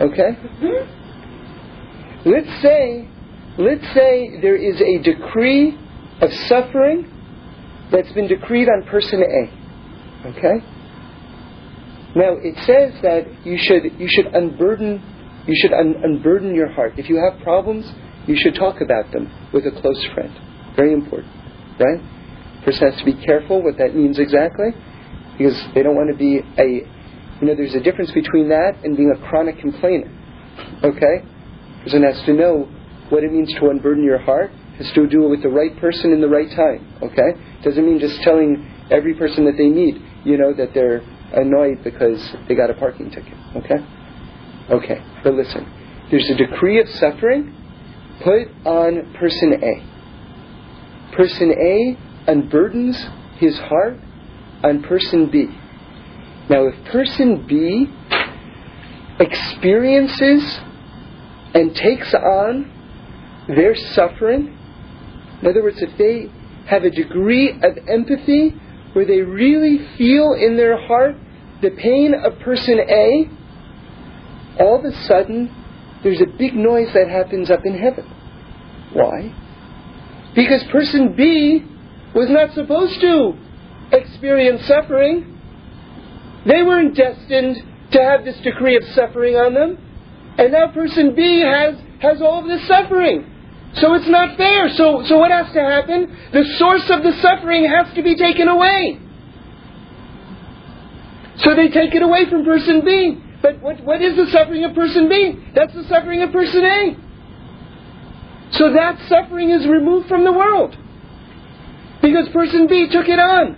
Okay? 0.00 0.36
Mm-hmm. 0.60 2.28
Let's 2.30 2.62
say, 2.62 3.08
let's 3.56 3.94
say 3.94 4.38
there 4.42 4.56
is 4.56 4.78
a 4.78 4.98
decree 5.02 5.78
of 6.20 6.30
suffering 6.48 7.08
that's 7.90 8.12
been 8.12 8.28
decreed 8.28 8.68
on 8.68 8.86
person 8.86 9.22
A. 9.22 10.28
Okay? 10.28 10.60
Now 12.14 12.36
it 12.36 12.54
says 12.66 13.00
that 13.02 13.46
you 13.46 13.56
should 13.58 13.98
you 13.98 14.06
should 14.08 14.26
unburden 14.26 15.02
you 15.46 15.54
should 15.60 15.72
un- 15.72 15.96
unburden 16.02 16.54
your 16.54 16.68
heart. 16.68 16.94
If 16.96 17.08
you 17.08 17.16
have 17.16 17.42
problems, 17.42 17.90
you 18.26 18.36
should 18.36 18.54
talk 18.54 18.80
about 18.80 19.10
them 19.12 19.30
with 19.52 19.66
a 19.66 19.80
close 19.80 20.04
friend. 20.14 20.32
Very 20.76 20.92
important, 20.92 21.32
right? 21.78 22.00
Person 22.64 22.90
has 22.90 22.98
to 23.00 23.04
be 23.04 23.14
careful 23.24 23.62
what 23.62 23.76
that 23.78 23.94
means 23.94 24.18
exactly, 24.18 24.70
because 25.36 25.60
they 25.74 25.82
don't 25.82 25.96
want 25.96 26.10
to 26.12 26.16
be 26.16 26.40
a 26.58 26.86
you 27.42 27.48
know 27.48 27.56
there's 27.56 27.74
a 27.74 27.80
difference 27.80 28.12
between 28.12 28.48
that 28.50 28.78
and 28.84 28.96
being 28.96 29.10
a 29.10 29.28
chronic 29.28 29.58
complainer. 29.58 30.06
Okay? 30.84 31.26
Person 31.82 32.04
has 32.04 32.22
to 32.26 32.32
know 32.32 32.68
what 33.08 33.24
it 33.24 33.32
means 33.32 33.52
to 33.58 33.68
unburden 33.68 34.04
your 34.04 34.18
heart. 34.18 34.52
Has 34.78 34.90
to 34.92 35.08
do 35.08 35.24
it 35.26 35.28
with 35.28 35.42
the 35.42 35.48
right 35.48 35.76
person 35.78 36.12
in 36.12 36.20
the 36.20 36.28
right 36.28 36.48
time. 36.54 36.86
Okay? 37.02 37.60
Doesn't 37.64 37.84
mean 37.84 37.98
just 37.98 38.22
telling 38.22 38.64
every 38.90 39.14
person 39.14 39.44
that 39.46 39.56
they 39.58 39.68
meet, 39.68 39.96
you 40.24 40.38
know, 40.38 40.54
that 40.54 40.72
they're 40.72 41.02
annoyed 41.34 41.82
because 41.82 42.22
they 42.48 42.54
got 42.54 42.70
a 42.70 42.74
parking 42.74 43.10
ticket. 43.10 43.34
Okay? 43.56 43.82
Okay, 44.70 45.02
but 45.24 45.34
listen. 45.34 45.66
There's 46.10 46.28
a 46.30 46.34
decree 46.34 46.80
of 46.80 46.88
suffering 46.88 47.54
put 48.22 48.48
on 48.64 49.14
person 49.14 49.54
A. 49.62 51.14
Person 51.16 51.50
A 51.50 52.30
unburdens 52.30 53.38
his 53.38 53.58
heart 53.58 53.96
on 54.62 54.82
person 54.82 55.30
B. 55.30 55.46
Now, 56.48 56.66
if 56.66 56.84
person 56.92 57.46
B 57.46 57.86
experiences 59.18 60.60
and 61.54 61.74
takes 61.74 62.14
on 62.14 62.70
their 63.48 63.74
suffering, 63.74 64.58
in 65.40 65.48
other 65.48 65.62
words, 65.62 65.82
if 65.82 65.96
they 65.98 66.30
have 66.68 66.84
a 66.84 66.90
degree 66.90 67.50
of 67.50 67.78
empathy 67.88 68.50
where 68.92 69.04
they 69.04 69.20
really 69.20 69.78
feel 69.96 70.34
in 70.34 70.56
their 70.56 70.86
heart 70.86 71.16
the 71.60 71.70
pain 71.70 72.14
of 72.14 72.38
person 72.40 72.78
A, 72.78 73.28
all 74.58 74.78
of 74.78 74.84
a 74.84 74.92
sudden 75.06 75.54
there's 76.02 76.20
a 76.20 76.26
big 76.26 76.54
noise 76.54 76.88
that 76.94 77.08
happens 77.08 77.50
up 77.50 77.64
in 77.64 77.78
heaven. 77.78 78.04
Why? 78.92 79.32
Because 80.34 80.62
person 80.70 81.14
B 81.16 81.64
was 82.14 82.28
not 82.28 82.52
supposed 82.54 83.00
to 83.00 83.34
experience 83.92 84.66
suffering. 84.66 85.38
They 86.46 86.62
weren't 86.62 86.96
destined 86.96 87.62
to 87.92 88.02
have 88.02 88.24
this 88.24 88.38
decree 88.42 88.76
of 88.76 88.84
suffering 88.94 89.36
on 89.36 89.54
them, 89.54 89.78
and 90.38 90.52
now 90.52 90.72
person 90.72 91.14
B 91.14 91.40
has, 91.40 91.76
has 92.00 92.20
all 92.20 92.40
of 92.40 92.48
this 92.48 92.66
suffering. 92.66 93.28
So 93.74 93.94
it's 93.94 94.08
not 94.08 94.36
fair. 94.36 94.68
So, 94.70 95.02
so 95.06 95.18
what 95.18 95.30
has 95.30 95.52
to 95.52 95.60
happen? 95.60 96.30
The 96.32 96.44
source 96.58 96.90
of 96.90 97.02
the 97.02 97.12
suffering 97.22 97.64
has 97.64 97.94
to 97.94 98.02
be 98.02 98.16
taken 98.16 98.48
away. 98.48 98.98
So 101.36 101.54
they 101.54 101.68
take 101.68 101.94
it 101.94 102.02
away 102.02 102.28
from 102.28 102.44
person 102.44 102.84
B. 102.84 103.22
But 103.42 103.60
what, 103.60 103.82
what 103.82 104.00
is 104.00 104.16
the 104.16 104.26
suffering 104.30 104.64
of 104.64 104.74
person 104.74 105.08
B? 105.08 105.38
That's 105.54 105.74
the 105.74 105.84
suffering 105.84 106.22
of 106.22 106.32
person 106.32 106.64
A. 106.64 106.96
So 108.52 108.72
that 108.72 108.98
suffering 109.08 109.50
is 109.50 109.66
removed 109.66 110.08
from 110.08 110.24
the 110.24 110.32
world. 110.32 110.76
Because 112.00 112.28
person 112.28 112.68
B 112.68 112.88
took 112.90 113.08
it 113.08 113.18
on. 113.18 113.56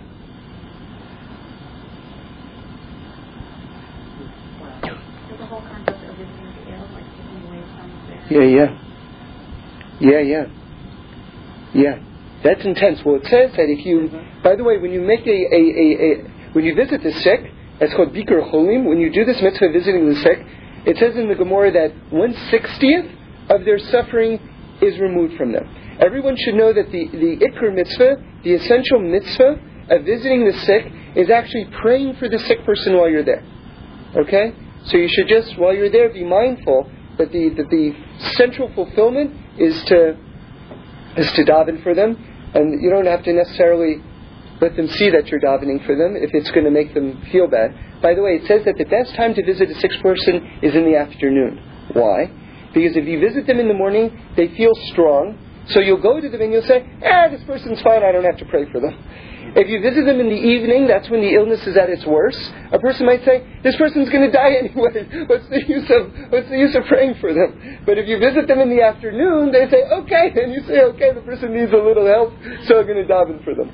So 4.81 5.37
the 5.37 5.45
whole 5.45 5.61
concept 5.61 6.03
of 6.03 6.15
visiting 6.15 6.53
the 6.65 6.73
ill, 6.73 6.87
like 6.93 7.05
taking 7.17 7.47
away 7.47 7.63
some 7.77 7.91
of 7.91 8.31
Yeah, 8.31 8.43
yeah. 8.43 8.77
Yeah, 9.99 10.19
yeah. 10.21 10.45
Yeah. 11.73 11.99
That's 12.43 12.63
intense. 12.63 13.03
Well, 13.03 13.15
it 13.15 13.25
says 13.25 13.51
that 13.57 13.69
if 13.69 13.85
you, 13.85 14.09
by 14.43 14.55
the 14.55 14.63
way, 14.63 14.77
when 14.77 14.91
you 14.91 15.01
make 15.01 15.25
a, 15.27 15.31
a, 15.31 15.57
a, 15.57 15.85
a 16.03 16.31
when 16.53 16.63
you 16.63 16.75
visit 16.75 17.03
the 17.03 17.11
sick, 17.11 17.51
it's 17.79 17.93
called 17.93 18.13
Bikur 18.13 18.51
Cholim. 18.51 18.85
When 18.87 18.99
you 18.99 19.11
do 19.11 19.25
this 19.25 19.41
mitzvah 19.41 19.71
visiting 19.71 20.07
the 20.09 20.15
sick, 20.15 20.39
it 20.85 20.97
says 20.97 21.15
in 21.15 21.27
the 21.27 21.35
Gemara 21.35 21.71
that 21.71 21.91
one 22.11 22.33
sixtieth 22.49 23.05
of 23.49 23.65
their 23.65 23.79
suffering 23.79 24.39
is 24.81 24.99
removed 24.99 25.37
from 25.37 25.51
them. 25.51 25.67
Everyone 25.99 26.35
should 26.37 26.55
know 26.55 26.73
that 26.73 26.91
the, 26.91 27.07
the 27.07 27.37
Iker 27.45 27.73
mitzvah, 27.73 28.15
the 28.43 28.53
essential 28.53 28.99
mitzvah 28.99 29.59
of 29.89 30.03
visiting 30.03 30.45
the 30.45 30.53
sick, 30.59 30.91
is 31.15 31.29
actually 31.29 31.65
praying 31.81 32.15
for 32.15 32.27
the 32.27 32.39
sick 32.39 32.63
person 32.65 32.97
while 32.97 33.09
you're 33.09 33.23
there. 33.23 33.43
Okay? 34.15 34.53
So 34.85 34.97
you 34.97 35.07
should 35.07 35.27
just, 35.27 35.57
while 35.57 35.73
you're 35.73 35.89
there, 35.89 36.09
be 36.09 36.23
mindful 36.23 36.89
that 37.17 37.31
the, 37.31 37.49
that 37.49 37.69
the 37.69 37.95
central 38.33 38.71
fulfillment 38.73 39.31
is 39.57 39.83
to 39.85 40.17
is 41.15 41.31
to 41.31 41.43
daven 41.43 41.81
for 41.81 41.95
them, 41.95 42.11
and 42.53 42.81
you 42.81 42.89
don't 42.89 43.05
have 43.05 43.23
to 43.23 43.31
necessarily 43.31 44.03
let 44.65 44.75
them 44.75 44.87
see 44.87 45.11
that 45.11 45.27
you're 45.27 45.39
davening 45.39 45.85
for 45.85 45.95
them 45.95 46.17
if 46.17 46.31
it's 46.33 46.49
going 46.49 46.65
to 46.65 46.71
make 46.71 46.93
them 46.95 47.21
feel 47.31 47.47
bad. 47.47 48.01
By 48.01 48.15
the 48.15 48.23
way, 48.23 48.41
it 48.41 48.47
says 48.47 48.65
that 48.65 48.77
the 48.77 48.89
best 48.89 49.13
time 49.13 49.35
to 49.35 49.45
visit 49.45 49.69
a 49.69 49.79
sick 49.79 49.91
person 50.01 50.41
is 50.63 50.73
in 50.73 50.89
the 50.89 50.97
afternoon. 50.97 51.61
Why? 51.93 52.25
Because 52.73 52.97
if 52.97 53.05
you 53.05 53.19
visit 53.19 53.45
them 53.45 53.59
in 53.59 53.67
the 53.67 53.77
morning, 53.77 54.09
they 54.35 54.49
feel 54.57 54.73
strong, 54.91 55.37
so 55.69 55.79
you'll 55.79 56.01
go 56.01 56.19
to 56.19 56.29
them 56.29 56.41
and 56.41 56.51
you'll 56.51 56.65
say, 56.65 56.81
ah, 57.05 57.29
this 57.29 57.43
person's 57.45 57.79
fine, 57.81 58.03
I 58.03 58.11
don't 58.11 58.25
have 58.25 58.37
to 58.37 58.45
pray 58.45 58.65
for 58.71 58.81
them. 58.81 58.97
If 59.55 59.69
you 59.69 59.79
visit 59.79 60.05
them 60.05 60.19
in 60.19 60.27
the 60.27 60.35
evening, 60.35 60.85
that's 60.85 61.09
when 61.09 61.21
the 61.21 61.33
illness 61.33 61.65
is 61.65 61.77
at 61.77 61.89
its 61.89 62.05
worst. 62.05 62.37
A 62.73 62.79
person 62.79 63.05
might 63.05 63.23
say, 63.23 63.41
"This 63.63 63.77
person's 63.77 64.09
going 64.09 64.29
to 64.29 64.31
die 64.31 64.51
anyway. 64.59 65.07
What's 65.27 65.47
the 65.47 65.63
use 65.65 65.89
of 65.89 66.11
What's 66.29 66.49
the 66.49 66.57
use 66.59 66.75
of 66.75 66.83
praying 66.85 67.15
for 67.21 67.33
them?" 67.33 67.79
But 67.85 67.97
if 67.97 68.05
you 68.05 68.19
visit 68.19 68.49
them 68.49 68.59
in 68.59 68.69
the 68.69 68.81
afternoon, 68.81 69.53
they 69.53 69.69
say, 69.69 69.83
"Okay," 70.03 70.33
and 70.35 70.51
you 70.51 70.61
say, 70.67 70.81
"Okay, 70.95 71.13
the 71.13 71.21
person 71.21 71.55
needs 71.55 71.71
a 71.71 71.77
little 71.77 72.05
help, 72.05 72.33
so 72.67 72.79
I'm 72.79 72.85
going 72.85 72.99
to 72.99 73.07
daven 73.07 73.41
for 73.45 73.55
them." 73.55 73.71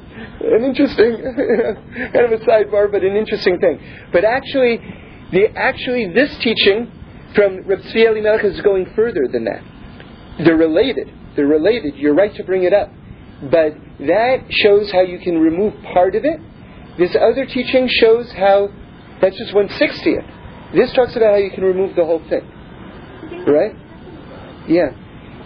An 0.54 0.64
interesting, 0.64 1.18
kind 2.14 2.26
of 2.30 2.32
a 2.32 2.46
sidebar, 2.46 2.92
but 2.92 3.02
an 3.04 3.16
interesting 3.16 3.58
thing. 3.58 3.82
But 4.14 4.24
actually, 4.24 4.78
the 5.32 5.50
actually 5.58 6.14
this 6.14 6.30
teaching 6.38 6.92
from 7.34 7.66
Reb 7.66 7.80
Tzvi 7.80 8.06
Elimelech 8.06 8.44
is 8.44 8.62
going 8.62 8.86
further 8.96 9.26
than 9.32 9.46
that. 9.46 9.64
They're 10.46 10.58
related. 10.58 11.12
They're 11.36 11.48
related. 11.48 11.96
You're 11.96 12.14
right 12.14 12.36
to 12.36 12.44
bring 12.44 12.64
it 12.64 12.74
up. 12.74 12.92
But 13.50 13.74
that 14.00 14.46
shows 14.50 14.92
how 14.92 15.02
you 15.02 15.18
can 15.20 15.40
remove 15.40 15.74
part 15.94 16.16
of 16.16 16.26
it. 16.26 16.40
This 16.98 17.16
other 17.16 17.46
teaching 17.46 17.88
shows 17.90 18.32
how 18.34 18.70
that's 19.20 19.38
just 19.38 19.54
one 19.56 19.70
sixtieth. 19.70 20.26
This 20.76 20.94
talks 20.94 21.16
about 21.16 21.32
how 21.32 21.38
you 21.38 21.50
can 21.50 21.64
remove 21.64 21.96
the 21.96 22.06
whole 22.06 22.22
thing. 22.30 22.46
Right? 23.48 23.74
Yeah. 24.68 24.92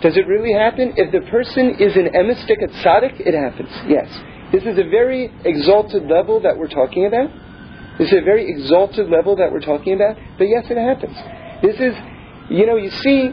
Does 0.02 0.18
it 0.18 0.28
really 0.28 0.52
happen? 0.54 0.94
If 0.98 1.12
the 1.12 1.22
person 1.32 1.76
is 1.80 1.96
an 1.96 2.14
emesdiker 2.14 2.68
tzaddik, 2.68 3.22
it 3.22 3.34
happens. 3.34 3.70
Yes. 3.88 4.10
This 4.52 4.64
is 4.64 4.78
a 4.78 4.84
very 4.90 5.32
exalted 5.46 6.04
level 6.10 6.42
that 6.42 6.58
we're 6.58 6.68
talking 6.68 7.06
about. 7.06 7.30
This 7.98 8.10
is 8.10 8.20
a 8.20 8.26
very 8.26 8.50
exalted 8.50 9.10
level 9.10 9.38
that 9.38 9.52
we're 9.52 9.62
talking 9.62 9.94
about. 9.94 10.18
But 10.38 10.46
yes, 10.46 10.66
it 10.70 10.78
happens. 10.78 11.16
This 11.64 11.80
is, 11.80 11.96
you 12.50 12.66
know, 12.66 12.76
you 12.76 12.92
see, 12.92 13.30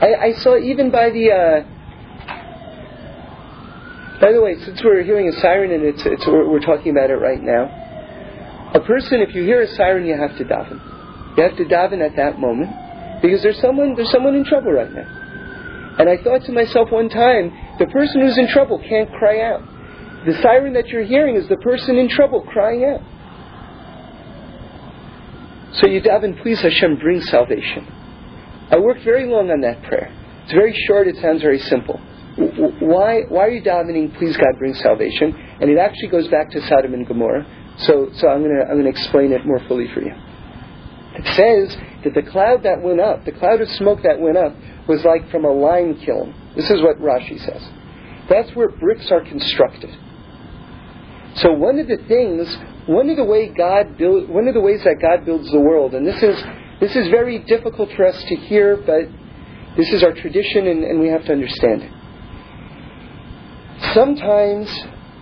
I, 0.00 0.14
I 0.14 0.32
saw 0.34 0.56
even 0.56 0.90
by 0.90 1.10
the. 1.10 1.32
Uh, 1.32 1.77
by 4.20 4.32
the 4.32 4.40
way, 4.40 4.56
since 4.64 4.82
we're 4.82 5.02
hearing 5.02 5.28
a 5.28 5.40
siren 5.40 5.70
and 5.70 5.84
it's, 5.84 6.02
it's 6.04 6.26
we're, 6.26 6.48
we're 6.48 6.60
talking 6.60 6.90
about 6.90 7.10
it 7.10 7.16
right 7.16 7.40
now, 7.40 7.70
a 8.74 8.80
person, 8.80 9.20
if 9.20 9.34
you 9.34 9.44
hear 9.44 9.62
a 9.62 9.68
siren, 9.68 10.06
you 10.06 10.16
have 10.16 10.36
to 10.38 10.44
daven. 10.44 11.36
You 11.36 11.42
have 11.44 11.56
to 11.56 11.64
daven 11.64 12.04
at 12.04 12.16
that 12.16 12.38
moment 12.38 13.22
because 13.22 13.42
there's 13.42 13.60
someone 13.60 13.94
there's 13.94 14.10
someone 14.10 14.34
in 14.34 14.44
trouble 14.44 14.72
right 14.72 14.92
now. 14.92 15.06
And 15.98 16.08
I 16.08 16.22
thought 16.22 16.44
to 16.44 16.52
myself 16.52 16.90
one 16.90 17.08
time, 17.08 17.52
the 17.78 17.86
person 17.86 18.22
who's 18.22 18.36
in 18.38 18.48
trouble 18.48 18.78
can't 18.78 19.10
cry 19.12 19.40
out. 19.40 19.62
The 20.26 20.34
siren 20.42 20.72
that 20.74 20.88
you're 20.88 21.04
hearing 21.04 21.36
is 21.36 21.48
the 21.48 21.56
person 21.56 21.96
in 21.96 22.08
trouble 22.08 22.42
crying 22.42 22.84
out. 22.84 23.00
So 25.76 25.86
you 25.86 26.02
daven, 26.02 26.42
please 26.42 26.60
Hashem, 26.60 26.98
bring 26.98 27.22
salvation. 27.22 27.86
I 28.70 28.78
worked 28.78 29.04
very 29.04 29.26
long 29.30 29.50
on 29.50 29.60
that 29.60 29.82
prayer. 29.84 30.12
It's 30.42 30.52
very 30.52 30.74
short. 30.86 31.06
It 31.06 31.16
sounds 31.16 31.40
very 31.40 31.60
simple 31.60 32.00
why 32.38 33.22
why 33.28 33.46
are 33.46 33.50
you 33.50 33.62
davening? 33.62 34.16
Please 34.18 34.36
God 34.36 34.58
bring 34.58 34.74
salvation, 34.74 35.34
and 35.60 35.70
it 35.70 35.78
actually 35.78 36.08
goes 36.08 36.28
back 36.28 36.50
to 36.50 36.66
Sodom 36.68 36.94
and 36.94 37.06
Gomorrah. 37.06 37.46
So 37.78 38.10
so 38.14 38.28
I'm 38.28 38.42
gonna 38.42 38.64
I'm 38.70 38.76
gonna 38.76 38.88
explain 38.88 39.32
it 39.32 39.44
more 39.44 39.60
fully 39.66 39.88
for 39.88 40.00
you. 40.02 40.14
It 41.14 41.26
says 41.34 41.76
that 42.04 42.14
the 42.14 42.30
cloud 42.30 42.62
that 42.62 42.80
went 42.80 43.00
up, 43.00 43.24
the 43.24 43.32
cloud 43.32 43.60
of 43.60 43.68
smoke 43.70 44.02
that 44.02 44.20
went 44.20 44.36
up, 44.36 44.54
was 44.86 45.04
like 45.04 45.28
from 45.30 45.44
a 45.44 45.50
lime 45.50 45.96
kiln. 45.96 46.34
This 46.54 46.70
is 46.70 46.80
what 46.80 46.98
Rashi 47.00 47.38
says. 47.44 47.68
That's 48.28 48.54
where 48.54 48.68
bricks 48.68 49.10
are 49.10 49.22
constructed. 49.22 49.96
So 51.36 51.52
one 51.52 51.78
of 51.78 51.88
the 51.88 51.96
things, 52.08 52.56
one 52.86 53.10
of 53.10 53.16
the 53.16 53.24
way 53.24 53.48
God 53.48 53.96
build, 53.96 54.28
one 54.28 54.48
of 54.48 54.54
the 54.54 54.60
ways 54.60 54.82
that 54.84 54.96
God 55.00 55.24
builds 55.24 55.50
the 55.50 55.60
world, 55.60 55.94
and 55.94 56.06
this 56.06 56.22
is 56.22 56.44
this 56.80 56.94
is 56.94 57.08
very 57.08 57.40
difficult 57.40 57.90
for 57.96 58.06
us 58.06 58.22
to 58.22 58.36
hear, 58.36 58.76
but 58.76 59.08
this 59.76 59.92
is 59.92 60.04
our 60.04 60.12
tradition, 60.12 60.68
and, 60.68 60.84
and 60.84 61.00
we 61.00 61.08
have 61.08 61.24
to 61.24 61.32
understand 61.32 61.82
it. 61.82 61.92
Sometimes 63.94 64.68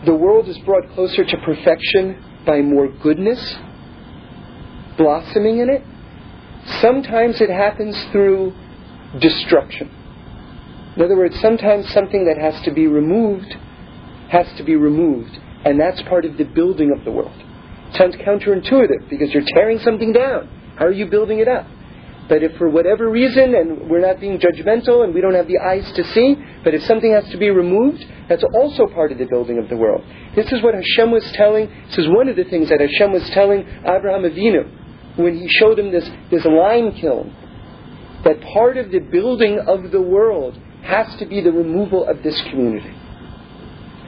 the 0.04 0.14
world 0.14 0.48
is 0.48 0.58
brought 0.58 0.88
closer 0.94 1.24
to 1.24 1.36
perfection 1.38 2.22
by 2.46 2.60
more 2.62 2.88
goodness 2.88 3.56
blossoming 4.96 5.58
in 5.58 5.68
it. 5.68 5.82
Sometimes 6.80 7.40
it 7.40 7.50
happens 7.50 7.96
through 8.12 8.54
destruction. 9.20 9.90
In 10.96 11.02
other 11.02 11.16
words, 11.16 11.38
sometimes 11.40 11.92
something 11.92 12.24
that 12.24 12.38
has 12.40 12.60
to 12.62 12.72
be 12.72 12.86
removed 12.86 13.54
has 14.30 14.46
to 14.56 14.64
be 14.64 14.74
removed, 14.74 15.38
and 15.64 15.78
that's 15.78 16.02
part 16.02 16.24
of 16.24 16.36
the 16.36 16.44
building 16.44 16.92
of 16.96 17.04
the 17.04 17.10
world. 17.10 17.36
It 17.88 17.96
sounds 17.96 18.16
counterintuitive 18.16 19.08
because 19.08 19.32
you're 19.32 19.44
tearing 19.54 19.78
something 19.78 20.12
down. 20.12 20.48
How 20.76 20.86
are 20.86 20.92
you 20.92 21.06
building 21.06 21.38
it 21.38 21.48
up? 21.48 21.66
But 22.28 22.42
if 22.42 22.56
for 22.56 22.68
whatever 22.68 23.08
reason, 23.08 23.54
and 23.54 23.88
we're 23.88 24.00
not 24.00 24.18
being 24.18 24.38
judgmental 24.38 25.04
and 25.04 25.14
we 25.14 25.20
don't 25.20 25.34
have 25.34 25.46
the 25.46 25.58
eyes 25.58 25.90
to 25.92 26.04
see, 26.12 26.36
but 26.64 26.74
if 26.74 26.82
something 26.84 27.12
has 27.12 27.28
to 27.30 27.36
be 27.36 27.50
removed, 27.50 28.04
that's 28.28 28.42
also 28.54 28.86
part 28.88 29.12
of 29.12 29.18
the 29.18 29.26
building 29.26 29.58
of 29.58 29.68
the 29.68 29.76
world. 29.76 30.04
This 30.34 30.50
is 30.50 30.60
what 30.62 30.74
Hashem 30.74 31.12
was 31.12 31.30
telling, 31.32 31.70
this 31.88 31.98
is 31.98 32.08
one 32.08 32.28
of 32.28 32.34
the 32.34 32.44
things 32.44 32.68
that 32.70 32.80
Hashem 32.80 33.12
was 33.12 33.28
telling 33.30 33.60
Abraham 33.60 34.22
Avinu 34.22 35.16
when 35.16 35.36
he 35.36 35.48
showed 35.48 35.78
him 35.78 35.92
this, 35.92 36.08
this 36.30 36.44
lime 36.44 36.92
kiln. 36.92 37.34
That 38.24 38.40
part 38.52 38.76
of 38.76 38.90
the 38.90 38.98
building 38.98 39.60
of 39.60 39.92
the 39.92 40.00
world 40.00 40.58
has 40.82 41.14
to 41.16 41.26
be 41.26 41.40
the 41.40 41.52
removal 41.52 42.08
of 42.08 42.24
this 42.24 42.40
community. 42.42 42.92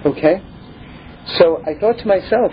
Okay? 0.04 0.42
So 1.38 1.62
I 1.64 1.78
thought 1.78 1.98
to 1.98 2.06
myself, 2.06 2.52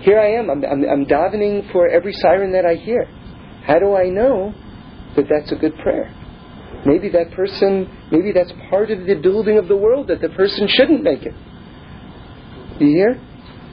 here 0.00 0.20
I 0.20 0.32
am, 0.32 0.48
I'm, 0.48 0.64
I'm, 0.64 0.84
I'm 0.88 1.06
davening 1.06 1.70
for 1.72 1.88
every 1.88 2.12
siren 2.12 2.52
that 2.52 2.64
I 2.64 2.74
hear. 2.74 3.04
How 3.64 3.78
do 3.78 3.96
I 3.96 4.08
know 4.08 4.54
that 5.16 5.26
that's 5.28 5.52
a 5.52 5.56
good 5.56 5.76
prayer. 5.78 6.12
Maybe 6.84 7.08
that 7.10 7.30
person, 7.32 7.88
maybe 8.10 8.32
that's 8.32 8.52
part 8.70 8.90
of 8.90 9.06
the 9.06 9.14
building 9.14 9.58
of 9.58 9.68
the 9.68 9.76
world 9.76 10.08
that 10.08 10.20
the 10.20 10.30
person 10.30 10.66
shouldn't 10.66 11.02
make 11.02 11.22
it. 11.22 11.34
You 12.80 12.88
hear? 12.88 13.20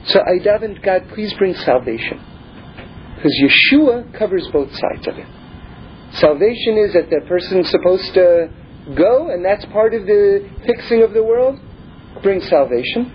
So 0.04 0.20
I 0.20 0.38
davened, 0.38 0.82
God, 0.82 1.08
please 1.14 1.32
bring 1.34 1.54
salvation. 1.54 2.20
Because 3.16 3.32
Yeshua 3.42 4.16
covers 4.18 4.48
both 4.52 4.70
sides 4.70 5.06
of 5.08 5.16
it. 5.16 5.26
Salvation 6.12 6.78
is 6.78 6.92
that 6.94 7.10
the 7.10 7.20
person's 7.28 7.68
supposed 7.68 8.14
to 8.14 8.48
go, 8.96 9.30
and 9.30 9.44
that's 9.44 9.64
part 9.66 9.94
of 9.94 10.06
the 10.06 10.48
fixing 10.66 11.02
of 11.02 11.12
the 11.12 11.22
world. 11.22 11.58
Bring 12.22 12.40
salvation. 12.40 13.12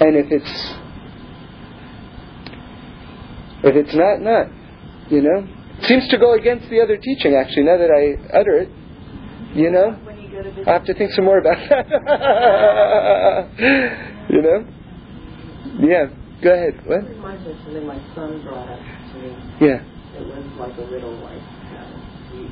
And 0.00 0.16
if 0.16 0.26
it's 0.30 0.74
if 3.62 3.76
it's 3.76 3.94
not, 3.94 4.20
not. 4.20 4.46
You 5.10 5.22
know? 5.22 5.59
Seems 5.86 6.08
to 6.08 6.18
go 6.18 6.34
against 6.34 6.68
the 6.70 6.80
other 6.80 6.96
teaching, 6.96 7.34
actually, 7.34 7.64
now 7.64 7.78
that 7.78 7.90
I 7.90 8.16
utter 8.36 8.58
it. 8.58 8.68
You 9.54 9.70
know? 9.70 9.96
I 10.66 10.72
have 10.72 10.84
to 10.84 10.94
think 10.94 11.12
some 11.12 11.24
more 11.24 11.38
about 11.38 11.56
that. 11.70 11.86
you 14.30 14.42
know? 14.42 14.64
Yeah. 15.80 16.06
Go 16.42 16.52
ahead. 16.52 16.80
What? 16.86 17.04
It 17.04 17.08
reminds 17.16 17.44
me 17.44 17.52
of 17.52 17.58
something 17.64 17.86
my 17.86 18.00
son 18.14 18.42
brought 18.42 18.68
up 18.68 18.78
to 18.78 19.18
me. 19.20 19.36
Yeah. 19.60 19.84
it 20.16 20.24
was 20.24 20.44
like 20.56 20.76
a 20.78 20.86
little 20.88 21.12
like 21.20 21.36
uh, 21.36 21.92
you, 22.32 22.48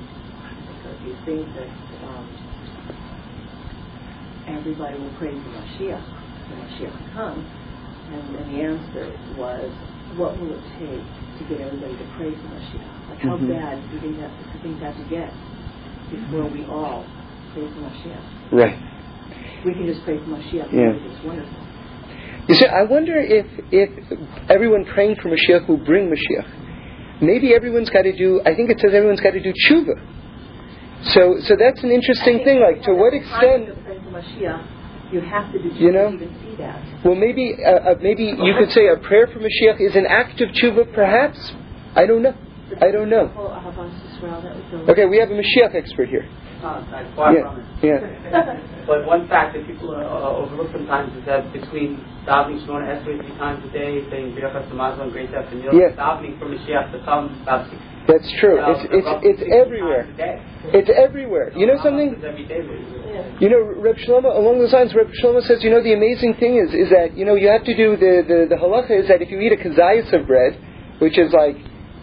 you 1.08 1.16
think 1.24 1.48
that 1.56 1.68
um, 2.04 2.28
everybody 4.48 4.98
will 4.98 5.14
praise 5.16 5.40
the 5.40 5.50
Mashiach 5.56 6.04
when 6.04 6.58
Mashiach 6.68 7.14
comes, 7.14 7.46
and, 8.12 8.36
and 8.36 8.46
the 8.52 8.60
answer 8.60 9.08
was, 9.36 9.70
what 10.16 10.38
will 10.40 10.52
it 10.52 10.64
take 10.78 11.04
to 11.38 11.44
get 11.48 11.60
everybody 11.64 11.96
to 11.96 12.04
praise 12.16 12.36
the 12.36 12.48
Mashiach? 12.48 12.97
How 13.20 13.36
Mhm. 13.36 13.48
bad 13.48 13.78
do 13.90 13.96
you 13.96 14.00
think 14.00 14.20
that 14.20 14.30
do 14.52 14.58
think 14.62 14.80
that 14.80 14.94
to 14.96 15.02
get 15.10 15.32
before 16.10 16.44
we 16.44 16.64
all 16.70 17.04
pray 17.52 17.64
for 17.66 17.80
Mashiach? 17.80 18.22
Right. 18.52 18.76
We 19.64 19.74
can 19.74 19.86
just 19.86 20.04
pray 20.04 20.18
for 20.18 20.30
Mashiach 20.30 20.72
Yeah. 20.72 20.90
it's 20.90 21.24
wonderful. 21.24 21.58
You 22.48 22.54
see, 22.54 22.66
I 22.66 22.84
wonder 22.84 23.16
if 23.18 23.46
if 23.72 23.90
everyone 24.48 24.84
praying 24.84 25.16
for 25.16 25.28
Mashiach 25.30 25.66
will 25.68 25.78
bring 25.78 26.08
Mashiach. 26.10 26.46
Maybe 27.20 27.54
everyone's 27.54 27.90
got 27.90 28.02
to 28.02 28.12
do. 28.12 28.40
I 28.46 28.54
think 28.54 28.70
it 28.70 28.78
says 28.80 28.94
everyone's 28.94 29.20
got 29.20 29.32
to 29.32 29.40
do 29.40 29.52
tshuva. 29.52 29.98
So 31.02 31.38
so 31.40 31.56
that's 31.56 31.82
an 31.82 31.90
interesting 31.90 32.44
thing. 32.44 32.60
Like 32.60 32.82
to 32.84 32.94
what 32.94 33.14
extent? 33.14 33.66
To 33.66 33.72
praise 33.82 33.98
the 34.04 34.10
Mashiach, 34.16 34.60
you 35.12 35.20
have 35.20 35.52
to 35.52 35.58
do 35.58 35.68
You 35.70 35.90
know? 35.90 36.10
to 36.10 36.14
even 36.14 36.28
see 36.40 36.54
that. 36.62 36.80
Well, 37.04 37.16
maybe 37.16 37.56
uh, 37.64 37.70
uh, 37.70 37.94
maybe 38.00 38.24
you 38.26 38.54
could 38.58 38.70
say 38.70 38.86
a 38.86 38.96
prayer 38.96 39.26
for 39.26 39.40
Mashiach 39.40 39.80
is 39.80 39.96
an 39.96 40.06
act 40.06 40.40
of 40.40 40.50
tshuva, 40.50 40.92
perhaps. 40.94 41.52
I 41.96 42.06
don't 42.06 42.22
know. 42.22 42.34
I 42.80 42.90
don't 42.90 43.10
know. 43.10 43.28
Ahavas 43.28 43.90
Yisrael, 44.06 44.42
that 44.42 44.54
was 44.54 44.86
the 44.86 44.92
Okay, 44.92 45.06
we 45.06 45.18
have 45.18 45.30
a 45.30 45.34
Mashiach 45.34 45.74
expert 45.74 46.08
here. 46.08 46.28
Uh, 46.62 46.82
Yeah, 47.82 47.92
yeah. 48.32 48.60
But 48.86 49.04
one 49.06 49.28
fact 49.28 49.54
that 49.54 49.66
people 49.66 49.90
uh, 49.94 50.00
uh, 50.00 50.42
overlook 50.42 50.72
sometimes 50.72 51.14
is 51.16 51.24
that 51.26 51.52
between 51.52 51.98
davening 52.26 52.64
Shemona 52.66 52.98
Esrei 52.98 53.20
three 53.20 53.36
times 53.38 53.62
a 53.64 53.70
day, 53.72 54.02
saying 54.10 54.34
Birchas 54.34 54.66
Hamazon 54.70 55.02
and 55.02 55.12
Great 55.12 55.30
Tefillah, 55.30 55.72
Yeah. 55.72 55.94
davening 55.94 56.38
for 56.38 56.46
Mashiach 56.46 56.90
to 56.92 57.04
come 57.04 57.40
about 57.42 57.68
six, 57.70 57.80
That's 58.08 58.30
true. 58.40 58.58
It's 58.58 58.84
it's 58.90 59.10
it's 59.22 59.42
everywhere. 59.54 60.04
times 60.04 60.14
a 60.14 60.16
day. 60.16 60.78
It's 60.80 60.90
everywhere. 60.90 61.52
You 61.54 61.66
know 61.68 61.76
something? 61.82 62.10
much 62.12 62.18
is 62.18 62.24
Every 62.24 62.44
day. 62.46 62.60
we- 62.60 63.44
You 63.44 63.48
know, 63.50 63.62
Reb 63.82 63.96
Shlomo, 63.96 64.34
along 64.34 64.58
those 64.58 64.72
lines, 64.72 64.94
Reb 64.94 65.10
Shlomo 65.22 65.42
says, 65.42 65.62
you 65.62 65.70
know, 65.70 65.82
the 65.82 65.92
amazing 65.92 66.34
thing 66.34 66.56
is, 66.56 66.74
is 66.74 66.90
that, 66.90 67.16
you 67.16 67.24
know, 67.24 67.34
you 67.34 67.48
have 67.48 67.62
to 67.64 67.74
do, 67.76 67.96
the, 67.96 68.22
the, 68.26 68.38
the 68.50 68.56
halacha 68.56 68.90
is 68.98 69.06
that 69.08 69.22
if 69.22 69.30
you 69.30 69.38
eat 69.40 69.52
a 69.52 69.56
kazayas 69.56 70.10
of 70.12 70.26
bread, 70.26 70.58
which 70.98 71.18
is 71.18 71.32
like, 71.32 71.56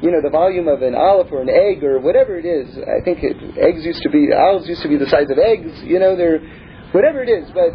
you 0.06 0.12
know, 0.12 0.22
the 0.22 0.30
volume 0.30 0.68
of 0.68 0.84
an 0.84 0.94
olive 0.94 1.34
or 1.34 1.42
an 1.42 1.50
egg 1.50 1.84
or 1.84 2.00
whatever 2.00 2.38
it 2.38 2.46
is, 2.46 2.70
I 2.78 3.02
think 3.02 3.26
it, 3.26 3.34
eggs 3.58 3.84
used 3.84 4.04
to 4.04 4.10
be, 4.10 4.30
olives 4.32 4.70
used 4.70 4.84
to 4.84 4.88
be 4.88 4.98
the 4.98 5.10
size 5.10 5.32
of 5.32 5.40
eggs, 5.40 5.82
you 5.82 5.98
know, 5.98 6.16
they're, 6.16 6.38
whatever 6.94 7.26
it 7.26 7.30
is, 7.30 7.50
but, 7.50 7.74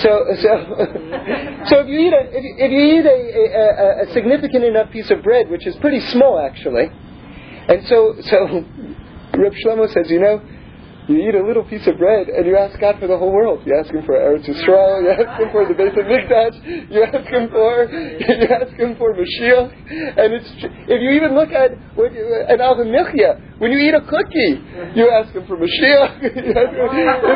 so, 0.00 0.24
so, 0.40 0.52
so 1.68 1.84
if 1.84 1.88
you 1.92 2.00
eat 2.00 2.16
a, 2.16 2.22
if 2.32 2.42
you, 2.42 2.52
if 2.56 2.70
you 2.72 2.82
eat 2.96 3.04
a, 3.04 3.18
a, 3.52 4.08
a, 4.08 4.14
significant 4.14 4.64
enough 4.64 4.90
piece 4.90 5.10
of 5.10 5.22
bread, 5.22 5.50
which 5.50 5.66
is 5.66 5.76
pretty 5.76 6.00
small 6.08 6.40
actually, 6.40 6.88
and 7.68 7.84
so, 7.92 8.16
so, 8.24 8.64
Reb 9.36 9.52
Shlomo 9.60 9.92
says, 9.92 10.08
you 10.08 10.18
know, 10.18 10.40
you 11.08 11.28
eat 11.28 11.34
a 11.34 11.42
little 11.46 11.62
piece 11.64 11.86
of 11.86 11.98
bread 11.98 12.28
and 12.28 12.46
you 12.46 12.56
ask 12.56 12.78
God 12.80 12.98
for 12.98 13.06
the 13.06 13.16
whole 13.16 13.32
world. 13.32 13.62
You 13.64 13.78
ask 13.78 13.92
Him 13.94 14.02
for 14.04 14.14
Eretz 14.18 14.42
Yisrael, 14.48 15.02
you 15.06 15.10
ask 15.14 15.40
Him 15.40 15.48
for 15.52 15.62
the 15.66 15.74
Beit 15.74 15.94
HaMikdash, 15.94 16.90
you 16.90 17.02
ask 17.04 17.28
Him 17.30 17.48
for, 17.50 17.86
you 17.92 18.48
ask 18.50 18.72
Him 18.74 18.96
for 18.96 19.14
Mashiach. 19.14 19.70
And 20.18 20.34
it's, 20.34 20.50
if 20.90 20.98
you 21.00 21.10
even 21.10 21.34
look 21.34 21.50
at 21.52 21.78
what, 21.94 22.12
you- 22.12 22.44
an 22.48 22.58
Michya, 22.58 23.58
when 23.58 23.70
you 23.70 23.78
eat 23.78 23.94
a 23.94 24.00
cookie, 24.02 24.58
you 24.98 25.10
ask 25.10 25.32
Him 25.34 25.46
for 25.46 25.56
Mashiach. 25.56 26.18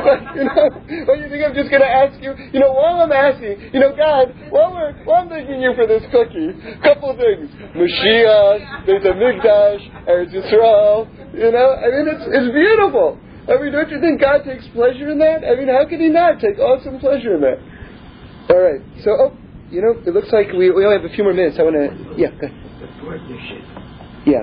Like, 0.01 0.35
you 0.37 0.45
know, 0.45 1.05
what 1.07 1.18
you 1.18 1.29
think 1.29 1.45
I'm 1.45 1.55
just 1.55 1.71
going 1.71 1.83
to 1.83 1.89
ask 1.89 2.21
you? 2.23 2.33
You 2.53 2.61
know, 2.61 2.73
while 2.73 3.01
I'm 3.03 3.12
asking, 3.12 3.71
you 3.73 3.81
know, 3.81 3.95
God, 3.95 4.33
while, 4.51 4.73
we're, 4.73 5.05
while 5.05 5.23
I'm 5.23 5.29
thanking 5.29 5.61
you 5.61 5.73
for 5.75 5.87
this 5.87 6.03
cookie, 6.11 6.51
a 6.51 6.81
couple 6.83 7.14
things. 7.16 7.51
Mashiach, 7.77 8.87
Beit 8.87 9.03
HaMikdash, 9.03 10.07
Eretz 10.09 10.33
Yisrael, 10.35 11.07
you 11.35 11.51
know, 11.53 11.75
I 11.79 11.87
mean, 11.91 12.09
it's, 12.09 12.25
it's 12.27 12.53
beautiful. 12.53 13.18
I 13.49 13.61
mean, 13.61 13.72
don't 13.72 13.91
you 13.91 14.01
think 14.01 14.20
God 14.20 14.45
takes 14.45 14.66
pleasure 14.68 15.11
in 15.11 15.18
that? 15.18 15.45
I 15.45 15.57
mean, 15.57 15.68
how 15.68 15.86
could 15.88 16.01
He 16.01 16.09
not 16.09 16.41
take 16.41 16.59
awesome 16.59 17.01
pleasure 17.01 17.34
in 17.34 17.41
that? 17.41 17.59
All 18.51 18.61
right. 18.61 18.80
So, 19.05 19.11
oh, 19.18 19.36
you 19.70 19.80
know, 19.80 19.95
it 20.07 20.12
looks 20.12 20.32
like 20.32 20.53
we, 20.53 20.70
we 20.70 20.84
only 20.84 21.01
have 21.01 21.07
a 21.11 21.14
few 21.14 21.24
more 21.24 21.32
minutes. 21.32 21.57
I 21.59 21.62
want 21.62 21.76
to, 21.78 22.14
yeah, 22.18 22.30
go 22.34 22.47
ahead. 22.47 22.59
the 22.82 22.88
partnership. 23.01 23.62
yeah, 24.26 24.43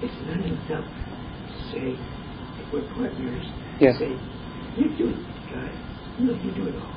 It's 0.00 0.18
not 0.26 0.40
enough 0.40 0.88
to 0.88 1.54
say 1.70 1.94
if 1.94 2.72
we're 2.72 2.88
partners. 2.96 3.46
Yeah. 3.78 3.92
Say, 3.98 4.16
you 4.76 4.88
do 4.96 5.12
it, 5.12 5.20
God. 5.52 5.72
No, 6.20 6.32
you 6.32 6.50
do 6.56 6.68
it 6.68 6.74
all. 6.80 6.96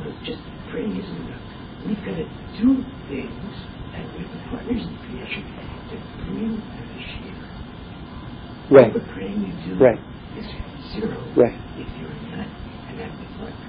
No, 0.00 0.12
just 0.24 0.40
praying 0.72 0.96
isn't 0.96 1.20
enough. 1.28 1.42
We've 1.86 2.00
got 2.04 2.16
to 2.16 2.24
do 2.58 2.84
things, 3.08 3.54
and 3.92 4.04
we're 4.16 4.28
the 4.28 4.40
partners 4.50 4.82
in 4.82 4.96
creation 5.04 5.44
to 5.92 5.96
bring. 6.24 6.77
Right, 8.70 8.92
The 8.92 9.00
praying 9.12 9.40
you 9.40 9.74
do 9.74 9.82
Right. 9.82 9.98
right, 11.36 11.58
if 11.76 11.88
you're 12.00 12.08
not 12.36 12.46
an 12.88 13.00
active 13.00 13.28
partner. 13.38 13.66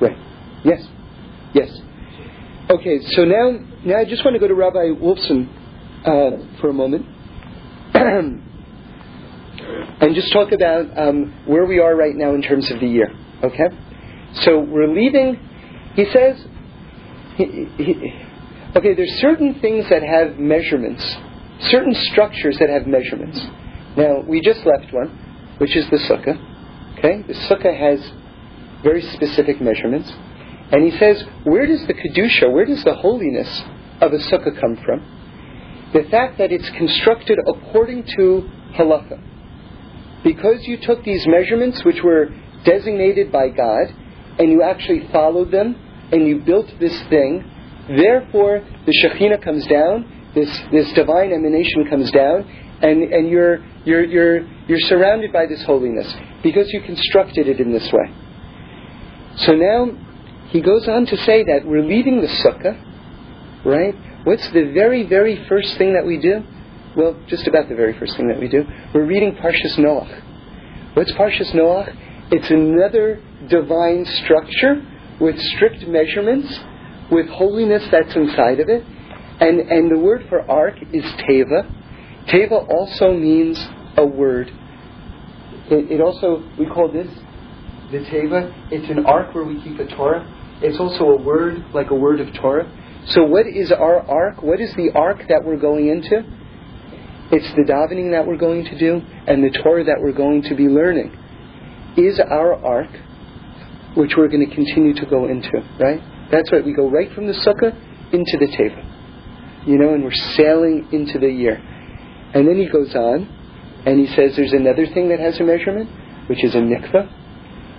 right. 0.00 0.18
Yes, 0.64 0.80
yes. 1.54 1.70
Okay, 2.70 2.98
so 3.10 3.24
now, 3.24 3.58
now 3.84 3.98
I 3.98 4.04
just 4.04 4.24
want 4.24 4.34
to 4.34 4.40
go 4.40 4.48
to 4.48 4.54
Rabbi 4.54 4.94
Wolfson 5.00 5.48
uh, 6.04 6.60
for 6.60 6.70
a 6.70 6.72
moment. 6.72 7.06
and 10.00 10.14
just 10.14 10.32
talk 10.32 10.52
about 10.52 10.86
um, 10.98 11.32
where 11.46 11.66
we 11.66 11.78
are 11.78 11.94
right 11.96 12.14
now 12.14 12.34
in 12.34 12.42
terms 12.42 12.70
of 12.72 12.80
the 12.80 12.86
year. 12.86 13.08
Okay? 13.44 13.68
So 14.42 14.60
we're 14.60 14.88
leaving, 14.88 15.36
he 15.94 16.06
says, 16.12 16.44
he, 17.36 17.68
he, 17.76 17.94
okay, 18.76 18.94
there's 18.94 19.20
certain 19.20 19.60
things 19.60 19.84
that 19.90 20.02
have 20.02 20.38
measurements, 20.38 21.02
certain 21.70 21.94
structures 22.12 22.56
that 22.58 22.68
have 22.68 22.86
measurements. 22.86 23.40
Now, 23.96 24.20
we 24.20 24.40
just 24.40 24.64
left 24.64 24.92
one, 24.92 25.08
which 25.58 25.76
is 25.76 25.88
the 25.90 25.98
sukkah. 25.98 26.38
Okay? 26.98 27.22
The 27.22 27.34
sukkah 27.34 27.76
has 27.76 28.12
very 28.82 29.02
specific 29.02 29.60
measurements. 29.60 30.10
And 30.72 30.90
he 30.90 30.98
says, 30.98 31.22
where 31.44 31.66
does 31.66 31.86
the 31.86 31.94
kedusha, 31.94 32.50
where 32.50 32.64
does 32.64 32.82
the 32.84 32.94
holiness 32.94 33.62
of 34.00 34.12
a 34.12 34.18
sukkah 34.18 34.58
come 34.58 34.76
from? 34.84 35.90
The 35.92 36.04
fact 36.10 36.38
that 36.38 36.50
it's 36.50 36.68
constructed 36.70 37.38
according 37.46 38.04
to 38.16 38.50
halacha. 38.74 39.20
Because 40.24 40.66
you 40.66 40.78
took 40.78 41.04
these 41.04 41.26
measurements, 41.26 41.84
which 41.84 42.02
were 42.02 42.30
designated 42.64 43.30
by 43.30 43.48
God, 43.50 43.94
and 44.38 44.50
you 44.50 44.62
actually 44.62 45.08
followed 45.08 45.50
them, 45.50 45.76
and 46.10 46.26
you 46.26 46.40
built 46.40 46.72
this 46.80 46.98
thing, 47.08 47.44
therefore 47.88 48.64
the 48.86 48.92
Shekhinah 48.92 49.42
comes 49.42 49.66
down, 49.66 50.30
this, 50.34 50.48
this 50.70 50.90
divine 50.92 51.32
emanation 51.32 51.86
comes 51.90 52.10
down, 52.10 52.48
and, 52.80 53.02
and 53.02 53.28
you're, 53.28 53.62
you're, 53.84 54.04
you're, 54.04 54.46
you're 54.68 54.80
surrounded 54.80 55.32
by 55.32 55.46
this 55.46 55.62
holiness, 55.64 56.12
because 56.42 56.68
you 56.72 56.80
constructed 56.82 57.48
it 57.48 57.60
in 57.60 57.72
this 57.72 57.90
way. 57.92 58.14
So 59.36 59.54
now, 59.54 59.90
he 60.48 60.60
goes 60.60 60.86
on 60.88 61.06
to 61.06 61.16
say 61.18 61.44
that 61.44 61.64
we're 61.64 61.84
leaving 61.84 62.20
the 62.20 62.28
sukkah, 62.28 63.64
right? 63.64 63.94
What's 64.24 64.46
the 64.50 64.70
very, 64.72 65.04
very 65.06 65.44
first 65.48 65.76
thing 65.78 65.94
that 65.94 66.06
we 66.06 66.18
do? 66.18 66.44
Well, 66.94 67.16
just 67.26 67.46
about 67.46 67.68
the 67.68 67.74
very 67.74 67.98
first 67.98 68.16
thing 68.16 68.28
that 68.28 68.38
we 68.38 68.48
do. 68.48 68.64
We're 68.94 69.06
reading 69.06 69.34
Parshas 69.36 69.76
Noach. 69.78 70.94
What's 70.94 71.10
Parshas 71.12 71.50
Noach? 71.52 71.96
It's 72.30 72.50
another 72.50 73.22
divine 73.48 74.04
structure 74.04 74.86
with 75.20 75.40
strict 75.40 75.86
measurements, 75.88 76.60
with 77.10 77.28
holiness 77.28 77.82
that's 77.90 78.14
inside 78.14 78.60
of 78.60 78.68
it. 78.68 78.84
And, 79.40 79.60
and 79.60 79.90
the 79.90 79.98
word 79.98 80.26
for 80.28 80.48
ark 80.50 80.74
is 80.92 81.04
teva. 81.04 81.66
Teva 82.28 82.68
also 82.68 83.12
means 83.12 83.58
a 83.96 84.06
word. 84.06 84.48
It, 85.70 85.92
it 85.92 86.00
also, 86.00 86.42
we 86.58 86.66
call 86.66 86.90
this 86.92 87.08
the 87.90 87.98
teva. 87.98 88.50
It's 88.72 88.88
an 88.90 89.04
ark 89.06 89.34
where 89.34 89.44
we 89.44 89.62
keep 89.62 89.76
the 89.76 89.86
Torah. 89.86 90.26
It's 90.62 90.78
also 90.78 91.04
a 91.04 91.22
word, 91.22 91.64
like 91.74 91.90
a 91.90 91.94
word 91.94 92.20
of 92.20 92.32
Torah. 92.34 92.70
So 93.06 93.24
what 93.24 93.46
is 93.46 93.72
our 93.72 94.00
ark? 94.00 94.42
What 94.42 94.60
is 94.60 94.72
the 94.76 94.90
ark 94.94 95.24
that 95.28 95.42
we're 95.44 95.58
going 95.58 95.88
into? 95.88 96.22
It's 97.32 97.50
the 97.56 97.64
davening 97.64 98.12
that 98.12 98.26
we're 98.26 98.36
going 98.36 98.64
to 98.64 98.78
do 98.78 99.00
and 99.26 99.42
the 99.42 99.50
Torah 99.62 99.84
that 99.84 99.96
we're 100.00 100.12
going 100.12 100.42
to 100.42 100.54
be 100.54 100.68
learning. 100.68 101.18
Is 101.96 102.20
our 102.20 102.54
ark, 102.54 102.90
which 103.96 104.12
we're 104.16 104.28
going 104.28 104.48
to 104.48 104.54
continue 104.54 104.94
to 104.94 105.06
go 105.06 105.26
into, 105.26 105.50
right? 105.78 106.00
That's 106.30 106.50
right. 106.52 106.64
We 106.64 106.72
go 106.74 106.88
right 106.88 107.12
from 107.12 107.26
the 107.26 107.34
sukkah 107.34 107.74
into 108.12 108.38
the 108.38 108.46
teva. 108.46 109.66
You 109.66 109.78
know, 109.78 109.94
and 109.94 110.02
we're 110.02 110.12
sailing 110.12 110.88
into 110.92 111.18
the 111.18 111.28
year. 111.28 111.60
And 112.34 112.48
then 112.48 112.56
he 112.56 112.68
goes 112.68 112.94
on 112.94 113.28
and 113.84 113.98
he 113.98 114.06
says 114.14 114.36
there's 114.36 114.52
another 114.52 114.86
thing 114.86 115.08
that 115.08 115.20
has 115.20 115.38
a 115.40 115.44
measurement, 115.44 115.90
which 116.28 116.44
is 116.44 116.54
a 116.54 116.58
mikvah, 116.58 117.10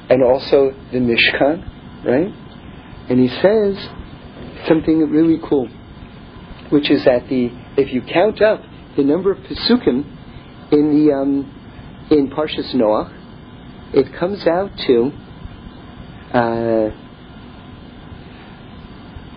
and 0.09 0.23
also 0.23 0.71
the 0.91 0.99
mishkan, 0.99 2.05
right? 2.05 2.31
And 3.09 3.19
he 3.19 3.29
says 3.29 3.89
something 4.67 4.99
really 5.09 5.39
cool, 5.47 5.67
which 6.69 6.91
is 6.91 7.03
that 7.05 7.27
the 7.29 7.49
if 7.77 7.91
you 7.93 8.01
count 8.01 8.41
up 8.41 8.61
the 8.95 9.03
number 9.03 9.31
of 9.31 9.39
pesukim 9.39 10.03
in 10.71 11.05
the 11.05 11.13
um, 11.13 12.07
in 12.11 12.29
Parshas 12.29 12.73
Noach, 12.75 13.11
it 13.93 14.13
comes 14.19 14.45
out 14.45 14.71
to 14.87 15.11
uh, 16.33 16.89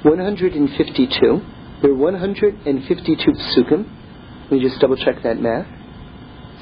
152. 0.02 1.40
There 1.82 1.90
are 1.90 1.94
152 1.94 3.32
pesukim, 3.32 3.95
Let 4.46 4.52
me 4.52 4.60
just 4.60 4.80
double 4.80 4.96
check 4.96 5.24
that 5.24 5.40
math. 5.40 5.66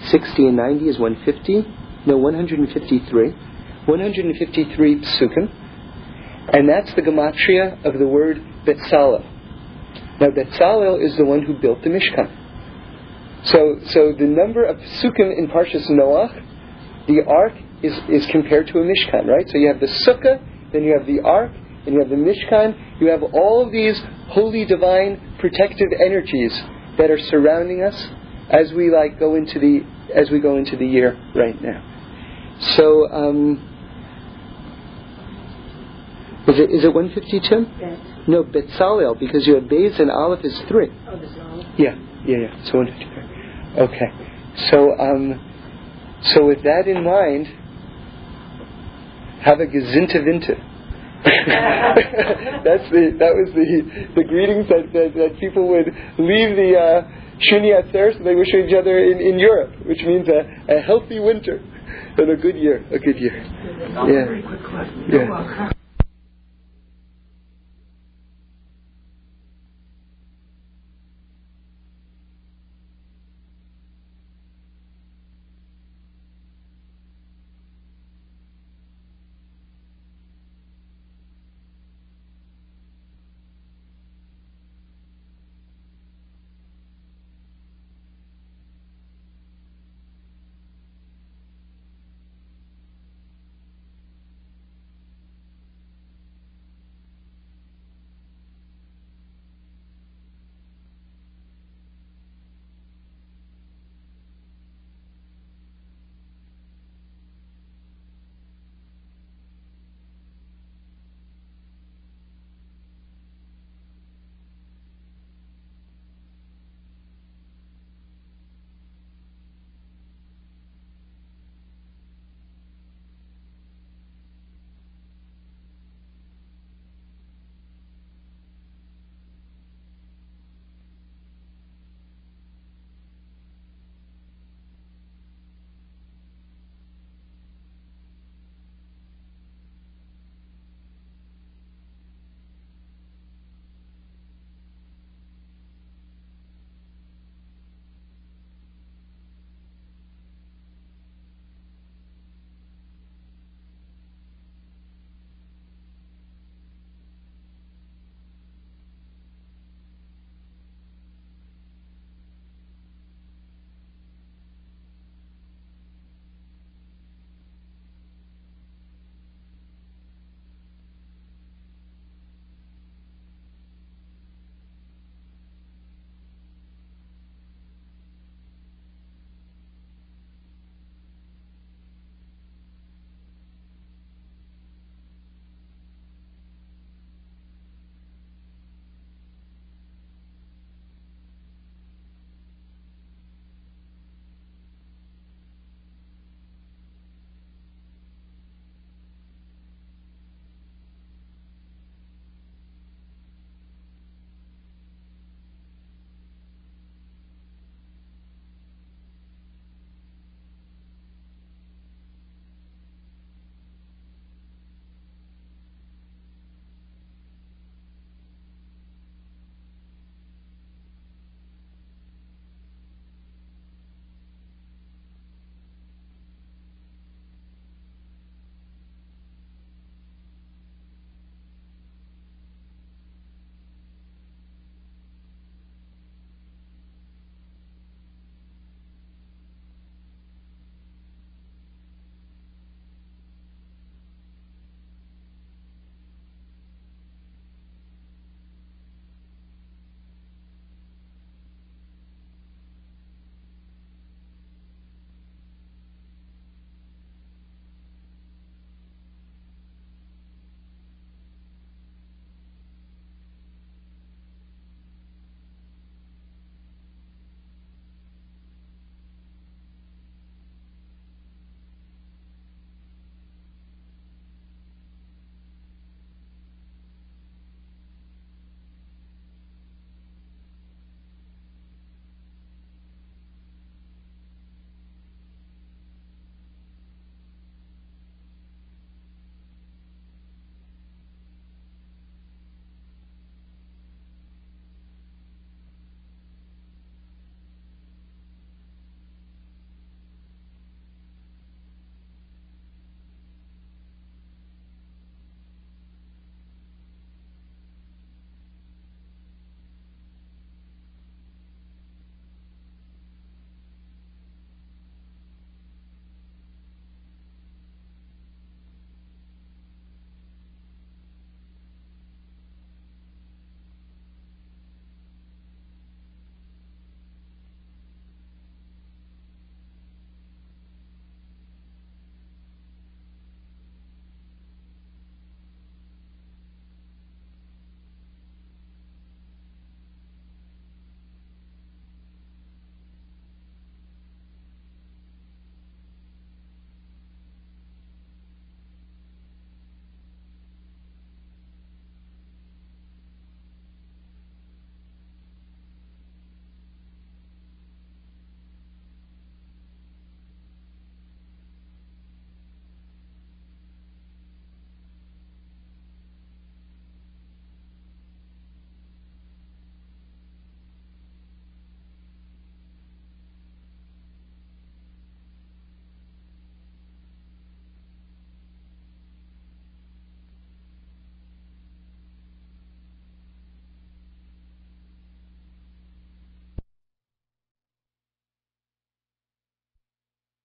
60 0.09 0.47
and 0.47 0.57
90 0.57 0.89
is 0.89 0.99
150. 0.99 1.67
No, 2.07 2.17
153. 2.17 3.31
153 3.85 5.01
psukim. 5.01 5.53
And 6.49 6.67
that's 6.67 6.95
the 6.95 7.03
gematria 7.03 7.85
of 7.85 7.99
the 7.99 8.07
word 8.07 8.43
Betzalel. 8.65 9.23
Now, 10.19 10.29
Betzalel 10.29 11.05
is 11.05 11.15
the 11.19 11.27
one 11.27 11.43
who 11.43 11.53
built 11.59 11.83
the 11.83 11.91
Mishkan. 11.91 12.31
So, 13.45 13.79
so 13.89 14.15
the 14.19 14.25
number 14.25 14.65
of 14.65 14.79
psukim 14.79 15.37
in 15.37 15.49
Parshas 15.49 15.87
Noach, 15.91 16.43
the 17.07 17.23
ark 17.27 17.53
is, 17.83 17.93
is 18.09 18.27
compared 18.31 18.67
to 18.69 18.79
a 18.79 18.83
Mishkan, 18.83 19.27
right? 19.27 19.47
So 19.51 19.59
you 19.59 19.69
have 19.69 19.81
the 19.81 19.89
sukkah, 20.09 20.41
then 20.73 20.85
you 20.85 20.97
have 20.97 21.07
the 21.07 21.21
ark, 21.21 21.51
and 21.85 21.93
you 21.93 22.01
have 22.01 22.09
the 22.09 22.17
Mishkan. 22.17 22.99
You 22.99 23.09
have 23.09 23.23
all 23.23 23.67
of 23.67 23.73
these 23.73 24.03
holy, 24.29 24.65
divine, 24.65 25.37
protective 25.39 25.89
energies 26.03 26.59
that 26.99 27.11
are 27.11 27.19
surrounding 27.19 27.83
us 27.83 28.09
as 28.51 28.73
we 28.73 28.91
like 28.91 29.19
go 29.19 29.35
into 29.35 29.59
the 29.59 29.85
as 30.15 30.31
we 30.31 30.39
go 30.41 30.57
into 30.57 30.77
the 30.77 30.87
year 30.87 31.19
right 31.35 31.61
now. 31.61 31.83
So, 32.77 33.11
um, 33.13 33.71
is 36.47 36.59
it 36.59 36.71
is 36.71 36.85
it 36.85 36.95
one 36.95 37.11
fifty 37.11 37.41
two? 37.41 37.67
No, 38.27 38.43
Betzalel, 38.43 39.19
because 39.19 39.47
you 39.47 39.55
have 39.57 39.65
Beis 39.65 40.01
and 40.01 40.11
Aleph 40.11 40.45
is 40.45 40.59
three. 40.69 40.89
Oh, 41.09 41.19
there's. 41.19 41.37
Yeah, 41.79 41.95
yeah, 42.25 42.49
yeah. 42.49 42.65
So 42.71 42.79
153. 42.79 43.83
Okay. 43.83 44.71
So, 44.71 44.99
um, 44.99 45.41
so 46.23 46.47
with 46.47 46.63
that 46.63 46.87
in 46.87 47.05
mind, 47.05 47.49
have 49.43 49.61
a 49.61 49.67
Gezinta 49.67 50.17
Vinta. 50.25 50.74
That's 52.65 52.85
the 52.93 53.17
that 53.19 53.33
was 53.33 53.49
the 53.55 53.67
the 54.15 54.25
greetings 54.25 54.69
that, 54.69 54.93
that, 54.93 55.15
that 55.17 55.41
people 55.41 55.69
would 55.69 55.87
leave 56.19 56.57
the 56.57 56.77
uh, 56.77 57.09
Shemini 57.41 57.73
Atzeres, 57.73 58.19
so 58.19 58.25
they 58.25 58.35
wish 58.35 58.49
each 58.49 58.75
other 58.75 58.99
in, 58.99 59.21
in 59.21 59.39
Europe, 59.39 59.73
which 59.87 60.03
means 60.03 60.29
a, 60.29 60.45
a 60.69 60.81
healthy 60.81 61.21
winter 61.21 61.61
and 62.19 62.31
a 62.31 62.37
good 62.37 62.57
year, 62.57 62.85
a 62.93 62.99
good 62.99 63.19
year. 63.19 63.43
Yeah. 63.43 64.05
very 64.05 64.43
quick 64.43 64.61
question. 64.61 65.05
Yeah. 65.11 65.73